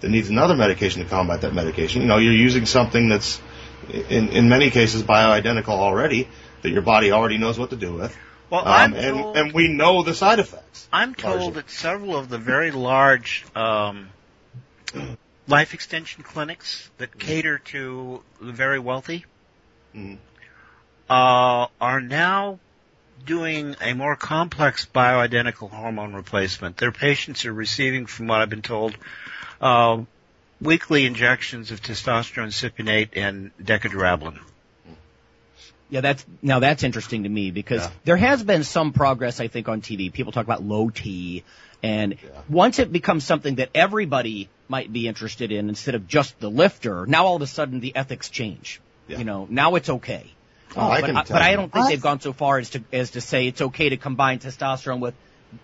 that 0.00 0.10
needs 0.10 0.28
another 0.28 0.54
medication 0.54 1.02
to 1.02 1.08
combat 1.08 1.40
that 1.40 1.52
medication. 1.54 2.02
You 2.02 2.06
know, 2.08 2.18
you're 2.18 2.32
using 2.48 2.66
something 2.66 3.08
that's, 3.08 3.40
in 4.08 4.28
in 4.28 4.48
many 4.48 4.70
cases, 4.70 5.02
bioidentical 5.02 5.68
already, 5.88 6.28
that 6.62 6.70
your 6.70 6.82
body 6.82 7.10
already 7.12 7.38
knows 7.38 7.58
what 7.58 7.70
to 7.70 7.76
do 7.76 7.94
with. 7.94 8.16
Well, 8.50 8.62
Um, 8.62 8.66
I'm 8.66 8.94
and, 8.94 9.16
told, 9.20 9.36
and 9.36 9.52
we 9.52 9.68
know 9.68 10.02
the 10.02 10.14
side 10.14 10.40
effects. 10.40 10.88
I'm 10.92 11.14
told 11.14 11.36
largely. 11.40 11.52
that 11.54 11.70
several 11.70 12.16
of 12.16 12.28
the 12.28 12.38
very 12.38 12.72
large 12.72 13.44
um, 13.54 14.10
life 15.46 15.72
extension 15.72 16.22
clinics 16.24 16.90
that 16.98 17.16
cater 17.18 17.58
to 17.58 18.22
the 18.40 18.52
very 18.52 18.78
wealthy 18.80 19.24
Mhm. 19.94 20.18
uh, 21.08 21.66
are 21.80 22.00
now 22.00 22.58
doing 23.24 23.76
a 23.80 23.92
more 23.94 24.16
complex 24.16 24.86
bioidentical 24.92 25.70
hormone 25.70 26.14
replacement. 26.14 26.76
Their 26.76 26.92
patients 26.92 27.44
are 27.44 27.52
receiving, 27.52 28.06
from 28.06 28.26
what 28.26 28.40
I've 28.40 28.50
been 28.50 28.62
told, 28.62 28.96
uh, 29.60 29.98
weekly 30.60 31.06
injections 31.06 31.70
of 31.70 31.80
testosterone 31.82 32.48
cypionate 32.52 33.10
and 33.16 33.50
decadurabolin. 33.62 34.38
Yeah, 35.90 36.00
that's 36.00 36.24
now 36.40 36.60
that's 36.60 36.82
interesting 36.84 37.24
to 37.24 37.28
me 37.28 37.50
because 37.50 37.82
Yeah. 37.82 37.90
there 38.04 38.16
has 38.16 38.42
been 38.42 38.62
some 38.64 38.92
progress, 38.92 39.40
I 39.40 39.48
think, 39.48 39.68
on 39.68 39.80
TV. 39.80 40.12
People 40.12 40.32
talk 40.32 40.44
about 40.44 40.62
low 40.62 40.88
T, 40.90 41.42
and 41.82 42.12
Yeah. 42.12 42.28
once 42.48 42.78
it 42.78 42.92
becomes 42.92 43.24
something 43.24 43.56
that 43.56 43.70
everybody 43.74 44.48
might 44.68 44.92
be 44.92 45.08
interested 45.08 45.50
in 45.50 45.68
instead 45.68 45.96
of 45.96 46.06
just 46.06 46.38
the 46.38 46.48
lifter, 46.48 47.06
now 47.06 47.26
all 47.26 47.36
of 47.36 47.42
a 47.42 47.46
sudden 47.48 47.80
the 47.80 47.94
ethics 47.96 48.28
change. 48.30 48.80
Yeah. 49.08 49.18
You 49.18 49.24
know, 49.24 49.46
now 49.50 49.74
it's 49.74 49.88
okay. 49.90 50.24
Oh, 50.76 50.80
I 50.88 51.00
but, 51.00 51.06
can 51.08 51.16
I, 51.16 51.22
tell 51.24 51.34
but 51.34 51.42
I 51.42 51.56
don't 51.56 51.72
think 51.72 51.88
they've 51.88 52.00
gone 52.00 52.20
so 52.20 52.32
far 52.32 52.58
as 52.58 52.70
to 52.70 52.84
as 52.92 53.10
to 53.12 53.20
say 53.20 53.48
it's 53.48 53.60
okay 53.60 53.88
to 53.88 53.96
combine 53.96 54.38
testosterone 54.38 55.00
with 55.00 55.14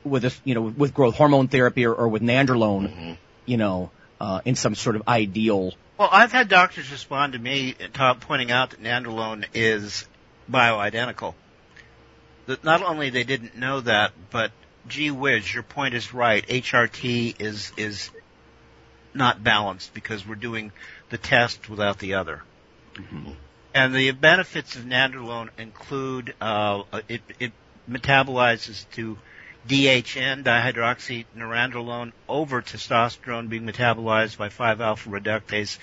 with 0.02 0.24
a, 0.24 0.34
you 0.42 0.56
know 0.56 0.62
with 0.62 0.92
growth 0.92 1.14
hormone 1.14 1.46
therapy 1.46 1.86
or, 1.86 1.94
or 1.94 2.08
with 2.08 2.22
nandrolone, 2.22 2.88
Mm-hmm. 2.90 3.12
you 3.44 3.56
know, 3.56 3.90
uh, 4.20 4.40
in 4.44 4.56
some 4.56 4.74
sort 4.74 4.96
of 4.96 5.02
ideal. 5.06 5.72
Well, 5.96 6.08
I've 6.10 6.32
had 6.32 6.48
doctors 6.48 6.90
respond 6.90 7.34
to 7.34 7.38
me 7.38 7.76
ta- 7.94 8.14
pointing 8.14 8.50
out 8.50 8.70
that 8.70 8.82
nandrolone 8.82 9.44
is 9.54 10.06
bioidentical. 10.50 11.34
That 12.46 12.62
not 12.62 12.82
only 12.82 13.10
they 13.10 13.24
didn't 13.24 13.56
know 13.56 13.80
that, 13.80 14.12
but 14.30 14.52
gee 14.88 15.10
whiz, 15.10 15.52
your 15.52 15.62
point 15.62 15.94
is 15.94 16.14
right. 16.14 16.46
HRT 16.46 17.40
is 17.40 17.72
is 17.76 18.10
not 19.14 19.42
balanced 19.42 19.94
because 19.94 20.26
we're 20.26 20.34
doing 20.34 20.72
the 21.10 21.18
test 21.18 21.68
without 21.68 21.98
the 21.98 22.14
other. 22.14 22.42
And 23.74 23.94
the 23.94 24.10
benefits 24.12 24.76
of 24.76 24.84
nandrolone 24.84 25.48
include 25.58 26.34
uh, 26.40 26.82
it, 27.08 27.22
it 27.38 27.52
metabolizes 27.90 28.88
to 28.92 29.18
DHN, 29.68 30.44
dihydronandrolone, 30.44 32.12
over 32.28 32.62
testosterone 32.62 33.48
being 33.48 33.66
metabolized 33.66 34.38
by 34.38 34.48
5-alpha 34.48 35.10
reductase, 35.10 35.78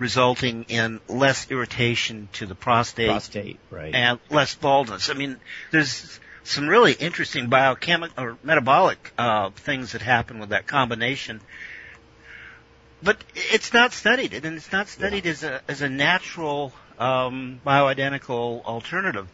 resulting 0.00 0.64
in 0.64 0.98
less 1.08 1.48
irritation 1.50 2.28
to 2.32 2.46
the 2.46 2.56
prostate, 2.56 3.08
Prostate, 3.08 3.60
right? 3.70 3.94
and 3.94 4.18
less 4.30 4.54
baldness. 4.56 5.10
I 5.10 5.12
mean, 5.14 5.36
there's 5.70 6.18
some 6.42 6.66
really 6.66 6.92
interesting 6.92 7.48
biochemical 7.48 8.24
or 8.24 8.36
metabolic 8.42 9.12
uh, 9.16 9.50
things 9.50 9.92
that 9.92 10.02
happen 10.02 10.40
with 10.40 10.48
that 10.48 10.66
combination. 10.66 11.40
But 13.02 13.22
it's 13.34 13.72
not 13.72 13.92
studied, 13.92 14.34
and 14.34 14.56
it's 14.56 14.72
not 14.72 14.88
studied 14.88 15.26
as 15.26 15.42
a 15.42 15.62
as 15.68 15.80
a 15.80 15.88
natural 15.88 16.72
um, 16.98 17.60
bioidentical 17.64 18.64
alternative. 18.64 19.28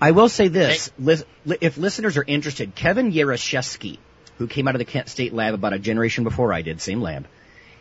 I 0.00 0.12
will 0.12 0.28
say 0.28 0.48
this: 0.48 0.90
li- 0.98 1.24
if 1.60 1.76
listeners 1.76 2.16
are 2.16 2.24
interested, 2.24 2.74
Kevin 2.74 3.12
Yarasheski, 3.12 3.98
who 4.38 4.46
came 4.46 4.68
out 4.68 4.74
of 4.74 4.78
the 4.80 4.84
Kent 4.84 5.08
State 5.08 5.32
lab 5.32 5.54
about 5.54 5.72
a 5.72 5.78
generation 5.78 6.22
before 6.22 6.52
I 6.52 6.62
did, 6.62 6.80
same 6.80 7.00
lab, 7.00 7.26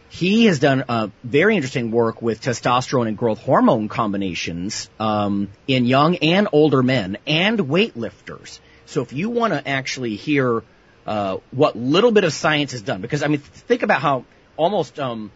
he 0.10 0.45
has 0.45 0.60
done 0.60 0.84
uh, 0.89 1.07
very 1.24 1.55
interesting 1.55 1.91
work 1.91 2.22
with 2.22 2.41
testosterone 2.41 3.07
and 3.07 3.18
growth 3.18 3.39
hormone 3.39 3.88
combinations 3.88 4.89
um, 4.99 5.49
in 5.68 5.86
young 5.86 6.16
and 6.18 6.47
older 6.51 6.82
men 6.82 7.18
and 7.28 7.60
weightlifters. 7.60 8.60
So 8.88 9.03
if 9.03 9.14
you 9.14 9.30
want 9.30 9.53
to 9.53 9.68
actually 9.68 10.16
hear 10.16 10.64
uh, 11.05 11.38
what 11.51 11.76
little 11.76 12.12
bit 12.12 12.24
of 12.24 12.34
science 12.34 12.74
is 12.74 12.82
done, 12.82 13.01
because 13.01 13.22
I 13.22 13.28
mean, 13.28 13.39
think 13.39 13.84
about 13.84 14.01
how 14.01 14.26
almost 14.57 14.99
um, 14.99 15.32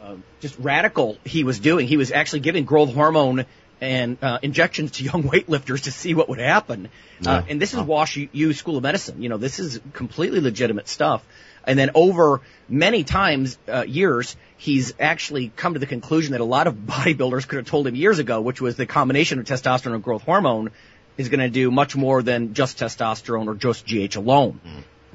uh, 0.00 0.14
just 0.40 0.56
radical 0.58 1.18
he 1.24 1.42
was 1.42 1.58
doing. 1.58 1.88
He 1.88 1.96
was 1.96 2.12
actually 2.12 2.40
giving 2.40 2.64
growth 2.64 2.94
hormone 2.94 3.44
and 3.80 4.18
uh, 4.22 4.38
injections 4.40 4.92
to 4.92 5.04
young 5.04 5.22
weightlifters 5.30 5.82
to 5.82 5.90
see 5.90 6.14
what 6.14 6.28
would 6.28 6.38
happen. 6.38 6.88
Uh, 7.24 7.42
and 7.48 7.60
this 7.60 7.74
is 7.74 7.80
Wash 7.80 8.16
U 8.16 8.52
School 8.52 8.76
of 8.76 8.82
Medicine. 8.82 9.20
You 9.20 9.28
know, 9.28 9.36
this 9.36 9.58
is 9.58 9.80
completely 9.92 10.40
legitimate 10.40 10.88
stuff. 10.88 11.24
And 11.66 11.78
then 11.78 11.90
over 11.94 12.40
many 12.68 13.04
times, 13.04 13.58
uh, 13.68 13.84
years, 13.86 14.36
he's 14.56 14.94
actually 15.00 15.48
come 15.54 15.74
to 15.74 15.80
the 15.80 15.86
conclusion 15.86 16.32
that 16.32 16.40
a 16.40 16.44
lot 16.44 16.66
of 16.66 16.74
bodybuilders 16.86 17.46
could 17.48 17.56
have 17.56 17.66
told 17.66 17.86
him 17.86 17.94
years 17.94 18.18
ago, 18.18 18.40
which 18.40 18.60
was 18.60 18.76
the 18.76 18.86
combination 18.86 19.38
of 19.38 19.46
testosterone 19.46 19.94
and 19.94 20.02
growth 20.02 20.22
hormone 20.22 20.70
is 21.16 21.28
going 21.28 21.40
to 21.40 21.50
do 21.50 21.70
much 21.70 21.96
more 21.96 22.22
than 22.22 22.54
just 22.54 22.78
testosterone 22.78 23.46
or 23.46 23.54
just 23.54 23.86
GH 23.86 24.16
alone. 24.16 24.60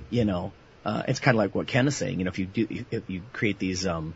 You 0.10 0.26
know, 0.26 0.52
uh, 0.84 1.04
it's 1.08 1.20
kind 1.20 1.36
of 1.36 1.39
like 1.39 1.54
what 1.56 1.68
Ken 1.68 1.88
is 1.88 1.95
saying. 1.95 2.18
You 2.20 2.26
know, 2.26 2.30
if 2.30 2.39
you 2.39 2.45
do, 2.47 2.68
if 2.89 3.10
you 3.10 3.22
create 3.34 3.60
these, 3.60 3.86
um, 3.86 4.16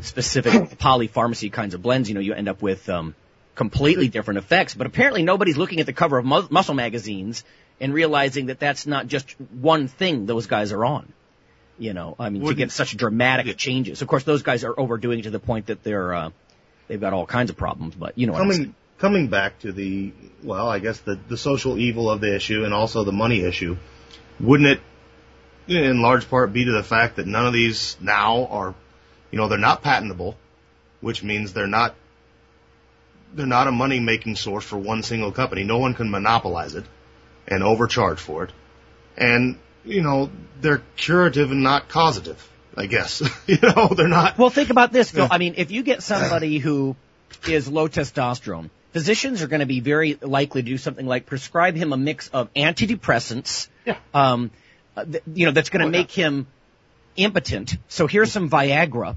specific 0.00 0.52
polypharmacy 0.78 1.52
kinds 1.52 1.74
of 1.74 1.82
blends, 1.82 2.08
you 2.08 2.14
know, 2.14 2.20
you 2.20 2.34
end 2.34 2.48
up 2.48 2.62
with 2.62 2.88
um, 2.88 3.14
completely 3.54 4.08
different 4.08 4.38
effects. 4.38 4.74
But 4.74 4.86
apparently, 4.86 5.22
nobody's 5.22 5.56
looking 5.56 5.80
at 5.80 5.86
the 5.86 5.92
cover 5.92 6.18
of 6.18 6.24
mu- 6.24 6.48
muscle 6.50 6.74
magazines 6.74 7.44
and 7.80 7.92
realizing 7.92 8.46
that 8.46 8.58
that's 8.58 8.86
not 8.86 9.06
just 9.06 9.30
one 9.40 9.88
thing 9.88 10.26
those 10.26 10.46
guys 10.46 10.72
are 10.72 10.84
on. 10.84 11.12
You 11.78 11.92
know, 11.92 12.16
I 12.18 12.30
mean, 12.30 12.40
to 12.40 12.44
Wouldn't- 12.46 12.58
get 12.58 12.72
such 12.72 12.96
dramatic 12.96 13.54
changes. 13.56 14.00
Of 14.02 14.08
course, 14.08 14.24
those 14.24 14.42
guys 14.42 14.64
are 14.64 14.78
overdoing 14.78 15.18
it 15.18 15.22
to 15.22 15.30
the 15.30 15.38
point 15.38 15.66
that 15.66 15.82
they're 15.82 16.14
uh, 16.14 16.30
they've 16.88 17.00
got 17.00 17.12
all 17.12 17.26
kinds 17.26 17.50
of 17.50 17.56
problems. 17.56 17.94
But 17.94 18.16
you 18.16 18.26
know, 18.26 18.32
what 18.32 18.42
I'm 18.42 18.52
saying. 18.52 18.62
coming 18.62 18.74
coming 18.98 19.28
back 19.28 19.58
to 19.60 19.72
the 19.72 20.12
well, 20.42 20.68
I 20.68 20.78
guess 20.78 20.98
the 21.00 21.18
the 21.28 21.36
social 21.36 21.78
evil 21.78 22.10
of 22.10 22.20
the 22.20 22.34
issue 22.34 22.64
and 22.64 22.72
also 22.72 23.04
the 23.04 23.12
money 23.12 23.40
issue, 23.40 23.76
wouldn't 24.40 24.68
it, 24.68 24.80
in 25.68 26.00
large 26.00 26.28
part, 26.30 26.52
be 26.52 26.64
to 26.64 26.72
the 26.72 26.82
fact 26.82 27.16
that 27.16 27.26
none 27.26 27.46
of 27.46 27.52
these 27.52 27.96
now 28.00 28.46
are, 28.46 28.74
you 29.30 29.38
know, 29.38 29.48
they're 29.48 29.58
not 29.58 29.82
patentable, 29.82 30.36
which 31.00 31.22
means 31.22 31.52
they're 31.52 31.66
not 31.66 31.94
they're 33.34 33.44
not 33.46 33.66
a 33.66 33.72
money 33.72 34.00
making 34.00 34.36
source 34.36 34.64
for 34.64 34.78
one 34.78 35.02
single 35.02 35.30
company. 35.32 35.62
No 35.64 35.78
one 35.78 35.92
can 35.94 36.10
monopolize 36.10 36.74
it. 36.74 36.84
and 37.48 37.62
overcharge 37.62 38.18
for 38.18 38.42
it. 38.42 38.50
And, 39.16 39.58
you 39.86 40.02
know, 40.02 40.30
they're 40.60 40.82
curative 40.96 41.50
and 41.50 41.62
not 41.62 41.88
causative, 41.88 42.46
I 42.76 42.86
guess. 42.86 43.22
you 43.46 43.58
know, 43.62 43.88
they're 43.88 44.08
not. 44.08 44.36
Well, 44.38 44.50
think 44.50 44.70
about 44.70 44.92
this, 44.92 45.10
Phil. 45.10 45.28
I 45.30 45.38
mean, 45.38 45.54
if 45.56 45.70
you 45.70 45.82
get 45.82 46.02
somebody 46.02 46.58
who 46.58 46.96
is 47.48 47.68
low 47.68 47.88
testosterone, 47.88 48.70
physicians 48.92 49.42
are 49.42 49.46
going 49.46 49.60
to 49.60 49.66
be 49.66 49.80
very 49.80 50.14
likely 50.20 50.62
to 50.62 50.66
do 50.66 50.78
something 50.78 51.06
like 51.06 51.26
prescribe 51.26 51.74
him 51.76 51.92
a 51.92 51.96
mix 51.96 52.28
of 52.28 52.52
antidepressants. 52.54 53.68
Yeah. 53.84 53.96
Um, 54.14 54.50
th- 54.96 55.22
you 55.32 55.46
know, 55.46 55.52
that's 55.52 55.70
going 55.70 55.80
to 55.80 55.86
yeah. 55.86 56.02
make 56.02 56.10
him 56.10 56.46
impotent. 57.16 57.76
So 57.88 58.06
here's 58.06 58.32
some 58.32 58.50
Viagra. 58.50 59.16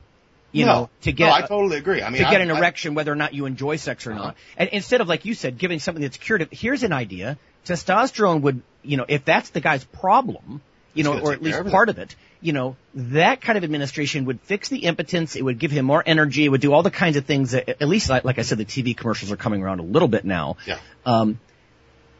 You 0.52 0.66
No. 0.66 0.74
know, 0.74 0.90
to 1.02 1.12
get 1.12 1.28
No, 1.28 1.34
I 1.34 1.42
totally 1.42 1.78
agree. 1.78 2.02
I 2.02 2.10
mean, 2.10 2.24
to 2.24 2.30
get 2.30 2.42
I- 2.42 2.44
an 2.44 2.52
I- 2.52 2.58
erection, 2.58 2.96
whether 2.96 3.12
or 3.12 3.16
not 3.16 3.34
you 3.36 3.46
enjoy 3.46 3.76
sex 3.76 4.08
or 4.08 4.14
Uh-huh. 4.14 4.24
not. 4.24 4.36
And 4.58 4.70
instead 4.70 5.00
of, 5.00 5.08
like 5.08 5.26
you 5.26 5.36
said, 5.36 5.58
giving 5.60 5.80
something 5.80 6.02
that's 6.02 6.18
curative, 6.18 6.50
here's 6.52 6.82
an 6.84 6.92
idea. 6.92 7.38
Testosterone 7.66 8.42
would, 8.42 8.62
you 8.84 8.98
know, 8.98 9.06
if 9.08 9.26
that's 9.26 9.50
the 9.52 9.60
guy's 9.62 9.84
problem, 9.84 10.62
you 10.94 11.04
know, 11.04 11.20
or 11.20 11.34
at 11.34 11.42
least 11.42 11.54
care 11.56 11.62
of 11.62 11.68
it. 11.68 11.72
part 11.72 11.90
of 11.90 12.00
it, 12.00 12.16
you 12.42 12.54
know, 12.54 12.76
that 12.96 13.42
kind 13.42 13.58
of 13.58 13.64
administration 13.64 14.26
would 14.26 14.40
fix 14.42 14.70
the 14.70 14.80
impotence. 14.80 15.36
It 15.36 15.44
would 15.44 15.60
give 15.60 15.72
him 15.72 15.86
more 15.86 16.02
energy. 16.06 16.46
It 16.46 16.50
would 16.50 16.62
do 16.62 16.74
all 16.74 16.84
the 16.84 16.92
kinds 16.92 17.18
of 17.18 17.26
things 17.26 17.52
that, 17.52 17.70
at 17.70 17.88
least, 17.88 18.10
like, 18.10 18.24
like 18.24 18.40
I 18.40 18.44
said, 18.44 18.58
the 18.58 18.66
TV 18.66 18.96
commercials 18.96 19.32
are 19.32 19.38
coming 19.38 19.62
around 19.62 19.80
a 19.80 19.84
little 19.84 20.08
bit 20.08 20.26
now. 20.26 20.58
Yeah. 20.66 20.80
Um, 21.06 21.40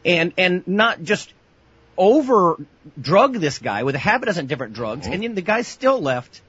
and, 0.04 0.32
and 0.38 0.66
not 0.68 1.02
just 1.02 1.32
over 1.98 2.56
drug 3.00 3.34
this 3.34 3.58
guy 3.58 3.82
with 3.82 3.94
a 3.94 3.98
half 3.98 4.22
a 4.22 4.26
dozen 4.26 4.46
different 4.46 4.72
drugs, 4.74 5.04
Mm-hmm. 5.04 5.12
and 5.14 5.22
then 5.22 5.34
the 5.34 5.42
guy's 5.42 5.66
still 5.66 6.00
left 6.00 6.40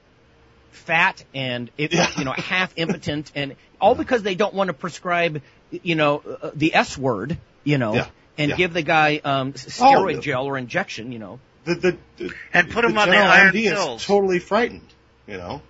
fat 0.70 1.22
and 1.34 1.70
it, 1.76 1.92
you 2.16 2.24
know 2.24 2.32
half 2.32 2.72
impotent, 2.76 3.30
and 3.34 3.56
all 3.80 3.94
because 3.94 4.22
they 4.22 4.34
don't 4.34 4.54
want 4.54 4.68
to 4.68 4.74
prescribe 4.74 5.42
you 5.70 5.94
know 5.94 6.22
uh, 6.42 6.50
the 6.54 6.74
S 6.74 6.96
word, 6.96 7.36
you 7.64 7.78
know, 7.78 7.94
Yeah. 7.94 8.06
And 8.38 8.50
Yeah. 8.50 8.56
give 8.56 8.72
the 8.72 8.82
guy 8.82 9.20
um, 9.24 9.52
s- 9.54 9.80
Oh, 9.80 9.84
steroid 9.84 10.22
gel 10.22 10.46
or 10.46 10.58
injection, 10.58 11.12
you 11.12 11.18
know. 11.18 11.40
The, 11.64 11.74
the, 11.76 11.96
the, 12.16 12.34
And 12.52 12.70
put 12.70 12.84
'em 12.84 12.94
the 12.94 13.00
on 13.00 13.08
the 13.10 13.16
iron 13.16 13.52
MD 13.54 13.68
pills. 13.70 14.00
is 14.00 14.06
totally 14.06 14.38
frightened, 14.40 14.86
you 15.26 15.36
know? 15.36 15.62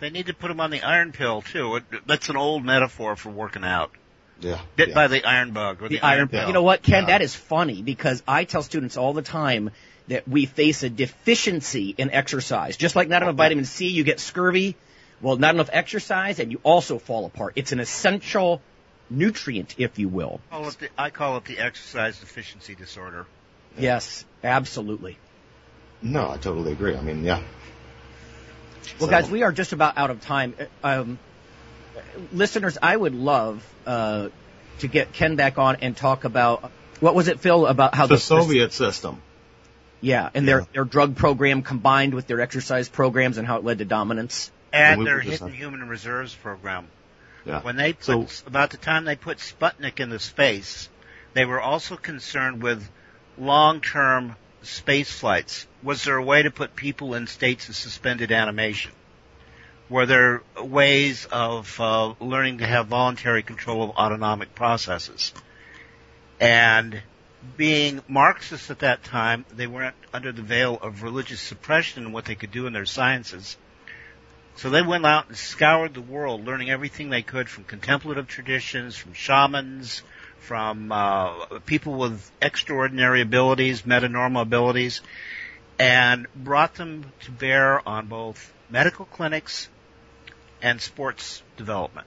They 0.00 0.10
need 0.10 0.26
to 0.26 0.34
put 0.34 0.50
him 0.50 0.60
on 0.60 0.70
the 0.70 0.82
iron 0.82 1.12
pill 1.12 1.42
too. 1.42 1.76
It, 1.76 1.84
that's 2.06 2.28
an 2.28 2.36
old 2.36 2.64
metaphor 2.64 3.16
for 3.16 3.30
working 3.30 3.64
out. 3.64 3.90
Yeah. 4.40 4.58
Bit 4.76 4.88
yeah. 4.90 4.94
by 4.94 5.06
the 5.08 5.24
iron 5.24 5.52
bug 5.52 5.80
or 5.82 5.88
the, 5.88 5.96
The 5.96 6.04
iron 6.04 6.28
pill. 6.28 6.46
You 6.46 6.52
know 6.52 6.62
what, 6.62 6.82
Ken? 6.82 7.04
Yeah. 7.04 7.06
That 7.06 7.22
is 7.22 7.34
funny 7.34 7.80
because 7.80 8.22
I 8.28 8.44
tell 8.44 8.62
students 8.62 8.96
all 8.98 9.14
the 9.14 9.22
time 9.22 9.70
that 10.08 10.28
we 10.28 10.44
face 10.46 10.82
a 10.82 10.90
deficiency 10.90 11.94
in 11.96 12.10
exercise. 12.10 12.76
Just 12.76 12.94
like 12.96 13.08
not 13.08 13.22
enough 13.22 13.36
vitamin 13.36 13.64
C, 13.64 13.88
you 13.88 14.04
get 14.04 14.20
scurvy. 14.20 14.76
Well, 15.22 15.36
not 15.36 15.54
enough 15.54 15.70
exercise, 15.72 16.38
and 16.40 16.52
you 16.52 16.60
also 16.62 16.98
fall 16.98 17.24
apart. 17.24 17.54
It's 17.56 17.72
an 17.72 17.80
essential 17.80 18.60
nutrient, 19.10 19.74
if 19.78 19.98
you 19.98 20.08
will. 20.08 20.40
I 20.50 20.56
call 20.56 20.68
it 20.68 20.78
the, 20.78 20.88
I 20.98 21.10
call 21.10 21.36
it 21.38 21.44
the 21.44 21.58
exercise 21.58 22.18
deficiency 22.18 22.74
disorder. 22.74 23.26
Yes, 23.78 24.24
absolutely. 24.42 25.18
No, 26.02 26.30
I 26.30 26.36
totally 26.38 26.72
agree. 26.72 26.96
I 26.96 27.00
mean, 27.00 27.24
yeah. 27.24 27.38
Well, 28.98 29.08
So- 29.08 29.08
guys, 29.08 29.30
we 29.30 29.42
are 29.42 29.52
just 29.52 29.72
about 29.72 29.98
out 29.98 30.10
of 30.10 30.20
time. 30.20 30.54
Uh, 30.82 31.00
Um, 31.00 31.18
listeners, 32.32 32.78
I 32.80 32.96
would 32.96 33.14
love 33.14 33.64
uh, 33.86 34.28
to 34.80 34.88
get 34.88 35.12
Ken 35.12 35.36
back 35.36 35.58
on 35.58 35.76
and 35.76 35.96
talk 35.96 36.24
about 36.24 36.70
what 37.00 37.14
was 37.14 37.28
it, 37.28 37.40
Phil, 37.40 37.66
about 37.66 37.94
how 37.94 38.06
The 38.06 38.18
Soviet 38.18 38.72
system. 38.72 39.20
yeah, 40.00 40.30
and 40.34 40.46
their 40.46 40.66
their 40.72 40.84
drug 40.84 41.16
program 41.16 41.62
combined 41.62 42.14
with 42.14 42.26
their 42.26 42.40
exercise 42.40 42.88
programs 42.88 43.38
and 43.38 43.46
how 43.46 43.56
it 43.58 43.64
led 43.64 43.78
to 43.78 43.84
dominance. 43.84 44.50
And 44.72 44.98
we 45.00 45.04
their 45.06 45.20
hidden 45.20 45.52
human 45.52 45.88
reserves 45.88 46.34
program. 46.34 46.86
Yeah. 47.46 47.60
When 47.62 47.76
they 47.76 47.92
put, 47.92 48.04
So- 48.28 48.28
about 48.46 48.70
the 48.70 48.76
time 48.76 49.04
they 49.04 49.16
put 49.16 49.38
Sputnik 49.38 50.00
into 50.00 50.18
space, 50.18 50.88
they 51.32 51.44
were 51.44 51.60
also 51.60 51.96
concerned 51.96 52.62
with 52.62 52.88
long-term 53.38 54.36
space 54.62 55.12
flights. 55.12 55.66
Was 55.82 56.02
there 56.04 56.16
a 56.16 56.22
way 56.22 56.42
to 56.42 56.50
put 56.50 56.74
people 56.74 57.14
in 57.14 57.28
states 57.28 57.68
of 57.68 57.76
suspended 57.76 58.32
animation? 58.32 58.92
Were 59.88 60.06
there 60.06 60.42
ways 60.60 61.26
of 61.26 61.80
uh, 61.80 62.14
learning 62.18 62.58
to 62.58 62.66
have 62.66 62.88
voluntary 62.88 63.44
control 63.44 63.84
of 63.84 63.90
autonomic 63.90 64.56
processes? 64.56 65.32
And 66.40 67.00
being 67.56 68.02
Marxists 68.08 68.70
at 68.70 68.80
that 68.80 69.04
time, 69.04 69.44
they 69.54 69.68
weren't 69.68 69.94
under 70.12 70.32
the 70.32 70.42
veil 70.42 70.76
of 70.82 71.04
religious 71.04 71.40
suppression 71.40 72.04
and 72.04 72.12
what 72.12 72.24
they 72.24 72.34
could 72.34 72.50
do 72.50 72.66
in 72.66 72.72
their 72.72 72.86
sciences. 72.86 73.56
So 74.56 74.70
they 74.70 74.82
went 74.82 75.04
out 75.04 75.28
and 75.28 75.36
scoured 75.36 75.94
the 75.94 76.00
world, 76.00 76.46
learning 76.46 76.70
everything 76.70 77.10
they 77.10 77.22
could 77.22 77.48
from 77.48 77.64
contemplative 77.64 78.26
traditions, 78.26 78.96
from 78.96 79.12
shamans, 79.12 80.02
from 80.40 80.90
uh, 80.92 81.58
people 81.66 81.94
with 81.94 82.30
extraordinary 82.40 83.20
abilities, 83.20 83.82
metanormal 83.82 84.40
abilities, 84.42 85.02
and 85.78 86.26
brought 86.34 86.74
them 86.76 87.12
to 87.24 87.30
bear 87.30 87.86
on 87.86 88.06
both 88.06 88.52
medical 88.70 89.04
clinics 89.04 89.68
and 90.62 90.80
sports 90.80 91.42
development. 91.58 92.06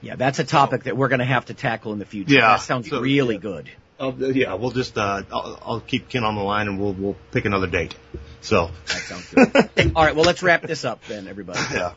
Yeah, 0.00 0.16
that's 0.16 0.38
a 0.38 0.44
topic 0.44 0.84
that 0.84 0.96
we're 0.96 1.08
going 1.08 1.20
to 1.20 1.24
have 1.24 1.46
to 1.46 1.54
tackle 1.54 1.92
in 1.92 1.98
the 1.98 2.04
future. 2.04 2.34
Yeah. 2.34 2.52
that 2.56 2.60
sounds 2.60 2.88
So- 2.88 3.00
really 3.00 3.34
yeah. 3.36 3.40
good. 3.40 3.70
Uh, 4.00 4.12
yeah, 4.16 4.54
we'll 4.54 4.72
just, 4.72 4.98
uh, 4.98 5.22
I'll, 5.32 5.58
I'll 5.64 5.80
keep 5.80 6.08
Ken 6.08 6.24
on 6.24 6.34
the 6.34 6.42
line 6.42 6.66
and 6.66 6.80
we'll, 6.80 6.92
we'll 6.92 7.16
pick 7.30 7.44
another 7.44 7.68
date. 7.68 7.94
So. 8.42 8.70
That 8.86 8.96
sounds 8.98 9.28
good. 9.32 9.92
All 9.96 10.04
right, 10.04 10.14
well, 10.14 10.24
let's 10.24 10.42
wrap 10.42 10.62
this 10.62 10.84
up 10.84 11.04
then, 11.06 11.26
everybody. 11.28 11.60
Yeah. 11.72 11.92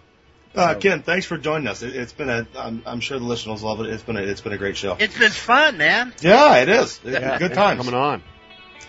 Uh, 0.55 0.73
Ken, 0.75 1.01
thanks 1.03 1.25
for 1.25 1.37
joining 1.37 1.67
us. 1.67 1.81
It, 1.83 1.93
it's 1.95 2.13
been 2.13 2.29
a, 2.29 2.47
I'm, 2.57 2.81
I'm 2.85 2.99
sure 3.01 3.19
the 3.19 3.25
listeners 3.25 3.61
love 3.61 3.81
it. 3.81 3.87
It's 3.87 4.03
been 4.03 4.15
a, 4.15 4.21
it's 4.21 4.39
been 4.39 4.53
a 4.53 4.57
great 4.57 4.77
show. 4.77 4.95
It's 4.97 5.17
been 5.19 5.31
fun, 5.31 5.77
man. 5.77 6.13
Yeah, 6.21 6.57
it 6.59 6.69
is. 6.69 7.01
It- 7.03 7.11
Yeah, 7.21 7.37
good 7.39 7.53
time 7.53 7.75
coming 7.77 7.93
on. 7.93 8.23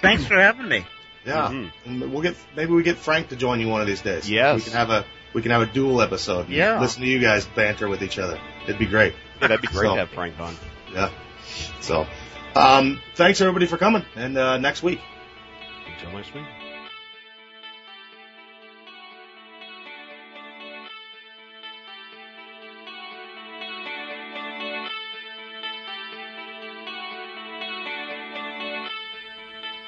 Thanks 0.01 0.25
for 0.27 0.35
having 0.37 0.69
me. 0.69 0.87
Yeah. 1.25 1.49
Mhm. 1.49 1.73
And 1.87 2.13
we'll 2.13 2.23
get, 2.23 2.37
maybe 2.55 2.73
we 2.73 2.85
get 2.85 2.99
Frank 2.99 3.31
to 3.31 3.37
join 3.37 3.59
you 3.59 3.69
one 3.69 3.81
of 3.81 3.89
these 3.89 4.01
days. 4.01 4.31
Yes. 4.31 4.55
We 4.57 4.63
can 4.63 4.75
have 4.75 4.91
a, 4.91 5.05
we 5.33 5.43
can 5.43 5.51
have 5.51 5.63
a 5.63 5.67
dual 5.67 6.01
episode. 6.03 6.49
Yeah. 6.49 6.81
Listen 6.81 7.03
to 7.03 7.09
you 7.09 7.19
guys 7.19 7.45
banter 7.47 7.89
with 7.89 8.01
each 8.03 8.19
other. 8.21 8.39
It'd 8.65 8.79
be 8.79 8.87
great. 8.87 9.15
Yeah, 9.43 9.49
that'd 9.49 9.61
be 9.61 9.67
great 9.67 9.87
So- 9.89 9.95
to 9.95 10.01
have 10.01 10.11
Frank 10.11 10.39
on. 10.39 10.55
Yeah. 10.93 11.11
So, 11.81 12.07
um, 12.55 13.01
thanks 13.17 13.41
everybody 13.41 13.67
for 13.67 13.77
coming 13.77 14.05
and, 14.15 14.39
uh, 14.39 14.59
next 14.59 14.85
week. 14.85 15.01
Until 15.93 16.13
next 16.17 16.33
week. 16.33 16.45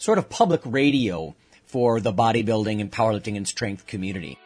sort 0.00 0.16
of 0.16 0.30
public 0.30 0.62
radio 0.64 1.36
for 1.66 2.00
the 2.00 2.12
bodybuilding 2.12 2.80
and 2.80 2.90
powerlifting 2.90 3.36
and 3.36 3.46
strength 3.46 3.86
community. 3.86 4.38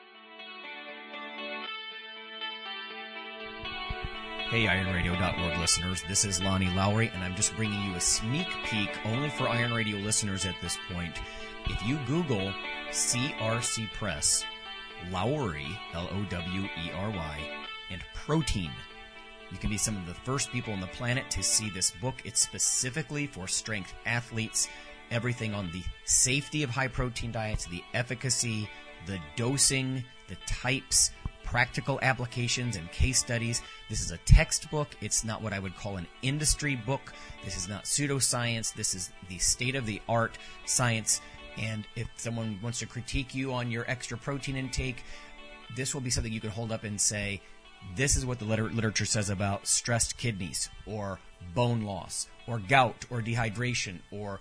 Hey, 4.51 4.67
IronRadio.org 4.67 5.59
listeners, 5.59 6.03
this 6.09 6.25
is 6.25 6.43
Lonnie 6.43 6.75
Lowery, 6.75 7.09
and 7.15 7.23
I'm 7.23 7.37
just 7.37 7.55
bringing 7.55 7.81
you 7.89 7.95
a 7.95 8.01
sneak 8.01 8.49
peek 8.65 8.91
only 9.07 9.31
for 9.31 9.49
Iron 9.49 9.73
Radio 9.73 9.97
listeners 9.99 10.45
at 10.45 10.57
this 10.61 10.77
point. 10.93 11.21
If 11.67 11.81
you 11.87 11.99
Google 12.09 12.53
CRC 12.91 13.93
Press, 13.93 14.45
Lowery, 15.13 15.69
L 15.95 16.09
O 16.11 16.25
W 16.31 16.63
E 16.63 16.91
R 16.97 17.11
Y, 17.11 17.39
and 17.91 18.03
protein, 18.13 18.73
you 19.53 19.59
can 19.59 19.71
be 19.71 19.79
some 19.79 19.97
of 19.97 20.07
the 20.07 20.15
first 20.15 20.51
people 20.51 20.73
on 20.73 20.81
the 20.81 20.89
planet 20.89 21.31
to 21.31 21.45
see 21.45 21.71
this 21.71 21.93
book. 21.93 22.17
It's 22.25 22.41
specifically 22.41 23.29
for 23.29 23.47
strength 23.47 23.95
athletes. 24.05 24.69
Everything 25.11 25.55
on 25.55 25.71
the 25.73 25.83
safety 26.05 26.63
of 26.63 26.71
high 26.71 26.89
protein 26.89 27.33
diets, 27.33 27.67
the 27.67 27.83
efficacy, 27.93 28.69
the 29.07 29.19
dosing, 29.37 30.05
the 30.29 30.37
types, 30.47 31.11
practical 31.45 31.99
applications, 32.03 32.77
and 32.77 32.91
case 32.91 33.19
studies. 33.19 33.63
This 33.89 34.01
is 34.01 34.11
a 34.11 34.19
textbook. 34.19 34.89
It's 35.01 35.25
not 35.25 35.43
what 35.43 35.53
I 35.53 35.59
would 35.59 35.77
call 35.77 35.97
an 35.97 36.07
industry 36.23 36.75
book. 36.75 37.13
This 37.45 37.57
is 37.57 37.69
not 37.69 37.85
pseudoscience. 37.85 38.75
This 38.75 38.95
is 38.95 39.11
the 39.29 39.39
state 39.39 39.75
of 39.75 39.87
the 39.87 40.01
art 40.09 40.39
science. 40.67 41.21
And 41.59 41.87
if 41.95 42.09
someone 42.17 42.59
wants 42.63 42.81
to 42.81 42.87
critique 42.87 43.35
you 43.35 43.53
on 43.53 43.71
your 43.71 43.89
extra 43.89 44.19
protein 44.19 44.57
intake, 44.57 45.05
this 45.77 45.95
will 45.95 46.01
be 46.01 46.11
something 46.11 46.33
you 46.33 46.41
can 46.41 46.51
hold 46.51 46.73
up 46.73 46.85
and 46.85 47.01
say, 47.01 47.41
this 47.95 48.17
is 48.17 48.25
what 48.25 48.39
the 48.39 48.45
liter- 48.45 48.71
literature 48.71 49.05
says 49.05 49.31
about 49.31 49.67
stressed 49.67 50.17
kidneys 50.17 50.71
or 50.87 51.21
bone 51.55 51.83
loss 51.83 52.29
or 52.47 52.59
gout 52.59 53.05
or 53.11 53.21
dehydration 53.21 53.99
or 54.11 54.41